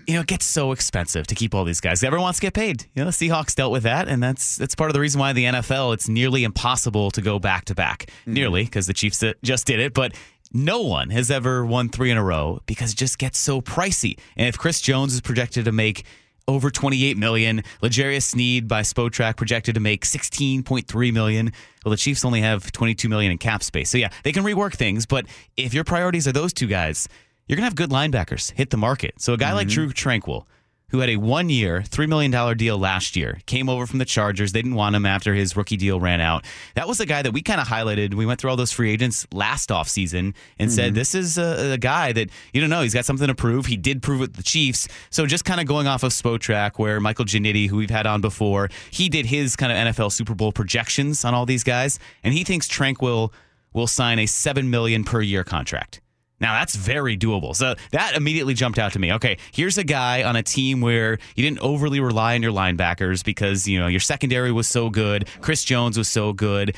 you 0.07 0.13
know, 0.15 0.21
it 0.21 0.27
gets 0.27 0.45
so 0.45 0.71
expensive 0.71 1.27
to 1.27 1.35
keep 1.35 1.53
all 1.53 1.65
these 1.65 1.81
guys. 1.81 2.01
Everyone 2.01 2.23
wants 2.23 2.39
to 2.39 2.45
get 2.45 2.53
paid. 2.53 2.83
You 2.95 3.03
know, 3.03 3.11
the 3.11 3.11
Seahawks 3.11 3.53
dealt 3.55 3.73
with 3.73 3.83
that, 3.83 4.07
and 4.07 4.23
that's 4.23 4.55
that's 4.55 4.73
part 4.73 4.89
of 4.89 4.93
the 4.93 5.01
reason 5.01 5.19
why 5.19 5.33
the 5.33 5.43
NFL 5.43 5.93
it's 5.93 6.07
nearly 6.07 6.45
impossible 6.45 7.11
to 7.11 7.21
go 7.21 7.37
back 7.37 7.65
to 7.65 7.75
back. 7.75 8.09
Nearly 8.25 8.63
because 8.63 8.87
the 8.87 8.93
Chiefs 8.93 9.21
uh, 9.21 9.33
just 9.43 9.67
did 9.67 9.79
it, 9.79 9.93
but 9.93 10.15
no 10.53 10.81
one 10.81 11.09
has 11.09 11.29
ever 11.29 11.65
won 11.65 11.89
three 11.89 12.09
in 12.09 12.17
a 12.17 12.23
row 12.23 12.61
because 12.65 12.93
it 12.93 12.97
just 12.97 13.19
gets 13.19 13.37
so 13.37 13.61
pricey. 13.61 14.17
And 14.35 14.47
if 14.47 14.57
Chris 14.57 14.81
Jones 14.81 15.13
is 15.13 15.21
projected 15.21 15.65
to 15.65 15.71
make 15.71 16.05
over 16.49 16.71
28 16.71 17.17
million. 17.17 17.63
L'Jarius 17.81 18.23
Sneed 18.23 18.67
by 18.67 18.81
Spotrac 18.81 19.37
projected 19.37 19.75
to 19.75 19.81
make 19.81 20.03
16.3 20.03 21.13
million. 21.13 21.53
Well, 21.85 21.91
the 21.91 21.97
Chiefs 21.97 22.25
only 22.25 22.41
have 22.41 22.71
22 22.71 23.07
million 23.07 23.31
in 23.31 23.37
cap 23.37 23.63
space. 23.63 23.89
So 23.89 23.97
yeah, 23.97 24.09
they 24.23 24.31
can 24.31 24.43
rework 24.43 24.73
things, 24.73 25.05
but 25.05 25.25
if 25.55 25.73
your 25.73 25.83
priorities 25.83 26.27
are 26.27 26.31
those 26.31 26.51
two 26.51 26.67
guys, 26.67 27.07
you're 27.47 27.55
going 27.55 27.63
to 27.63 27.69
have 27.69 27.75
good 27.75 27.89
linebackers 27.89 28.51
hit 28.51 28.69
the 28.69 28.77
market. 28.77 29.13
So 29.19 29.33
a 29.33 29.37
guy 29.37 29.53
like 29.53 29.67
mm-hmm. 29.67 29.91
Drue 29.91 29.93
Tranquill, 29.93 30.45
who 30.89 30.99
had 30.99 31.09
a 31.09 31.17
one 31.17 31.49
year, 31.49 31.81
$3 31.81 32.07
million 32.07 32.57
deal 32.57 32.77
last 32.77 33.15
year, 33.15 33.39
came 33.45 33.69
over 33.69 33.85
from 33.85 33.99
the 33.99 34.05
Chargers. 34.05 34.51
They 34.51 34.61
didn't 34.61 34.75
want 34.75 34.95
him 34.95 35.05
after 35.05 35.33
his 35.33 35.55
rookie 35.55 35.77
deal 35.77 35.99
ran 35.99 36.21
out. 36.21 36.45
That 36.75 36.87
was 36.87 36.99
a 36.99 37.05
guy 37.05 37.21
that 37.21 37.31
we 37.31 37.41
kind 37.41 37.61
of 37.61 37.67
highlighted. 37.67 38.13
We 38.13 38.25
went 38.25 38.41
through 38.41 38.49
all 38.49 38.55
those 38.55 38.71
free 38.71 38.91
agents 38.91 39.27
last 39.31 39.69
offseason 39.69 40.33
and 40.57 40.71
said, 40.71 40.87
mm-hmm. 40.87 40.95
this 40.95 41.15
is 41.15 41.37
a, 41.37 41.73
a 41.73 41.77
guy 41.77 42.11
that, 42.13 42.29
you 42.53 42.61
don't 42.61 42.69
know, 42.69 42.81
he's 42.81 42.93
got 42.93 43.05
something 43.05 43.27
to 43.27 43.35
prove. 43.35 43.67
He 43.67 43.77
did 43.77 44.01
prove 44.01 44.19
it 44.19 44.21
with 44.21 44.35
the 44.35 44.43
Chiefs. 44.43 44.87
So 45.09 45.25
just 45.25 45.45
kind 45.45 45.59
of 45.59 45.67
going 45.67 45.87
off 45.87 46.03
of 46.03 46.11
Spotrac, 46.11 46.77
where 46.77 46.99
Michael 46.99 47.25
Ginnitti, 47.25 47.69
who 47.69 47.77
we've 47.77 47.89
had 47.89 48.05
on 48.05 48.21
before, 48.21 48.69
he 48.91 49.09
did 49.09 49.25
his 49.25 49.55
kind 49.55 49.71
of 49.71 49.93
NFL 49.93 50.11
Super 50.11 50.35
Bowl 50.35 50.51
projections 50.51 51.23
on 51.25 51.33
all 51.33 51.45
these 51.45 51.63
guys, 51.63 51.99
and 52.23 52.33
he 52.33 52.43
thinks 52.43 52.67
Tranquill 52.67 53.31
will 53.73 53.87
sign 53.87 54.19
a 54.19 54.25
7 54.25 54.69
million 54.69 55.03
per 55.03 55.21
year 55.21 55.43
contract. 55.43 56.01
Now 56.39 56.53
that's 56.53 56.75
very 56.75 57.17
doable. 57.17 57.55
So 57.55 57.75
that 57.91 58.15
immediately 58.15 58.53
jumped 58.53 58.79
out 58.79 58.93
to 58.93 58.99
me. 58.99 59.13
Okay, 59.13 59.37
here's 59.51 59.77
a 59.77 59.83
guy 59.83 60.23
on 60.23 60.35
a 60.35 60.43
team 60.43 60.81
where 60.81 61.19
you 61.35 61.43
didn't 61.43 61.59
overly 61.59 61.99
rely 61.99 62.35
on 62.35 62.41
your 62.41 62.51
linebackers 62.51 63.23
because 63.23 63.67
you 63.67 63.79
know 63.79 63.87
your 63.87 63.99
secondary 63.99 64.51
was 64.51 64.67
so 64.67 64.89
good. 64.89 65.27
Chris 65.41 65.63
Jones 65.63 65.97
was 65.97 66.07
so 66.07 66.33
good. 66.33 66.75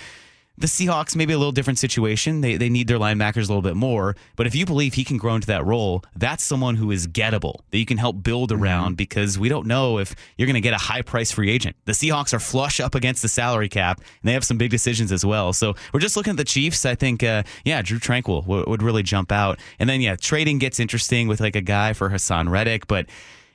The 0.62 0.67
Seahawks 0.67 1.15
maybe 1.15 1.34
a 1.34 1.38
little 1.39 1.52
different 1.52 1.80
situation. 1.80 2.41
They 2.41 2.56
they 2.56 2.69
need 2.69 2.88
their 2.88 3.00
linebackers 3.00 3.38
a 3.38 3.52
little 3.54 3.63
bit 3.63 3.76
more. 3.76 4.15
But 4.36 4.45
if 4.45 4.54
you 4.54 4.65
believe 4.65 4.93
he 4.93 5.04
can 5.04 5.17
grow 5.17 5.34
into 5.34 5.47
that 5.47 5.65
role, 5.65 6.04
that's 6.15 6.43
someone 6.43 6.76
who 6.76 6.91
is 6.91 7.08
gettable 7.08 7.62
that 7.71 7.80
you 7.80 7.86
can 7.86 7.97
help 7.97 8.21
build 8.21 8.52
around 8.52 8.95
because 8.95 9.39
we 9.39 9.50
don't 9.50 9.65
know 9.65 9.97
if 9.97 10.15
you're 10.38 10.45
going 10.45 10.54
to 10.54 10.62
get 10.62 10.74
a 10.74 10.78
high 10.78 11.02
price 11.02 11.32
free 11.32 11.50
agent. 11.50 11.76
The 11.86 11.93
Seahawks 11.93 12.32
are 12.32 12.39
flush 12.39 12.80
up 12.80 12.93
against 12.93 13.24
the 13.24 13.28
salary 13.28 13.69
cap 13.69 13.97
and 13.97 14.30
they 14.30 14.34
have 14.34 14.43
some 14.43 14.58
big 14.58 14.69
decisions 14.69 15.12
as 15.12 15.26
well. 15.26 15.52
So 15.52 15.74
we're 15.93 16.00
just 16.00 16.15
looking 16.15 16.32
at 16.32 16.38
the 16.38 16.43
Chiefs. 16.43 16.86
I 16.86 16.93
think, 16.93 17.24
uh, 17.24 17.41
yeah, 17.65 17.82
Drue 17.82 18.00
Tranquill 18.00 18.43
w- 18.43 18.65
would 18.67 18.84
really 18.84 19.04
jump 19.04 19.32
out. 19.32 19.60
And 19.80 19.89
then, 19.89 20.00
yeah, 20.00 20.15
trading 20.15 20.60
gets 20.60 20.80
interesting 20.80 21.28
with 21.28 21.39
like 21.39 21.56
a 21.56 21.62
guy 21.62 21.93
for 21.93 22.12
Haason 22.12 22.50
Reddick, 22.50 22.86
but 22.86 23.08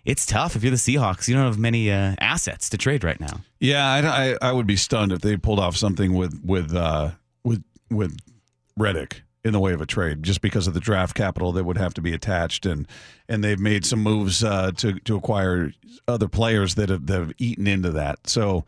it's 0.07 0.25
tough 0.25 0.55
if 0.55 0.63
you're 0.63 0.71
the 0.71 0.77
Seahawks. 0.77 1.29
You 1.29 1.35
don't 1.35 1.45
have 1.45 1.59
many 1.59 1.91
uh, 1.91 2.15
assets 2.21 2.71
to 2.71 2.79
trade 2.79 3.03
right 3.03 3.21
now. 3.21 3.41
Yeah, 3.59 3.85
I, 3.85 4.31
I, 4.31 4.37
I 4.41 4.53
would 4.53 4.67
be 4.67 4.77
stunned 4.77 5.13
if 5.13 5.21
they 5.21 5.37
pulled 5.37 5.59
off 5.59 5.77
something 5.77 6.15
with 6.15 6.41
with 6.45 6.75
uh, 6.75 7.11
with 7.45 7.65
with 7.91 8.17
Reddick 8.79 9.23
in 9.45 9.53
the 9.53 9.61
way 9.61 9.73
of 9.73 9.81
a 9.81 9.87
trade, 9.87 10.23
just 10.23 10.41
because 10.41 10.67
of 10.67 10.75
the 10.75 10.81
draft 10.81 11.15
capital 11.15 11.53
that 11.53 11.65
would 11.65 11.77
have 11.77 11.93
to 11.95 12.01
be 12.01 12.13
attached, 12.15 12.65
and 12.65 12.87
and 13.29 13.43
they've 13.43 13.59
made 13.59 13.85
some 13.85 14.01
moves 14.01 14.45
uh, 14.45 14.71
to 14.77 14.95
to 15.01 15.17
acquire 15.17 15.73
other 16.07 16.29
players 16.29 16.77
that 16.77 16.89
have 16.89 17.07
that 17.07 17.19
have 17.19 17.33
eaten 17.39 17.67
into 17.67 17.91
that. 17.91 18.29
So. 18.29 18.65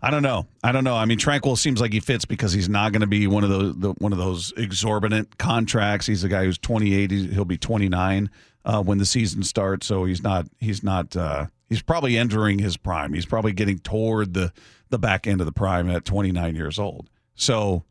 I 0.00 0.12
don't 0.12 0.22
know. 0.22 0.46
I 0.62 0.70
don't 0.70 0.84
know. 0.84 0.94
I 0.94 1.06
mean, 1.06 1.18
Tranquill 1.18 1.58
seems 1.58 1.80
like 1.80 1.92
he 1.92 1.98
fits 1.98 2.24
because 2.24 2.52
he's 2.52 2.68
not 2.68 2.92
going 2.92 3.00
to 3.00 3.08
be 3.08 3.26
one 3.26 3.42
of 3.42 3.50
those 3.50 3.76
the, 3.76 3.90
one 3.94 4.12
of 4.12 4.18
those 4.18 4.52
exorbitant 4.56 5.38
contracts. 5.38 6.06
He's 6.06 6.22
a 6.22 6.28
guy 6.28 6.44
who's 6.44 6.56
28. 6.56 7.10
He's, 7.10 7.32
he'll 7.32 7.44
be 7.44 7.58
29 7.58 8.30
uh, 8.68 8.82
when 8.82 8.98
the 8.98 9.06
season 9.06 9.42
starts. 9.42 9.86
So 9.86 10.04
he's 10.04 10.22
not. 10.22 10.46
He's 10.60 10.84
not. 10.84 11.16
Uh, 11.16 11.46
he's 11.68 11.82
probably 11.82 12.16
entering 12.16 12.60
his 12.60 12.76
prime. 12.76 13.14
He's 13.14 13.26
probably 13.26 13.52
getting 13.52 13.78
toward 13.78 14.34
the 14.34 14.52
the 14.90 14.98
back 14.98 15.26
end 15.26 15.40
of 15.40 15.46
the 15.46 15.52
prime 15.52 15.90
at 15.90 16.04
29 16.04 16.54
years 16.54 16.78
old. 16.78 17.10
So 17.34 17.84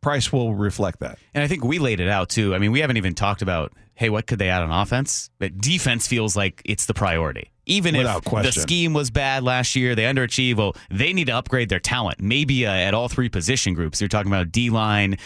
price 0.00 0.32
will 0.32 0.54
reflect 0.54 1.00
that. 1.00 1.18
And 1.34 1.42
I 1.44 1.48
think 1.48 1.64
we 1.64 1.78
laid 1.78 2.00
it 2.00 2.08
out 2.08 2.28
too. 2.28 2.54
I 2.54 2.58
mean, 2.58 2.72
we 2.72 2.80
haven't 2.80 2.96
even 2.96 3.14
talked 3.14 3.42
about, 3.42 3.72
hey, 3.94 4.08
what 4.10 4.26
could 4.26 4.38
they 4.38 4.48
add 4.48 4.62
on 4.62 4.70
offense? 4.70 5.30
But 5.38 5.58
defense 5.58 6.06
feels 6.06 6.36
like 6.36 6.62
it's 6.64 6.86
the 6.86 6.94
priority. 6.94 7.52
Even 7.66 7.96
Without 7.96 8.18
if 8.18 8.24
question. 8.24 8.52
the 8.54 8.60
scheme 8.60 8.92
was 8.92 9.10
bad 9.10 9.42
last 9.42 9.74
year, 9.74 9.96
they 9.96 10.04
underachieved. 10.04 10.56
Well, 10.56 10.76
they 10.90 11.12
need 11.12 11.26
to 11.26 11.32
upgrade 11.32 11.68
their 11.68 11.80
talent, 11.80 12.20
maybe 12.20 12.64
uh, 12.64 12.72
at 12.72 12.94
all 12.94 13.08
three 13.08 13.28
position 13.28 13.74
groups. 13.74 14.00
You're 14.00 14.06
talking 14.08 14.30
about 14.30 14.52
D 14.52 14.70
line, 14.70 15.16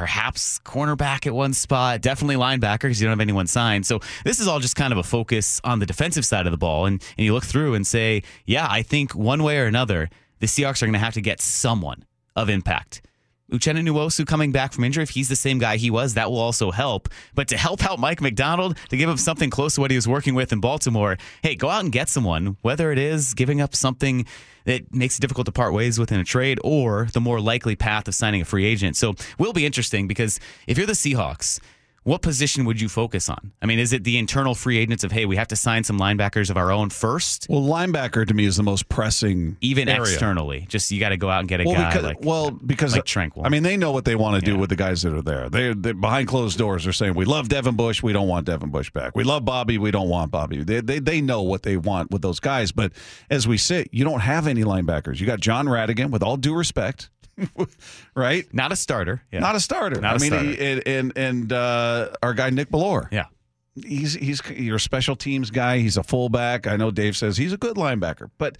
perhaps 0.00 0.58
cornerback 0.60 1.26
at 1.26 1.34
one 1.34 1.52
spot, 1.52 2.00
definitely 2.00 2.34
linebacker 2.34 2.84
because 2.84 3.02
you 3.02 3.06
don't 3.06 3.12
have 3.12 3.20
anyone 3.20 3.46
signed. 3.46 3.84
So 3.84 4.00
this 4.24 4.40
is 4.40 4.48
all 4.48 4.58
just 4.58 4.74
kind 4.74 4.94
of 4.94 4.98
a 4.98 5.02
focus 5.02 5.60
on 5.62 5.78
the 5.78 5.84
defensive 5.84 6.24
side 6.24 6.46
of 6.46 6.52
the 6.52 6.56
ball. 6.56 6.86
And, 6.86 7.04
and 7.18 7.26
you 7.26 7.34
look 7.34 7.44
through 7.44 7.74
and 7.74 7.86
say, 7.86 8.22
yeah, 8.46 8.66
I 8.70 8.80
think 8.80 9.14
one 9.14 9.42
way 9.42 9.58
or 9.58 9.66
another, 9.66 10.08
the 10.38 10.46
Seahawks 10.46 10.82
are 10.82 10.86
going 10.86 10.94
to 10.94 10.98
have 10.98 11.12
to 11.12 11.20
get 11.20 11.38
someone 11.42 12.06
of 12.34 12.48
impact. 12.48 13.02
Uchenna 13.50 13.86
Nwosu 13.86 14.26
coming 14.26 14.52
back 14.52 14.72
from 14.72 14.84
injury, 14.84 15.02
if 15.02 15.10
he's 15.10 15.28
the 15.28 15.36
same 15.36 15.58
guy 15.58 15.76
he 15.76 15.90
was, 15.90 16.14
that 16.14 16.30
will 16.30 16.38
also 16.38 16.70
help. 16.70 17.08
But 17.34 17.48
to 17.48 17.56
help 17.56 17.84
out 17.84 17.98
Mike 17.98 18.20
Macdonald, 18.20 18.76
to 18.88 18.96
give 18.96 19.08
him 19.08 19.16
something 19.16 19.50
close 19.50 19.74
to 19.74 19.80
what 19.80 19.90
he 19.90 19.96
was 19.96 20.08
working 20.08 20.34
with 20.34 20.52
in 20.52 20.60
Baltimore, 20.60 21.16
hey, 21.42 21.54
go 21.54 21.68
out 21.68 21.82
and 21.82 21.92
get 21.92 22.08
someone, 22.08 22.56
whether 22.62 22.92
it 22.92 22.98
is 22.98 23.34
giving 23.34 23.60
up 23.60 23.74
something 23.74 24.26
that 24.64 24.94
makes 24.94 25.18
it 25.18 25.20
difficult 25.20 25.46
to 25.46 25.52
part 25.52 25.72
ways 25.72 25.98
within 25.98 26.20
a 26.20 26.24
trade 26.24 26.58
or 26.62 27.08
the 27.12 27.20
more 27.20 27.40
likely 27.40 27.76
path 27.76 28.06
of 28.08 28.14
signing 28.14 28.40
a 28.40 28.44
free 28.44 28.64
agent. 28.64 28.96
So 28.96 29.14
will 29.38 29.52
be 29.52 29.66
interesting 29.66 30.06
because 30.06 30.38
if 30.66 30.78
you're 30.78 30.86
the 30.86 30.92
Seahawks, 30.92 31.60
what 32.02 32.22
position 32.22 32.64
would 32.64 32.80
you 32.80 32.88
focus 32.88 33.28
on? 33.28 33.52
I 33.60 33.66
mean, 33.66 33.78
is 33.78 33.92
it 33.92 34.04
the 34.04 34.16
internal 34.16 34.54
free 34.54 34.78
agents 34.78 35.04
of, 35.04 35.12
hey, 35.12 35.26
we 35.26 35.36
have 35.36 35.48
to 35.48 35.56
sign 35.56 35.84
some 35.84 35.98
linebackers 35.98 36.48
of 36.48 36.56
our 36.56 36.72
own 36.72 36.88
first? 36.88 37.46
Well, 37.50 37.60
linebacker 37.60 38.26
to 38.26 38.32
me 38.32 38.46
is 38.46 38.56
the 38.56 38.62
most 38.62 38.88
pressing, 38.88 39.58
Even 39.60 39.88
area. 39.88 40.02
externally, 40.02 40.64
just 40.70 40.90
you 40.90 40.98
got 40.98 41.10
to 41.10 41.18
go 41.18 41.28
out 41.28 41.40
and 41.40 41.48
get 41.48 41.60
a 41.60 41.64
Well, 41.64 41.74
guy 41.74 41.88
because, 41.90 42.04
like 42.04 42.24
well, 42.24 42.50
because 42.52 42.94
like 42.94 43.04
Tranquill. 43.04 43.42
I 43.44 43.50
mean, 43.50 43.62
they 43.62 43.76
know 43.76 43.92
what 43.92 44.06
they 44.06 44.14
want 44.16 44.36
to 44.36 44.40
do 44.44 44.52
Yeah. 44.54 44.58
with 44.60 44.70
the 44.70 44.76
guys 44.76 45.02
that 45.02 45.12
are 45.12 45.20
there. 45.22 45.50
They, 45.50 45.74
they 45.74 45.92
behind 45.92 46.26
closed 46.28 46.56
doors 46.58 46.86
are 46.86 46.92
saying, 46.92 47.14
"We 47.14 47.26
love 47.26 47.48
Devin 47.50 47.76
Bush. 47.76 48.02
We 48.02 48.12
don't 48.14 48.28
want 48.28 48.46
Devin 48.46 48.70
Bush 48.70 48.90
back. 48.90 49.14
We 49.14 49.24
love 49.24 49.44
Bobby. 49.44 49.76
We 49.76 49.90
don't 49.90 50.08
want 50.08 50.30
Bobby." 50.30 50.62
They, 50.64 50.80
they 50.80 50.98
they 51.00 51.20
know 51.20 51.42
what 51.42 51.64
they 51.64 51.76
want 51.76 52.10
with 52.10 52.22
those 52.22 52.40
guys. 52.40 52.72
But 52.72 52.92
as 53.28 53.46
we 53.46 53.58
sit, 53.58 53.88
you 53.92 54.04
don't 54.04 54.20
have 54.20 54.46
any 54.46 54.64
linebackers. 54.64 55.20
You 55.20 55.26
got 55.26 55.40
Jon 55.40 55.66
Rhattigan, 55.66 56.10
with 56.10 56.22
all 56.22 56.36
due 56.38 56.54
respect, 56.54 57.10
right? 58.14 58.52
not 58.54 58.72
a 58.72 58.76
starter. 58.76 59.22
Yeah. 59.32 59.40
Not 59.40 59.56
a 59.56 59.60
starter. 59.60 60.00
Not 60.00 60.14
I 60.14 60.16
a 60.16 60.18
mean, 60.20 60.30
starter. 60.30 60.48
he- 60.50 60.86
and 60.96 61.12
and, 61.16 61.52
uh, 61.52 62.10
our 62.22 62.34
guy 62.34 62.50
Nick 62.50 62.70
Bellore. 62.70 63.08
yeah. 63.10 63.26
he's 63.74 64.14
he's 64.14 64.42
your 64.50 64.78
special 64.78 65.16
teams 65.16 65.50
guy. 65.50 65.78
He's 65.78 65.96
a 65.96 66.02
fullback. 66.02 66.66
I 66.66 66.76
know 66.76 66.90
Dave 66.90 67.16
says 67.16 67.36
he's 67.36 67.52
a 67.52 67.56
good 67.58 67.76
linebacker, 67.76 68.30
but 68.38 68.58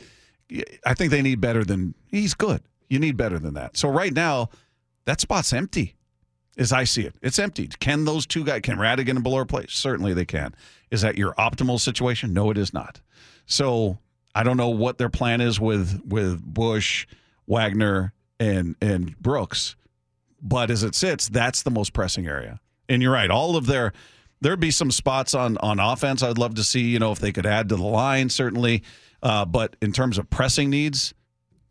I 0.86 0.94
think 0.94 1.10
they 1.10 1.22
need 1.22 1.40
better 1.40 1.64
than 1.64 1.94
he's 2.08 2.34
good. 2.34 2.62
You 2.88 2.98
need 2.98 3.16
better 3.16 3.38
than 3.38 3.54
that. 3.54 3.76
So 3.76 3.88
right 3.88 4.12
now, 4.12 4.50
that 5.04 5.20
spot's 5.20 5.52
empty, 5.52 5.96
as 6.58 6.72
I 6.72 6.84
see 6.84 7.02
it. 7.02 7.14
It's 7.22 7.38
empty. 7.38 7.68
Can 7.78 8.04
those 8.04 8.26
two 8.26 8.44
guys, 8.44 8.62
can 8.62 8.76
Rhattigan 8.76 9.10
and 9.10 9.24
Bellore 9.24 9.46
play? 9.48 9.66
Certainly 9.68 10.14
they 10.14 10.24
can. 10.24 10.54
Is 10.90 11.02
that 11.02 11.16
your 11.16 11.32
optimal 11.34 11.78
situation? 11.78 12.32
No, 12.32 12.50
it 12.50 12.58
is 12.58 12.72
not. 12.74 13.00
So 13.46 13.98
I 14.34 14.42
don't 14.42 14.56
know 14.56 14.70
what 14.70 14.98
their 14.98 15.08
plan 15.08 15.40
is 15.40 15.60
with 15.60 16.00
with 16.04 16.42
Bush, 16.42 17.06
Wagner, 17.46 18.12
and 18.40 18.74
and 18.80 19.16
Brooks. 19.20 19.76
But 20.42 20.70
as 20.70 20.82
it 20.82 20.94
sits, 20.94 21.28
that's 21.28 21.62
the 21.62 21.70
most 21.70 21.92
pressing 21.92 22.26
area. 22.26 22.58
And 22.88 23.02
you're 23.02 23.12
right. 23.12 23.30
All 23.30 23.56
of 23.56 23.66
their 23.66 23.92
there'd 24.40 24.58
be 24.58 24.70
some 24.70 24.90
spots 24.90 25.34
on 25.34 25.58
on 25.58 25.78
offense 25.78 26.22
I'd 26.22 26.38
love 26.38 26.54
to 26.56 26.64
see. 26.64 26.80
You 26.80 26.98
know, 26.98 27.12
if 27.12 27.20
they 27.20 27.30
could 27.30 27.46
add 27.46 27.68
to 27.68 27.76
the 27.76 27.82
line, 27.82 28.30
certainly. 28.30 28.82
Uh, 29.22 29.44
but 29.44 29.76
in 29.82 29.92
terms 29.92 30.16
of 30.16 30.30
pressing 30.30 30.70
needs, 30.70 31.12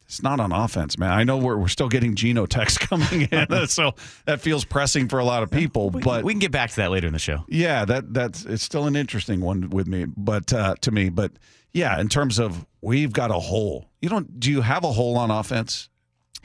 it's 0.06 0.22
not 0.22 0.40
on 0.40 0.52
offense, 0.52 1.00
man. 1.00 1.12
I 1.12 1.24
know 1.24 1.38
we're, 1.38 1.58
we're 1.58 1.68
still 1.68 1.90
getting 1.90 2.16
Geno 2.16 2.46
text 2.46 2.80
coming 2.90 3.24
in, 3.32 3.68
so 3.68 3.96
that 4.26 4.40
feels 4.40 4.66
pressing 4.66 5.08
for 5.08 5.18
a 5.20 5.26
lot 5.26 5.42
of 5.42 5.50
people. 5.50 5.90
We, 5.90 6.02
but 6.02 6.24
we 6.24 6.34
can 6.34 6.40
get 6.40 6.52
back 6.52 6.70
to 6.70 6.76
that 6.78 6.92
later 6.92 7.08
in 7.08 7.14
the 7.14 7.20
show. 7.20 7.44
yeah, 7.48 7.86
that 7.86 8.14
that's 8.14 8.46
it's 8.46 8.64
still 8.64 8.86
an 8.86 8.96
interesting 8.96 9.42
one 9.42 9.72
with 9.72 9.88
me, 9.88 10.06
but 10.06 10.54
uh, 10.54 10.76
to 10.82 10.92
me, 10.92 11.10
but 11.10 11.32
yeah, 11.74 12.00
in 12.00 12.08
terms 12.08 12.40
of 12.40 12.66
we've 12.82 13.14
got 13.14 13.32
a 13.32 13.40
hole. 13.40 13.90
You 14.02 14.10
don't? 14.10 14.40
Do 14.40 14.52
you 14.52 14.62
have 14.62 14.84
a 14.84 14.92
hole 14.92 15.18
on 15.18 15.32
offense? 15.32 15.90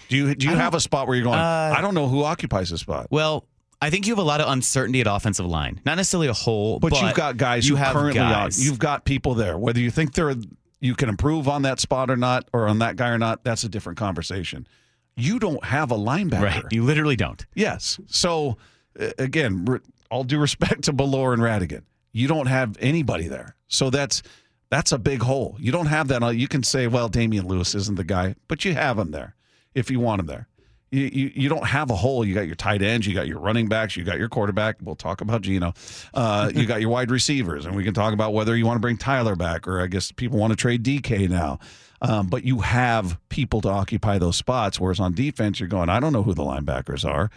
Do 0.09 0.17
you 0.17 0.35
do 0.35 0.49
you 0.49 0.55
have 0.57 0.75
a 0.75 0.81
spot 0.81 1.07
where 1.09 1.17
you're 1.17 1.25
going? 1.25 1.39
Uh, 1.39 1.75
I 1.77 1.81
don't 1.81 1.95
know 1.95 2.09
who 2.09 2.23
occupies 2.25 2.71
this 2.71 2.81
spot. 2.81 3.09
Well, 3.11 3.47
I 3.81 3.91
think 3.91 4.07
you 4.07 4.13
have 4.13 4.19
a 4.19 4.27
lot 4.27 4.41
of 4.41 4.49
uncertainty 4.51 5.01
at 5.01 5.07
offensive 5.07 5.47
line. 5.47 5.81
Not 5.85 5.97
necessarily 5.97 6.29
a 6.29 6.33
hole, 6.33 6.79
But, 6.79 6.91
but, 6.93 7.03
you've 7.03 7.15
got 7.15 7.37
guys 7.37 7.69
you 7.69 7.77
who 7.77 7.83
have 7.83 7.93
currently 7.95 8.15
guys. 8.21 8.59
on. 8.59 8.65
You've 8.65 8.79
got 8.79 9.05
people 9.05 9.35
there. 9.35 9.59
Whether 9.59 9.81
you 9.81 9.91
think 9.91 10.15
they're 10.15 10.35
you 10.81 10.95
can 10.95 11.09
improve 11.09 11.49
on 11.49 11.63
that 11.63 11.81
spot 11.81 12.11
or 12.11 12.17
not, 12.17 12.49
or 12.53 12.69
on 12.69 12.79
that 12.81 12.97
guy 12.97 13.09
or 13.09 13.19
not, 13.19 13.43
that's 13.45 13.65
a 13.65 13.69
different 13.69 13.99
conversation. 13.99 14.67
You 15.17 15.39
don't 15.39 15.65
have 15.65 15.91
a 15.91 15.97
linebacker. 15.97 16.43
right. 16.43 16.65
You 16.73 16.83
literally 16.83 17.17
don't. 17.17 17.45
Yes. 17.55 17.99
So 18.07 18.59
uh, 19.01 19.11
again, 19.19 19.67
all 20.11 20.25
due 20.25 20.39
respect 20.39 20.83
to 20.85 20.93
Bellore 20.93 21.33
and 21.33 21.43
Rhattigan, 21.43 21.83
you 22.13 22.29
don't 22.29 22.47
have 22.47 22.77
anybody 22.81 23.29
there. 23.29 23.55
So 23.69 23.91
that's 23.91 24.23
that's 24.71 24.93
a 24.93 24.99
big 24.99 25.23
hole. 25.23 25.57
You 25.61 25.73
don't 25.73 25.87
have 25.87 26.09
that. 26.09 26.23
uh, 26.23 26.29
You 26.29 26.49
can 26.49 26.63
say, 26.63 26.87
well, 26.87 27.09
Damien 27.09 27.47
Lewis 27.47 27.75
isn't 27.75 27.97
the 27.97 28.05
guy, 28.05 28.35
but 28.49 28.65
you 28.65 28.75
have 28.75 28.99
him 28.99 29.11
there 29.13 29.35
if 29.75 29.91
you 29.91 30.01
want 30.01 30.21
him 30.21 30.27
there. 30.27 30.49
You, 30.91 31.11
you, 31.13 31.33
you 31.35 31.49
don't 31.49 31.67
have 31.67 31.91
a 31.91 31.97
hole. 31.97 32.25
You 32.25 32.35
got 32.35 32.47
your 32.47 32.55
tight 32.55 32.81
ends, 32.81 33.07
you 33.07 33.15
got 33.15 33.27
your 33.27 33.41
running 33.41 33.69
backs, 33.69 33.97
you 33.97 34.05
got 34.05 34.19
your 34.19 34.29
quarterback. 34.29 34.77
We'll 34.81 34.95
talk 34.95 35.21
about 35.21 35.43
Geno. 35.43 35.75
Uh, 36.13 36.53
you 36.55 36.67
got 36.67 36.81
your 36.81 36.91
wide 36.91 37.11
receivers, 37.11 37.67
and 37.67 37.75
we 37.75 37.83
can 37.83 37.95
talk 37.95 38.15
about 38.15 38.33
whether 38.33 38.57
you 38.57 38.65
want 38.65 38.77
to 38.77 38.81
bring 38.81 38.97
Tyler 38.97 39.35
back, 39.35 39.67
or 39.67 39.81
I 39.81 39.89
guess 39.89 40.13
people 40.13 40.39
want 40.39 40.53
to 40.53 40.57
trade 40.57 40.85
DK 40.85 41.29
now. 41.29 41.59
Um, 42.01 42.29
but 42.29 42.45
you 42.45 42.61
have 42.61 43.19
people 43.29 43.61
to 43.63 43.69
occupy 43.69 44.19
those 44.19 44.37
spots. 44.37 44.79
Whereas 44.79 45.01
on 45.01 45.15
defense, 45.15 45.59
you're 45.59 45.69
going, 45.69 45.89
I 45.89 46.01
don't 46.01 46.13
know 46.13 46.23
who 46.23 46.35
the 46.35 46.43
linebackers 46.43 47.05
are. 47.05 47.31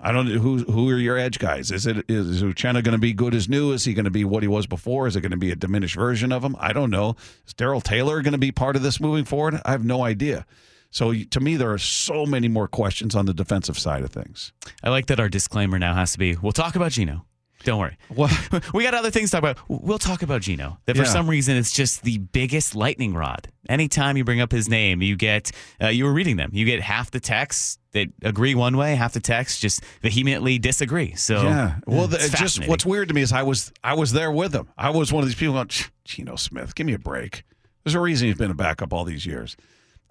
I 0.00 0.12
don't 0.12 0.28
know 0.28 0.40
who 0.40 0.58
who 0.64 0.90
are 0.90 0.98
your 0.98 1.16
edge 1.16 1.38
guys. 1.38 1.70
Is 1.70 1.86
it 1.86 2.04
is 2.08 2.42
Uchenna 2.42 2.82
going 2.82 2.92
to 2.92 2.98
be 2.98 3.12
good 3.12 3.34
as 3.34 3.48
new? 3.48 3.72
Is 3.72 3.84
he 3.84 3.94
going 3.94 4.04
to 4.04 4.10
be 4.10 4.24
what 4.24 4.42
he 4.42 4.48
was 4.48 4.66
before? 4.66 5.06
Is 5.06 5.14
it 5.14 5.20
going 5.20 5.30
to 5.30 5.36
be 5.36 5.52
a 5.52 5.56
diminished 5.56 5.94
version 5.94 6.32
of 6.32 6.42
him? 6.42 6.56
I 6.58 6.72
don't 6.72 6.90
know. 6.90 7.16
Is 7.46 7.54
Darrell 7.54 7.80
Taylor 7.80 8.20
going 8.20 8.32
to 8.32 8.38
be 8.38 8.50
part 8.50 8.74
of 8.76 8.82
this 8.82 9.00
moving 9.00 9.24
forward? 9.24 9.60
I 9.64 9.70
have 9.70 9.84
no 9.84 10.02
idea. 10.02 10.46
So 10.94 11.12
to 11.12 11.40
me, 11.40 11.56
there 11.56 11.72
are 11.72 11.78
so 11.78 12.24
many 12.24 12.46
more 12.46 12.68
questions 12.68 13.16
on 13.16 13.26
the 13.26 13.34
defensive 13.34 13.76
side 13.76 14.04
of 14.04 14.10
things. 14.10 14.52
I 14.82 14.90
like 14.90 15.06
that 15.06 15.18
our 15.18 15.28
disclaimer 15.28 15.76
now 15.76 15.94
has 15.94 16.12
to 16.12 16.18
be 16.20 16.36
we'll 16.36 16.52
talk 16.52 16.76
about 16.76 16.92
Geno. 16.92 17.24
Don't 17.64 17.80
worry. 17.80 17.96
Well, 18.10 18.30
We 18.74 18.82
got 18.84 18.92
other 18.94 19.10
things 19.10 19.30
to 19.30 19.40
talk 19.40 19.50
about. 19.50 19.58
We'll 19.68 19.98
talk 19.98 20.22
about 20.22 20.42
Geno. 20.42 20.78
That 20.86 20.96
for 20.96 21.02
Yeah. 21.02 21.08
some 21.08 21.28
reason 21.28 21.56
it's 21.56 21.72
just 21.72 22.02
the 22.02 22.18
biggest 22.18 22.76
lightning 22.76 23.14
rod. 23.14 23.48
Anytime 23.68 24.16
you 24.16 24.22
bring 24.24 24.40
up 24.40 24.52
his 24.52 24.68
name, 24.68 25.02
you 25.02 25.16
get 25.16 25.50
uh, 25.82 25.88
you 25.88 26.04
were 26.04 26.12
reading 26.12 26.36
them. 26.36 26.50
You 26.52 26.64
get 26.64 26.80
half 26.80 27.10
the 27.10 27.20
texts 27.20 27.78
that 27.90 28.08
agree 28.22 28.54
one 28.54 28.76
way, 28.76 28.94
half 28.94 29.14
the 29.14 29.20
texts 29.20 29.58
just 29.60 29.82
vehemently 30.00 30.60
disagree. 30.60 31.14
So 31.16 31.42
yeah. 31.42 31.76
Well, 31.88 32.06
the, 32.06 32.18
just 32.38 32.68
what's 32.68 32.86
weird 32.86 33.08
to 33.08 33.14
me 33.14 33.22
is 33.22 33.32
I 33.32 33.42
was 33.42 33.72
I 33.82 33.94
was 33.94 34.12
there 34.12 34.30
with 34.30 34.54
him. 34.54 34.68
I 34.78 34.90
was 34.90 35.12
one 35.12 35.24
of 35.24 35.28
these 35.28 35.34
people 35.36 35.54
going, 35.54 35.70
Geno 36.04 36.36
Smith, 36.36 36.76
give 36.76 36.86
me 36.86 36.92
a 36.94 36.98
break. 37.00 37.42
There's 37.82 37.94
a 37.96 38.00
reason 38.00 38.28
he's 38.28 38.36
been 38.38 38.50
a 38.52 38.54
backup 38.54 38.92
all 38.92 39.04
these 39.04 39.26
years, 39.26 39.56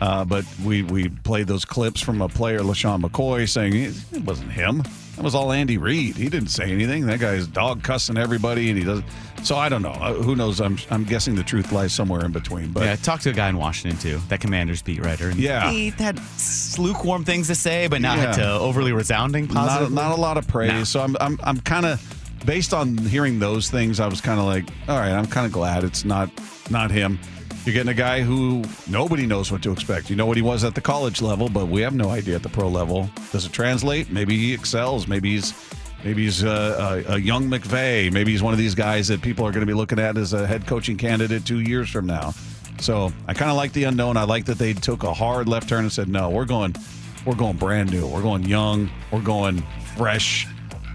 uh, 0.00 0.24
but 0.24 0.44
we 0.64 0.82
we 0.82 1.08
played 1.08 1.46
those 1.46 1.64
clips 1.64 2.00
from 2.00 2.22
a 2.22 2.28
player, 2.28 2.60
LeSean 2.60 3.02
McCoy, 3.02 3.48
saying 3.48 3.74
it 3.74 3.94
it 4.12 4.24
wasn't 4.24 4.52
him. 4.52 4.82
That 5.16 5.22
was 5.22 5.34
all 5.36 5.52
Andy 5.52 5.78
Reid. 5.78 6.16
He 6.16 6.28
didn't 6.28 6.48
say 6.48 6.72
anything. 6.72 7.06
That 7.06 7.20
guy's 7.20 7.46
dog 7.46 7.84
cussing 7.84 8.16
everybody, 8.16 8.68
and 8.70 8.78
he 8.78 8.84
doesn't. 8.84 9.06
So 9.44 9.56
I 9.56 9.68
don't 9.68 9.82
know. 9.82 9.90
Uh, 9.90 10.14
who 10.14 10.34
knows? 10.34 10.60
I'm 10.60 10.78
I'm 10.90 11.04
guessing 11.04 11.34
the 11.34 11.42
truth 11.44 11.70
lies 11.70 11.92
somewhere 11.92 12.24
in 12.24 12.32
between. 12.32 12.72
But 12.72 12.84
Yeah, 12.84 12.92
I 12.92 12.96
talked 12.96 13.22
to 13.24 13.30
a 13.30 13.32
guy 13.34 13.48
in 13.48 13.56
Washington 13.56 13.98
too, 14.00 14.18
that 14.28 14.40
Commanders 14.40 14.82
beat 14.82 15.04
writer. 15.04 15.28
And 15.28 15.38
Yeah. 15.38 15.70
he 15.70 15.90
had 15.90 16.18
lukewarm 16.78 17.24
things 17.24 17.46
to 17.48 17.54
say, 17.54 17.86
but 17.86 18.00
not 18.00 18.18
Yeah. 18.18 18.32
to 18.32 18.50
overly 18.52 18.92
resounding 18.92 19.46
not, 19.48 19.68
positive. 19.68 19.92
not 19.92 20.12
a 20.16 20.20
lot 20.20 20.36
of 20.38 20.48
praise. 20.48 20.72
No. 20.72 20.84
So 20.84 21.00
I'm 21.02 21.16
I'm 21.20 21.38
I'm 21.44 21.60
kind 21.60 21.86
of 21.86 22.00
based 22.44 22.74
on 22.74 22.96
hearing 22.96 23.38
those 23.38 23.70
things. 23.70 24.00
I 24.00 24.06
was 24.06 24.20
kind 24.20 24.38
of 24.38 24.46
like, 24.46 24.68
all 24.88 24.98
right, 24.98 25.12
I'm 25.12 25.26
kind 25.26 25.46
of 25.46 25.52
glad 25.52 25.84
it's 25.84 26.04
not 26.04 26.30
not 26.70 26.90
him. 26.90 27.18
You're 27.64 27.72
getting 27.72 27.90
a 27.90 27.94
guy 27.94 28.20
who 28.20 28.62
nobody 28.86 29.26
knows 29.26 29.50
what 29.50 29.62
to 29.62 29.72
expect. 29.72 30.10
You 30.10 30.16
know 30.16 30.26
what 30.26 30.36
he 30.36 30.42
was 30.42 30.64
at 30.64 30.74
the 30.74 30.82
college 30.82 31.22
level, 31.22 31.48
but 31.48 31.68
we 31.68 31.80
have 31.80 31.94
no 31.94 32.10
idea 32.10 32.36
at 32.36 32.42
the 32.42 32.50
pro 32.50 32.68
level. 32.68 33.08
Does 33.32 33.46
it 33.46 33.52
translate? 33.52 34.10
Maybe 34.10 34.36
he 34.36 34.52
excels. 34.52 35.08
Maybe 35.08 35.32
he's 35.32 35.54
maybe 36.04 36.24
he's 36.24 36.44
uh, 36.44 37.02
a, 37.08 37.14
a 37.14 37.18
young 37.18 37.48
McVay. 37.48 38.12
Maybe 38.12 38.32
he's 38.32 38.42
one 38.42 38.52
of 38.52 38.58
these 38.58 38.74
guys 38.74 39.08
that 39.08 39.22
people 39.22 39.46
are 39.46 39.50
going 39.50 39.60
to 39.60 39.66
be 39.66 39.74
looking 39.74 39.98
at 39.98 40.18
as 40.18 40.34
a 40.34 40.46
head 40.46 40.66
coaching 40.66 40.98
candidate 40.98 41.46
two 41.46 41.60
years 41.60 41.88
from 41.88 42.06
now. 42.06 42.34
So 42.80 43.12
I 43.26 43.34
kind 43.34 43.50
of 43.50 43.56
like 43.56 43.72
the 43.72 43.84
unknown. 43.84 44.16
I 44.16 44.24
like 44.24 44.44
that 44.46 44.58
they 44.58 44.74
took 44.74 45.04
a 45.04 45.14
hard 45.14 45.48
left 45.48 45.68
turn 45.68 45.84
and 45.84 45.92
said, 45.92 46.08
no, 46.08 46.28
we're 46.28 46.44
going, 46.44 46.74
we're 47.24 47.36
going 47.36 47.56
brand 47.56 47.92
new. 47.92 48.06
We're 48.06 48.20
going 48.20 48.42
young. 48.42 48.90
We're 49.10 49.22
going 49.22 49.62
fresh. 49.96 50.46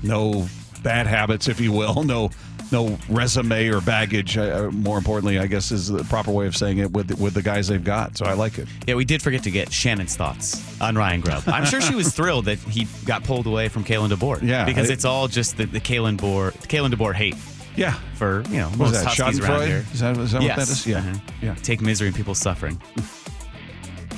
No 0.04 0.48
bad 0.84 1.08
habits, 1.08 1.48
if 1.48 1.60
you 1.60 1.72
will. 1.72 2.04
No, 2.10 2.32
no 2.72 2.98
resume 3.10 3.68
or 3.70 3.82
baggage. 3.82 4.38
Uh, 4.38 4.70
more 4.72 4.98
importantly, 4.98 5.38
I 5.40 5.48
guess 5.48 5.72
is 5.72 5.88
the 5.90 6.04
proper 6.06 6.32
way 6.32 6.48
of 6.48 6.56
saying 6.56 6.78
it 6.80 6.92
with 6.92 7.12
with 7.20 7.34
the 7.34 7.42
guys 7.42 7.68
they've 7.68 7.84
got. 7.84 8.18
So 8.18 8.26
I 8.26 8.34
like 8.34 8.58
it. 8.58 8.68
Yeah, 8.88 8.96
we 8.96 9.06
did 9.06 9.22
forget 9.22 9.44
to 9.44 9.52
get 9.52 9.72
Shannon's 9.72 10.16
thoughts 10.16 10.80
on 10.82 10.96
Ryan 10.96 11.22
Grubb. 11.22 11.44
I'm 11.48 11.66
sure 11.66 11.82
she 11.82 11.94
was 11.96 12.14
thrilled 12.14 12.46
that 12.46 12.58
he 12.60 12.88
got 13.06 13.24
pulled 13.24 13.48
away 13.48 13.68
from 13.70 13.84
Kalen 13.84 14.10
DeBoer. 14.10 14.42
Yeah, 14.44 14.66
because 14.66 14.90
I- 14.90 14.94
it's 14.94 15.06
all 15.06 15.28
just 15.28 15.58
the, 15.58 15.66
the 15.66 15.80
Kalen 15.80 16.18
DeBoer, 16.18 16.52
Kalen 16.68 16.92
DeBoer 16.94 17.14
hate 17.16 17.36
Yeah. 17.76 17.94
for 18.16 18.44
you 18.50 18.58
know 18.60 18.70
most 18.78 18.94
that? 18.94 19.06
Huskies 19.06 19.40
around 19.40 19.68
here. 19.68 19.86
Is 19.94 20.00
that, 20.00 20.18
is 20.18 20.32
that 20.32 20.42
yes. 20.42 20.58
what 20.58 20.66
that 20.66 20.72
is? 20.72 20.88
Yeah. 20.88 20.98
Uh-huh. 21.00 21.20
Yeah. 21.42 21.56
Take 21.56 21.82
misery 21.82 22.08
and 22.08 22.16
people's 22.16 22.40
suffering. 22.40 22.82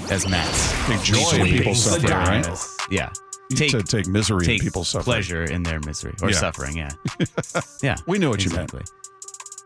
As 0.10 0.28
Matt's. 0.28 0.88
Take 0.88 1.02
joy 1.04 1.18
in 1.18 1.26
Sweeping 1.26 1.58
people's 1.58 1.84
suffering, 1.84 2.12
right? 2.12 2.48
Yeah. 2.90 3.12
Take, 3.56 3.72
to 3.72 3.84
take 3.84 4.08
misery 4.08 4.46
take 4.46 4.60
in 4.60 4.66
people's 4.66 4.90
suffering. 4.90 5.06
pleasure 5.06 5.44
in 5.44 5.64
their 5.64 5.80
misery 5.80 6.14
or 6.22 6.30
Yeah. 6.30 6.36
suffering. 6.38 6.78
Yeah, 6.78 6.92
yeah. 7.84 7.96
We 8.08 8.18
knew 8.20 8.30
what 8.30 8.44
you 8.46 8.52
meant. 8.52 8.72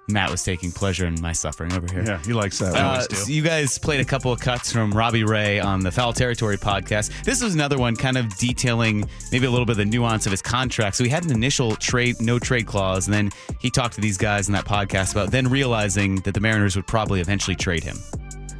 Matt 0.08 0.30
was 0.30 0.44
taking 0.44 0.72
pleasure 0.72 1.08
in 1.08 1.20
my 1.20 1.32
suffering 1.32 1.74
over 1.74 1.88
here. 1.92 2.04
Yeah, 2.06 2.22
he 2.24 2.32
likes 2.32 2.60
that. 2.60 2.76
Uh, 2.76 2.98
one. 3.00 3.10
so 3.10 3.28
you 3.32 3.42
guys 3.42 3.80
played 3.80 4.00
a 4.00 4.06
couple 4.06 4.32
of 4.32 4.40
cuts 4.40 4.72
from 4.72 4.92
Robbie 4.92 5.24
Ray 5.24 5.60
on 5.60 5.80
the 5.80 5.90
Foul 5.92 6.14
Territory 6.14 6.58
podcast. 6.58 7.24
This 7.24 7.42
was 7.42 7.56
another 7.56 7.80
one 7.80 7.96
kind 7.96 8.16
of 8.16 8.38
detailing 8.38 9.10
maybe 9.32 9.48
a 9.48 9.50
little 9.50 9.66
bit 9.66 9.72
of 9.72 9.78
the 9.78 9.86
nuance 9.86 10.28
of 10.28 10.32
his 10.32 10.44
contract. 10.44 10.96
So 10.96 11.04
he 11.04 11.10
had 11.10 11.26
an 11.26 11.32
initial 11.32 11.76
trade, 11.78 12.22
no 12.22 12.38
trade 12.38 12.68
clause, 12.68 13.08
and 13.08 13.14
then 13.16 13.32
he 13.60 13.72
talked 13.72 13.96
to 13.96 14.02
these 14.02 14.16
guys 14.18 14.48
in 14.48 14.54
that 14.54 14.66
podcast 14.66 15.12
about 15.14 15.32
then 15.32 15.48
realizing 15.48 16.18
that 16.18 16.36
the 16.36 16.40
Mariners 16.40 16.76
would 16.76 16.86
probably 16.86 17.20
eventually 17.20 17.56
trade 17.56 17.84
him. 17.84 17.98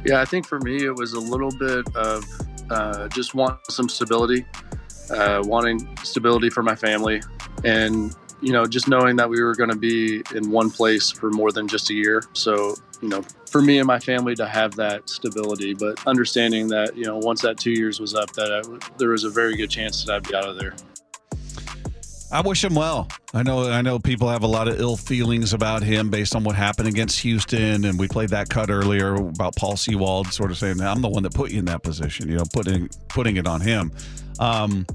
Yeah, 0.04 0.20
I 0.20 0.24
think 0.24 0.48
for 0.48 0.58
me, 0.58 0.84
it 0.84 0.96
was 0.96 1.12
a 1.12 1.20
little 1.20 1.52
bit 1.52 1.86
of 1.94 2.24
uh, 2.70 3.06
just 3.10 3.36
want 3.36 3.60
some 3.70 3.88
stability, 3.88 4.44
uh, 5.10 5.42
wanting 5.44 5.88
stability 6.02 6.50
for 6.50 6.62
my 6.62 6.74
family, 6.74 7.22
and 7.64 8.14
you 8.40 8.52
know, 8.52 8.66
just 8.66 8.86
knowing 8.86 9.16
that 9.16 9.28
we 9.28 9.42
were 9.42 9.54
going 9.54 9.70
to 9.70 9.76
be 9.76 10.22
in 10.34 10.50
one 10.50 10.70
place 10.70 11.10
for 11.10 11.30
more 11.30 11.50
than 11.50 11.66
just 11.66 11.88
a 11.90 11.94
year. 11.94 12.22
So, 12.34 12.74
you 13.00 13.08
know, 13.08 13.22
for 13.50 13.62
me 13.62 13.78
and 13.78 13.86
my 13.86 13.98
family 13.98 14.34
to 14.34 14.46
have 14.46 14.76
that 14.76 15.08
stability, 15.08 15.72
but 15.74 16.06
understanding 16.06 16.68
that 16.68 16.96
you 16.96 17.04
know, 17.04 17.16
once 17.16 17.42
that 17.42 17.58
two 17.58 17.72
years 17.72 17.98
was 17.98 18.14
up, 18.14 18.32
that 18.32 18.52
I, 18.52 18.88
there 18.98 19.10
was 19.10 19.24
a 19.24 19.30
very 19.30 19.56
good 19.56 19.70
chance 19.70 20.04
that 20.04 20.14
I'd 20.14 20.28
be 20.28 20.34
out 20.34 20.48
of 20.48 20.58
there. 20.58 20.74
I 22.30 22.40
wish 22.40 22.64
him 22.64 22.74
well. 22.74 23.08
I 23.32 23.42
know 23.42 23.70
I 23.70 23.82
know 23.82 23.98
people 23.98 24.28
have 24.28 24.42
a 24.42 24.48
lot 24.48 24.66
of 24.68 24.80
ill 24.80 24.96
feelings 24.96 25.52
about 25.52 25.82
him 25.82 26.10
based 26.10 26.34
on 26.34 26.42
what 26.42 26.56
happened 26.56 26.88
against 26.88 27.20
Houston, 27.20 27.84
and 27.84 27.98
we 27.98 28.08
played 28.08 28.30
that 28.30 28.48
cut 28.48 28.70
earlier 28.70 29.14
about 29.14 29.54
Paul 29.56 29.76
Sewald, 29.76 30.32
sort 30.32 30.50
of 30.50 30.58
saying, 30.58 30.80
"I'm 30.80 31.02
the 31.02 31.08
one 31.08 31.22
that 31.22 31.34
put 31.34 31.52
you 31.52 31.60
in 31.60 31.64
that 31.66 31.82
position," 31.82 32.28
you 32.28 32.36
know, 32.36 32.44
putting 32.52 32.88
putting 33.08 33.36
it 33.36 33.46
on 33.46 33.60
him. 33.60 33.92
Um, 34.40 34.86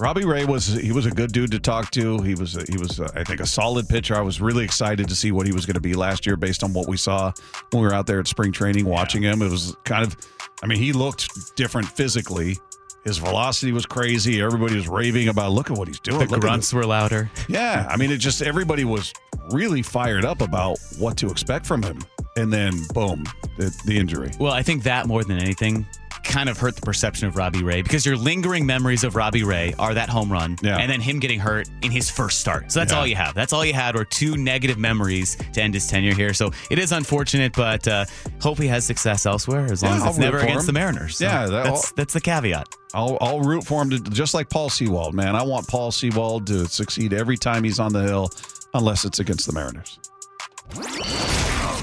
Robbie 0.00 0.24
Ray 0.24 0.46
was 0.46 0.66
he 0.66 0.92
was 0.92 1.04
a 1.04 1.10
good 1.10 1.32
dude 1.32 1.50
to 1.50 1.58
talk 1.58 1.90
to. 1.92 2.22
He 2.22 2.34
was 2.34 2.54
he 2.68 2.78
was 2.78 3.00
uh, 3.00 3.10
I 3.14 3.22
think 3.24 3.40
a 3.40 3.46
solid 3.46 3.88
pitcher. 3.88 4.16
I 4.16 4.22
was 4.22 4.40
really 4.40 4.64
excited 4.64 5.08
to 5.08 5.14
see 5.14 5.30
what 5.30 5.46
he 5.46 5.52
was 5.52 5.66
going 5.66 5.74
to 5.74 5.80
be 5.80 5.94
last 5.94 6.24
year 6.24 6.36
based 6.36 6.64
on 6.64 6.72
what 6.72 6.88
we 6.88 6.96
saw 6.96 7.32
when 7.70 7.82
we 7.82 7.86
were 7.88 7.94
out 7.94 8.06
there 8.06 8.18
at 8.18 8.26
spring 8.26 8.50
training 8.50 8.86
watching 8.86 9.22
him. 9.22 9.42
It 9.42 9.50
was 9.50 9.76
kind 9.84 10.06
of 10.06 10.16
I 10.62 10.66
mean 10.66 10.78
he 10.78 10.92
looked 10.92 11.28
different 11.56 11.86
physically. 11.88 12.56
His 13.04 13.18
velocity 13.18 13.72
was 13.72 13.86
crazy. 13.86 14.42
Everybody 14.42 14.76
was 14.76 14.88
raving 14.88 15.28
about 15.28 15.52
look 15.52 15.70
at 15.70 15.76
what 15.78 15.88
he's 15.88 16.00
doing. 16.00 16.18
The 16.20 16.26
Look 16.26 16.40
grunts 16.40 16.72
were 16.72 16.84
louder. 16.84 17.30
yeah, 17.48 17.86
I 17.90 17.96
mean, 17.96 18.10
it 18.10 18.18
just 18.18 18.42
everybody 18.42 18.84
was 18.84 19.12
really 19.50 19.82
fired 19.82 20.24
up 20.24 20.40
about 20.42 20.78
what 20.98 21.16
to 21.18 21.30
expect 21.30 21.66
from 21.66 21.82
him, 21.82 21.98
and 22.36 22.52
then 22.52 22.74
boom, 22.92 23.24
the, 23.56 23.74
the 23.86 23.96
injury. 23.96 24.30
Well, 24.38 24.52
I 24.52 24.62
think 24.62 24.82
that 24.84 25.06
more 25.06 25.24
than 25.24 25.38
anything 25.38 25.86
kind 26.24 26.48
of 26.48 26.58
hurt 26.58 26.76
the 26.76 26.82
perception 26.82 27.26
of 27.28 27.36
Robbie 27.36 27.62
Ray 27.64 27.82
because 27.82 28.04
your 28.06 28.16
lingering 28.16 28.66
memories 28.66 29.04
of 29.04 29.16
Robbie 29.16 29.44
Ray 29.44 29.74
are 29.78 29.94
that 29.94 30.08
home 30.08 30.30
run 30.30 30.56
Yeah. 30.62 30.76
and 30.78 30.90
then 30.90 31.00
him 31.00 31.18
getting 31.18 31.40
hurt 31.40 31.68
in 31.82 31.90
his 31.90 32.10
first 32.10 32.40
start. 32.40 32.70
So 32.70 32.80
that's 32.80 32.92
Yeah. 32.92 32.98
all 32.98 33.06
you 33.06 33.16
have. 33.16 33.34
That's 33.34 33.52
all 33.52 33.64
you 33.64 33.72
had 33.74 33.94
were 33.96 34.04
two 34.04 34.36
negative 34.36 34.78
memories 34.78 35.36
to 35.54 35.62
end 35.62 35.74
his 35.74 35.86
tenure 35.86 36.14
here. 36.14 36.32
So 36.34 36.52
it 36.70 36.78
is 36.78 36.92
unfortunate, 36.92 37.52
but 37.54 37.86
uh, 37.88 38.04
hope 38.40 38.58
he 38.58 38.66
has 38.68 38.84
success 38.84 39.26
elsewhere 39.26 39.66
as 39.72 39.82
long 39.82 39.92
Yeah, 39.92 39.96
as 39.98 40.02
I'll 40.02 40.08
it's 40.10 40.18
never 40.18 40.38
against 40.38 40.60
him. 40.68 40.74
the 40.74 40.80
Mariners. 40.80 41.16
So 41.18 41.24
Yeah, 41.24 41.46
that- 41.46 41.64
that's 41.64 41.92
that's 41.92 42.12
the 42.14 42.20
caveat. 42.20 42.66
I'll, 42.94 43.18
I'll 43.20 43.40
root 43.40 43.64
for 43.64 43.82
him 43.82 43.90
to 43.90 43.98
just 44.00 44.34
like 44.34 44.48
Paul 44.50 44.68
Sewald, 44.68 45.14
man. 45.14 45.36
I 45.36 45.42
want 45.42 45.68
Paul 45.68 45.92
Sewald 45.92 46.46
to 46.48 46.66
succeed 46.66 47.12
every 47.12 47.36
time 47.36 47.62
he's 47.64 47.78
on 47.78 47.92
the 47.92 48.02
hill, 48.02 48.30
unless 48.74 49.04
it's 49.04 49.20
against 49.20 49.46
the 49.46 49.52
Mariners. 49.52 49.98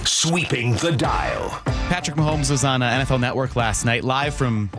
Sweeping 0.08 0.74
the 0.76 0.92
dial. 0.92 1.50
Patrick 1.90 2.18
Mahomes 2.18 2.50
was 2.50 2.64
on 2.64 2.82
uh, 2.82 2.90
NFL 3.06 3.20
Network 3.20 3.56
last 3.56 3.86
night, 3.86 4.04
live 4.04 4.34
from 4.34 4.70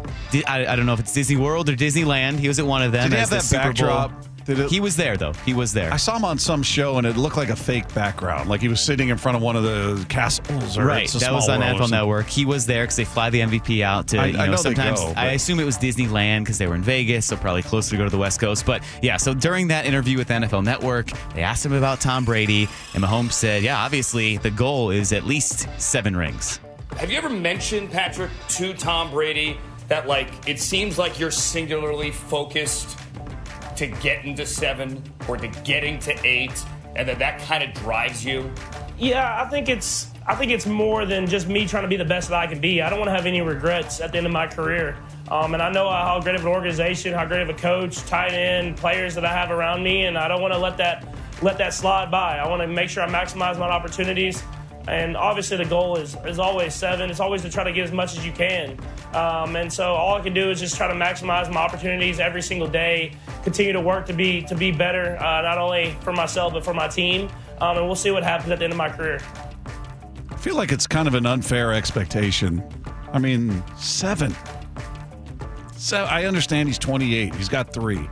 I, 0.47 0.67
I 0.67 0.77
don't 0.77 0.87
know 0.87 0.93
if 0.95 1.01
it's 1.01 1.13
Disney 1.13 1.37
World 1.37 1.69
or 1.69 1.77
Disneyland. 1.77 2.39
He 2.39 2.49
was 2.49 2.59
at 2.59 2.67
one 2.67 2.83
of 2.83 2.93
them. 2.93 3.11
Did 3.11 3.17
he 3.17 3.23
as 3.23 3.31
have 3.31 3.31
the 3.31 3.37
that 3.37 3.43
Super 3.45 3.63
Bowl- 3.63 3.73
backdrop? 3.73 4.23
Did 4.23 4.28
it- 4.49 4.71
He 4.71 4.81
was 4.81 4.97
there 4.97 5.17
though. 5.17 5.33
He 5.45 5.55
was 5.55 5.73
there. 5.73 5.93
I 5.93 5.97
saw 5.97 6.17
him 6.17 6.25
on 6.25 6.39
some 6.39 6.63
show, 6.63 6.99
and 6.99 7.07
it 7.07 7.17
looked 7.17 7.37
like 7.37 7.49
a 7.51 7.57
fake 7.57 7.93
background, 7.95 8.49
like 8.49 8.61
he 8.61 8.69
was 8.69 8.81
sitting 8.81 9.09
in 9.09 9.17
front 9.19 9.37
of 9.37 9.43
one 9.43 9.57
of 9.57 9.63
the 9.63 10.05
castles. 10.09 10.77
Or 10.79 10.85
Right, 10.87 11.05
It's 11.05 11.15
that 11.21 11.33
was 11.33 11.49
on 11.49 11.61
NFL. 11.61 11.91
Network. 11.91 12.29
He 12.29 12.45
was 12.45 12.67
there 12.67 12.85
because 12.85 12.97
they 12.97 13.05
fly 13.05 13.31
the 13.31 13.41
MVP 13.41 13.83
out 13.83 14.09
to. 14.09 14.19
I- 14.19 14.27
you 14.27 14.39
I 14.39 14.47
know, 14.47 14.53
know 14.53 14.57
they 14.59 14.63
sometimes 14.75 15.01
go, 15.01 15.13
I 15.17 15.33
assume 15.33 15.61
it 15.61 15.65
was 15.65 15.79
Disneyland 15.79 16.41
because 16.41 16.59
they 16.59 16.67
were 16.67 16.75
in 16.75 16.83
Vegas, 16.83 17.27
so 17.27 17.37
probably 17.37 17.63
closer 17.63 17.91
to 17.91 17.97
go 17.97 18.05
to 18.05 18.11
the 18.11 18.19
West 18.19 18.41
Coast. 18.41 18.65
But 18.67 18.83
yeah, 19.03 19.17
so 19.17 19.35
during 19.35 19.69
that 19.69 19.87
interview 19.87 20.17
with 20.19 20.29
NFL 20.29 20.63
Network, 20.65 21.11
they 21.35 21.43
asked 21.43 21.65
him 21.67 21.73
about 21.73 22.01
Tom 22.01 22.25
Brady, 22.25 22.69
and 22.95 23.03
Mahomes 23.03 23.33
said, 23.33 23.63
"Yeah, 23.63 23.79
obviously 23.79 24.37
the 24.39 24.51
goal 24.51 24.91
is 24.91 25.13
at 25.13 25.25
least 25.27 25.67
seven 25.79 26.17
rings." 26.17 26.61
Have 26.97 27.11
you 27.11 27.19
ever 27.19 27.29
mentioned, 27.29 27.91
Patrick, 27.91 28.31
to 28.51 28.73
Tom 28.75 29.11
Brady 29.11 29.59
that, 29.89 30.07
like, 30.09 30.29
it 30.49 30.59
seems 30.61 30.99
like 30.99 31.19
you're 31.19 31.31
singularly 31.31 32.11
focused 32.11 32.97
to 33.79 33.87
getting 33.87 34.35
to 34.35 34.45
seven 34.45 35.03
or 35.29 35.37
to 35.37 35.47
getting 35.63 36.01
to 36.01 36.27
eight, 36.27 36.65
and 36.97 37.09
that 37.09 37.19
that 37.21 37.41
kind 37.41 37.63
of 37.63 37.73
drives 37.75 38.25
you? 38.25 38.53
Yeah, 38.99 39.41
I 39.41 39.49
think 39.49 39.69
it's 39.69 40.11
I 40.27 40.35
think 40.35 40.51
it's 40.51 40.67
more 40.67 41.07
than 41.07 41.27
just 41.27 41.49
me 41.49 41.67
trying 41.67 41.85
to 41.85 41.89
be 41.89 41.97
the 41.97 42.05
best 42.05 42.29
that 42.31 42.39
I 42.39 42.47
can 42.49 42.61
be. 42.61 42.83
I 42.83 42.91
don't 42.91 42.99
want 42.99 43.09
to 43.09 43.15
have 43.15 43.25
any 43.25 43.41
regrets 43.41 44.01
at 44.01 44.11
the 44.11 44.19
end 44.19 44.27
of 44.27 44.33
my 44.33 44.49
career. 44.49 44.97
Um, 45.31 45.55
and 45.55 45.63
I 45.63 45.71
know 45.71 45.89
how 45.89 46.21
great 46.21 46.35
of 46.35 46.43
an 46.43 46.49
organization, 46.49 47.15
how 47.15 47.25
great 47.25 47.43
of 47.43 47.51
a 47.51 47.55
coach, 47.55 47.99
tight 48.07 48.33
end, 48.33 48.77
players 48.77 49.15
that 49.15 49.25
I 49.25 49.33
have 49.33 49.51
around 49.51 49.83
me, 49.83 50.07
and 50.07 50.19
I 50.19 50.27
don't 50.27 50.43
want 50.43 50.53
to 50.53 50.59
let 50.59 50.77
that 50.79 51.07
let 51.41 51.57
that 51.59 51.73
slide 51.73 52.11
by. 52.11 52.39
I 52.39 52.49
want 52.49 52.63
to 52.63 52.67
make 52.67 52.91
sure 52.91 53.05
I 53.05 53.09
maximize 53.09 53.59
my 53.59 53.69
opportunities. 53.69 54.43
And 54.89 55.17
obviously, 55.17 55.57
the 55.57 55.65
goal 55.65 55.97
is 55.97 56.17
is 56.27 56.39
always 56.39 56.75
seven. 56.75 57.11
It's 57.11 57.21
always 57.21 57.43
to 57.43 57.51
try 57.51 57.65
to 57.65 57.73
get 57.73 57.85
as 57.85 57.93
much 57.93 58.17
as 58.17 58.25
you 58.25 58.33
can. 58.33 58.79
Um, 59.15 59.57
and 59.57 59.73
so 59.73 59.95
all 59.95 60.17
I 60.17 60.21
can 60.21 60.35
do 60.35 60.51
is 60.51 60.61
just 60.61 60.77
try 60.77 60.89
to 60.89 60.95
maximize 60.95 61.53
my 61.53 61.61
opportunities 61.61 62.21
every 62.21 62.43
single 62.43 62.69
day. 62.69 63.13
Continue 63.43 63.73
to 63.73 63.81
work 63.81 64.07
to 64.07 64.13
be 64.13 64.43
to 64.43 64.55
be 64.55 64.73
better, 64.73 65.17
uh, 65.19 65.43
not 65.43 65.59
only 65.59 65.97
for 66.01 66.13
myself 66.13 66.53
but 66.53 66.65
for 66.65 66.75
my 66.75 66.89
team. 66.89 67.29
Um, 67.61 67.77
and 67.77 67.87
we'll 67.87 67.97
see 67.97 68.11
what 68.11 68.23
happens 68.23 68.51
at 68.51 68.59
the 68.59 68.65
end 68.65 68.73
of 68.73 68.77
my 68.77 68.89
career. 68.89 69.21
I 70.31 70.37
feel 70.37 70.55
like 70.55 70.71
it's 70.71 70.87
kind 70.87 71.09
of 71.09 71.15
an 71.15 71.27
unfair 71.27 71.73
expectation. 71.73 72.63
I 73.13 73.19
mean, 73.19 73.63
seven. 73.77 74.35
So 75.77 76.05
I 76.05 76.25
understand 76.25 76.69
he's 76.69 76.79
28. 76.79 77.35
He's 77.35 77.49
got 77.49 77.73
three, 77.73 78.09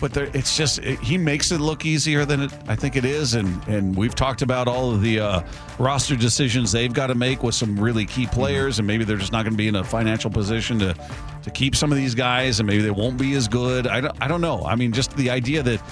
but 0.00 0.14
there, 0.14 0.30
it's 0.32 0.56
just 0.56 0.78
it, 0.78 0.98
he 1.00 1.18
makes 1.18 1.52
it 1.52 1.60
look 1.60 1.84
easier 1.84 2.24
than 2.24 2.42
it, 2.42 2.52
I 2.66 2.74
think 2.74 2.96
it 2.96 3.04
is. 3.04 3.34
And 3.34 3.62
and 3.68 3.96
we've 3.96 4.14
talked 4.14 4.42
about 4.42 4.66
all 4.66 4.90
of 4.92 5.02
the 5.02 5.20
uh, 5.20 5.42
roster 5.78 6.16
decisions 6.16 6.72
they've 6.72 6.92
got 6.92 7.08
to 7.08 7.14
make 7.14 7.42
with 7.42 7.54
some 7.54 7.78
really 7.78 8.06
key 8.06 8.26
players, 8.26 8.78
and 8.78 8.86
maybe 8.86 9.04
they're 9.04 9.18
just 9.18 9.32
not 9.32 9.44
going 9.44 9.52
to 9.52 9.58
be 9.58 9.68
in 9.68 9.76
a 9.76 9.84
financial 9.84 10.30
position 10.30 10.78
to 10.80 10.94
to 11.42 11.50
keep 11.50 11.76
some 11.76 11.92
of 11.92 11.98
these 11.98 12.14
guys, 12.14 12.60
and 12.60 12.66
maybe 12.66 12.82
they 12.82 12.90
won't 12.90 13.18
be 13.18 13.34
as 13.34 13.46
good. 13.46 13.86
I 13.86 14.00
don't 14.00 14.16
I 14.20 14.28
don't 14.28 14.40
know. 14.40 14.64
I 14.64 14.74
mean, 14.74 14.92
just 14.92 15.16
the 15.16 15.30
idea 15.30 15.62
that 15.62 15.82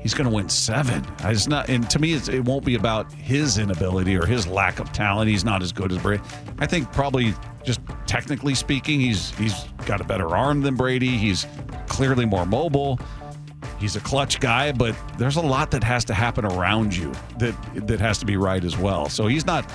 he's 0.00 0.14
going 0.14 0.28
to 0.28 0.34
win 0.34 0.48
seven. 0.48 1.04
I 1.20 1.32
just 1.32 1.48
not, 1.48 1.68
and 1.68 1.88
to 1.90 1.98
me, 1.98 2.14
it's, 2.14 2.28
it 2.28 2.44
won't 2.44 2.64
be 2.64 2.74
about 2.74 3.12
his 3.12 3.58
inability 3.58 4.16
or 4.16 4.26
his 4.26 4.46
lack 4.46 4.80
of 4.80 4.92
talent. 4.92 5.30
He's 5.30 5.44
not 5.44 5.62
as 5.62 5.72
good 5.72 5.92
as 5.92 5.98
Brady. 5.98 6.22
I 6.58 6.66
think 6.66 6.92
probably 6.92 7.34
just 7.64 7.80
technically 8.06 8.54
speaking, 8.54 9.00
he's 9.00 9.30
he's 9.36 9.64
got 9.86 10.00
a 10.00 10.04
better 10.04 10.34
arm 10.36 10.62
than 10.62 10.74
Brady. 10.74 11.16
He's 11.16 11.46
clearly 11.88 12.24
more 12.24 12.46
mobile. 12.46 12.98
He's 13.78 13.96
a 13.96 14.00
clutch 14.00 14.40
guy, 14.40 14.72
but 14.72 14.96
there's 15.18 15.36
a 15.36 15.40
lot 15.40 15.70
that 15.70 15.84
has 15.84 16.04
to 16.06 16.14
happen 16.14 16.44
around 16.44 16.96
you 16.96 17.12
that 17.38 17.54
that 17.86 18.00
has 18.00 18.18
to 18.18 18.26
be 18.26 18.36
right 18.36 18.64
as 18.64 18.76
well. 18.76 19.08
So 19.08 19.26
he's 19.26 19.46
not. 19.46 19.70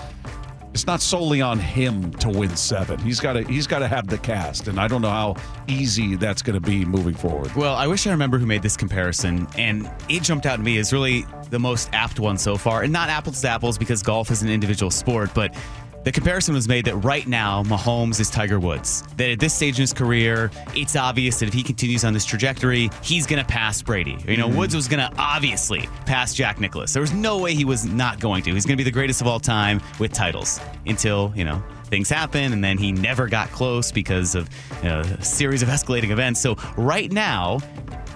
It's 0.74 0.88
not 0.88 1.02
solely 1.02 1.40
on 1.40 1.60
him 1.60 2.12
to 2.14 2.30
win 2.30 2.56
seven. 2.56 2.98
He's 2.98 3.20
got 3.20 3.34
to 3.34 3.44
he's 3.44 3.68
got 3.68 3.80
to 3.80 3.88
have 3.88 4.08
the 4.08 4.18
cast, 4.18 4.68
and 4.68 4.80
I 4.80 4.88
don't 4.88 5.04
know 5.04 5.10
how 5.10 5.36
easy 5.68 6.16
that's 6.16 6.42
going 6.42 6.60
to 6.60 6.68
be 6.68 6.84
moving 6.84 7.14
forward. 7.14 7.54
Well, 7.56 7.76
I 7.76 7.86
wish 7.86 8.08
I 8.08 8.12
remember 8.12 8.40
who 8.40 8.48
made 8.48 8.64
this 8.64 8.76
comparison, 8.76 9.48
and 9.56 9.90
it 10.10 10.24
jumped 10.24 10.48
out 10.48 10.56
to 10.56 10.64
me 10.64 10.80
as 10.80 10.92
really 10.92 11.28
the 11.52 11.60
most 11.60 11.90
apt 11.94 12.20
one 12.20 12.40
so 12.40 12.58
far. 12.58 12.82
And 12.82 12.92
not 12.92 13.10
apples 13.10 13.40
to 13.42 13.50
apples 13.50 13.78
because 13.78 14.02
golf 14.02 14.32
is 14.32 14.42
an 14.42 14.50
individual 14.50 14.90
sport, 14.90 15.30
but 15.36 15.56
the 16.04 16.12
comparison 16.12 16.54
was 16.54 16.68
made 16.68 16.86
that 16.86 16.96
right 16.98 17.26
now 17.28 17.64
Mahomes 17.64 18.20
is 18.20 18.30
Tiger 18.30 18.60
Woods. 18.60 19.04
That 19.18 19.32
at 19.32 19.40
this 19.40 19.54
stage 19.54 19.78
in 19.78 19.82
his 19.82 19.94
career, 19.94 20.52
it's 20.76 20.96
obvious 20.96 21.40
that 21.40 21.48
if 21.48 21.54
he 21.54 21.64
continues 21.64 22.04
on 22.04 22.14
this 22.14 22.26
trajectory, 22.26 22.90
he's 23.02 23.26
going 23.26 23.42
to 23.42 23.48
pass 23.48 23.82
Brady. 23.82 24.18
You 24.28 24.38
know, 24.38 24.48
mm-hmm. 24.48 24.58
Woods 24.58 24.76
was 24.76 24.88
going 24.88 25.00
to 25.00 25.16
obviously 25.18 25.88
pass 26.06 26.34
Jack 26.34 26.60
Nicklaus. 26.60 26.94
There 26.94 27.02
was 27.02 27.14
no 27.14 27.38
way 27.38 27.54
he 27.54 27.66
was 27.66 27.86
not 27.86 28.20
going 28.20 28.44
to. 28.44 28.54
He's 28.54 28.66
going 28.66 28.78
to 28.78 28.84
be 28.84 28.90
the 28.90 28.92
greatest 28.92 29.22
of 29.22 29.28
all 29.28 29.40
time 29.40 29.82
with 30.00 30.12
titles 30.12 30.60
until, 30.86 31.32
you 31.36 31.46
know, 31.46 31.64
things 31.86 32.10
happen 32.10 32.54
and 32.54 32.64
then 32.64 32.78
he 32.78 32.92
never 32.92 33.28
got 33.28 33.50
close 33.52 33.92
because 33.92 34.36
of 34.36 34.50
you 34.82 34.90
know, 34.90 35.02
a 35.02 35.24
series 35.24 35.62
of 35.62 35.70
escalating 35.70 36.10
events. 36.10 36.42
So 36.42 36.56
right 36.76 37.12
now, 37.12 37.60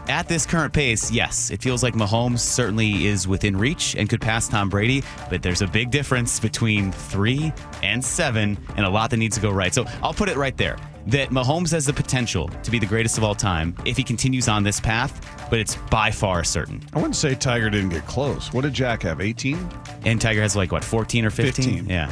at 0.10 0.28
this 0.28 0.46
current 0.46 0.74
pace, 0.74 1.12
yes, 1.12 1.52
it 1.52 1.62
feels 1.62 1.84
like 1.84 1.94
Mahomes 1.94 2.40
certainly 2.40 3.06
is 3.08 3.28
within 3.28 3.58
reach 3.58 3.96
and 3.96 4.10
could 4.10 4.22
pass 4.22 4.48
Tom 4.48 4.70
Brady, 4.70 5.04
but 5.30 5.42
there's 5.42 5.62
a 5.62 5.68
big 5.68 5.92
difference 5.92 6.40
between 6.40 6.92
three 6.92 7.54
and 7.84 8.04
seven 8.04 8.58
and 8.76 8.86
a 8.86 8.90
lot 8.90 9.10
that 9.10 9.18
needs 9.18 9.36
to 9.36 9.42
go 9.42 9.52
right. 9.52 9.74
So 9.74 9.86
I'll 10.02 10.14
put 10.14 10.30
it 10.30 10.38
right 10.38 10.56
there 10.58 10.78
that 11.08 11.30
Mahomes 11.30 11.72
has 11.72 11.86
the 11.86 11.94
potential 11.94 12.50
to 12.64 12.72
be 12.72 12.80
the 12.80 12.86
greatest 12.86 13.18
of 13.18 13.24
all 13.24 13.36
time 13.36 13.76
if 13.86 13.96
he 13.96 14.04
continues 14.04 14.48
on 14.48 14.64
this 14.64 14.80
path, 14.80 15.48
but 15.50 15.60
it's 15.60 15.76
by 15.90 16.12
far 16.12 16.44
certain. 16.44 16.82
I 16.94 16.98
wouldn't 16.98 17.16
say 17.16 17.34
Tiger 17.34 17.70
didn't 17.70 17.90
get 17.90 18.06
close. 18.06 18.52
What 18.52 18.62
did 18.62 18.74
Jack 18.74 19.04
have? 19.04 19.22
18? 19.22 19.58
And 20.06 20.20
Tiger 20.20 20.42
has 20.42 20.56
like 20.56 20.72
what, 20.72 20.84
14 20.84 21.26
or 21.26 21.30
15? 21.30 21.66
15. 21.66 21.90
Yeah. 21.90 22.12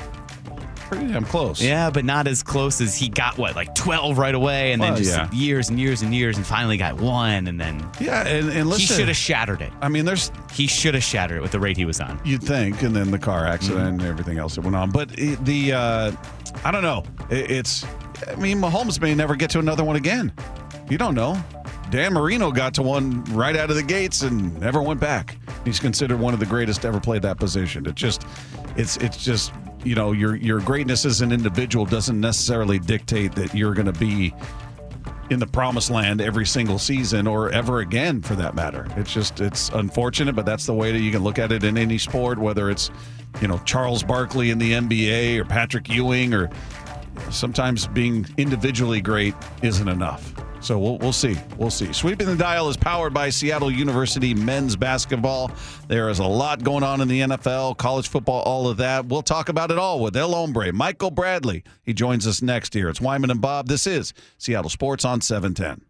Pretty 0.88 1.08
damn 1.08 1.26
close. 1.26 1.62
Yeah, 1.62 1.90
but 1.90 2.06
not 2.06 2.28
as 2.28 2.44
close 2.44 2.80
as 2.80 2.96
he 2.96 3.10
got 3.10 3.38
what, 3.38 3.56
like 3.56 3.74
12 3.74 4.18
right 4.18 4.36
away 4.36 4.72
and 4.72 4.80
Well, 4.82 4.94
then 4.94 5.04
just 5.04 5.18
yeah. 5.18 5.32
years 5.32 5.70
and 5.70 5.80
years 5.80 6.02
and 6.04 6.14
years 6.14 6.38
and 6.38 6.46
finally 6.46 6.78
got 6.78 6.96
one 7.02 7.48
and 7.48 7.60
then 7.60 7.86
Yeah, 8.00 8.26
and, 8.28 8.50
and 8.52 8.72
he 8.74 8.80
should 8.86 9.08
have 9.08 9.18
shattered 9.18 9.62
it. 9.62 9.74
I 9.82 9.90
mean, 9.90 10.06
there's 10.06 10.32
He 10.52 10.68
should 10.68 10.94
have 10.94 11.04
shattered 11.04 11.38
it 11.38 11.42
with 11.42 11.52
the 11.52 11.60
rate 11.60 11.76
he 11.76 11.86
was 11.86 12.00
on. 12.00 12.20
you'd 12.24 12.44
think, 12.44 12.82
and 12.84 12.96
then 12.96 13.10
the 13.12 13.20
car 13.20 13.46
accident 13.46 13.80
Mm-hmm. 13.80 14.00
and 14.00 14.02
everything 14.04 14.38
else 14.38 14.56
that 14.56 14.62
went 14.62 14.76
on. 14.76 14.92
But 14.92 15.18
it, 15.18 15.44
the, 15.44 15.74
uh, 15.74 16.12
I 16.64 16.72
don't 16.72 16.84
know. 16.84 17.04
It, 17.30 17.50
it's, 17.52 17.84
I 18.28 18.36
mean, 18.36 18.60
Mahomes 18.62 19.02
may 19.02 19.14
never 19.16 19.36
get 19.36 19.50
to 19.52 19.60
another 19.60 19.84
one 19.84 19.96
again. 19.96 20.32
You 20.90 20.98
don't 21.00 21.16
know. 21.16 21.42
Dan 21.90 22.14
Marino 22.14 22.52
got 22.52 22.74
to 22.76 22.82
one 22.84 23.24
right 23.26 23.56
out 23.56 23.70
of 23.70 23.76
the 23.76 23.84
gates 23.84 24.22
and 24.22 24.60
never 24.60 24.82
went 24.82 25.00
back. 25.00 25.38
He's 25.64 25.80
considered 25.80 26.20
one 26.20 26.34
of 26.34 26.40
the 26.40 26.46
greatest 26.46 26.82
to 26.84 26.88
ever 26.90 27.00
played 27.00 27.22
that 27.24 27.38
position. 27.38 27.86
It 27.86 27.96
just, 27.96 28.26
it's, 28.76 28.98
it's 28.98 29.24
just, 29.24 29.52
you 29.86 29.96
know, 29.96 30.12
your 30.12 30.36
your 30.36 30.60
greatness 30.60 31.06
as 31.06 31.22
an 31.22 31.32
individual 31.32 31.86
doesn't 31.86 32.20
necessarily 32.20 32.80
dictate 32.80 33.36
that 33.36 33.54
you're 33.54 33.74
going 33.74 33.92
to 33.92 34.00
be 34.00 34.34
in 35.30 35.40
the 35.40 35.48
promised 35.48 35.90
land 35.90 36.22
every 36.22 36.46
single 36.46 36.78
season 36.78 37.26
or 37.26 37.50
ever 37.52 37.80
again 37.80 38.22
for 38.22 38.36
that 38.36 38.56
matter. 38.56 38.88
It's 38.98 39.14
just 39.14 39.40
it's 39.40 39.70
unfortunate, 39.70 40.36
but 40.36 40.46
that's 40.46 40.66
the 40.66 40.74
way 40.74 40.92
that 40.92 41.00
you 41.00 41.12
can 41.12 41.24
look 41.24 41.40
at 41.40 41.52
it 41.52 41.64
in 41.64 41.78
any 41.78 41.98
sport, 41.98 42.40
whether 42.40 42.70
it's 42.70 42.92
you 43.42 43.48
know 43.48 43.60
Charles 43.60 44.04
Barkley 44.04 44.50
in 44.50 44.58
the 44.58 44.74
NBA 44.74 45.38
or 45.38 45.46
Patrick 45.46 45.88
Ewing 45.88 46.34
or 46.34 46.50
sometimes 47.30 47.88
being 47.88 48.26
individually 48.38 49.02
great 49.02 49.36
isn't 49.62 49.88
enough. 49.88 50.34
So 50.66 50.80
we'll, 50.80 50.98
we'll 50.98 51.14
see. 51.14 51.38
We'll 51.60 51.70
see. 51.70 51.94
Sweeping 51.94 52.26
the 52.26 52.36
Dial 52.36 52.68
is 52.70 52.76
powered 52.76 53.14
by 53.14 53.30
Seattle 53.30 53.70
University 53.70 54.34
men's 54.34 54.76
basketball. 54.76 55.52
There 55.88 56.10
is 56.10 56.18
a 56.18 56.26
lot 56.26 56.64
going 56.64 56.84
on 56.84 57.02
in 57.02 57.08
the 57.08 57.22
NFL, 57.22 57.78
college 57.78 58.08
football, 58.08 58.42
all 58.42 58.68
of 58.68 58.78
that. 58.78 59.06
We'll 59.06 59.22
talk 59.22 59.50
about 59.50 59.70
it 59.70 59.78
all 59.78 60.00
with 60.00 60.18
El 60.18 60.34
Hombre, 60.34 60.74
Michael 60.74 61.12
Bradley. 61.12 61.64
He 61.84 61.94
joins 61.94 62.26
us 62.26 62.42
next 62.42 62.74
here. 62.74 62.90
It's 62.90 63.00
Wyman 63.00 63.30
and 63.30 63.42
Bob. 63.42 63.68
This 63.68 63.86
is 63.86 64.12
Seattle 64.40 64.72
Sports 64.72 65.06
on 65.06 65.22
710. 65.22 65.84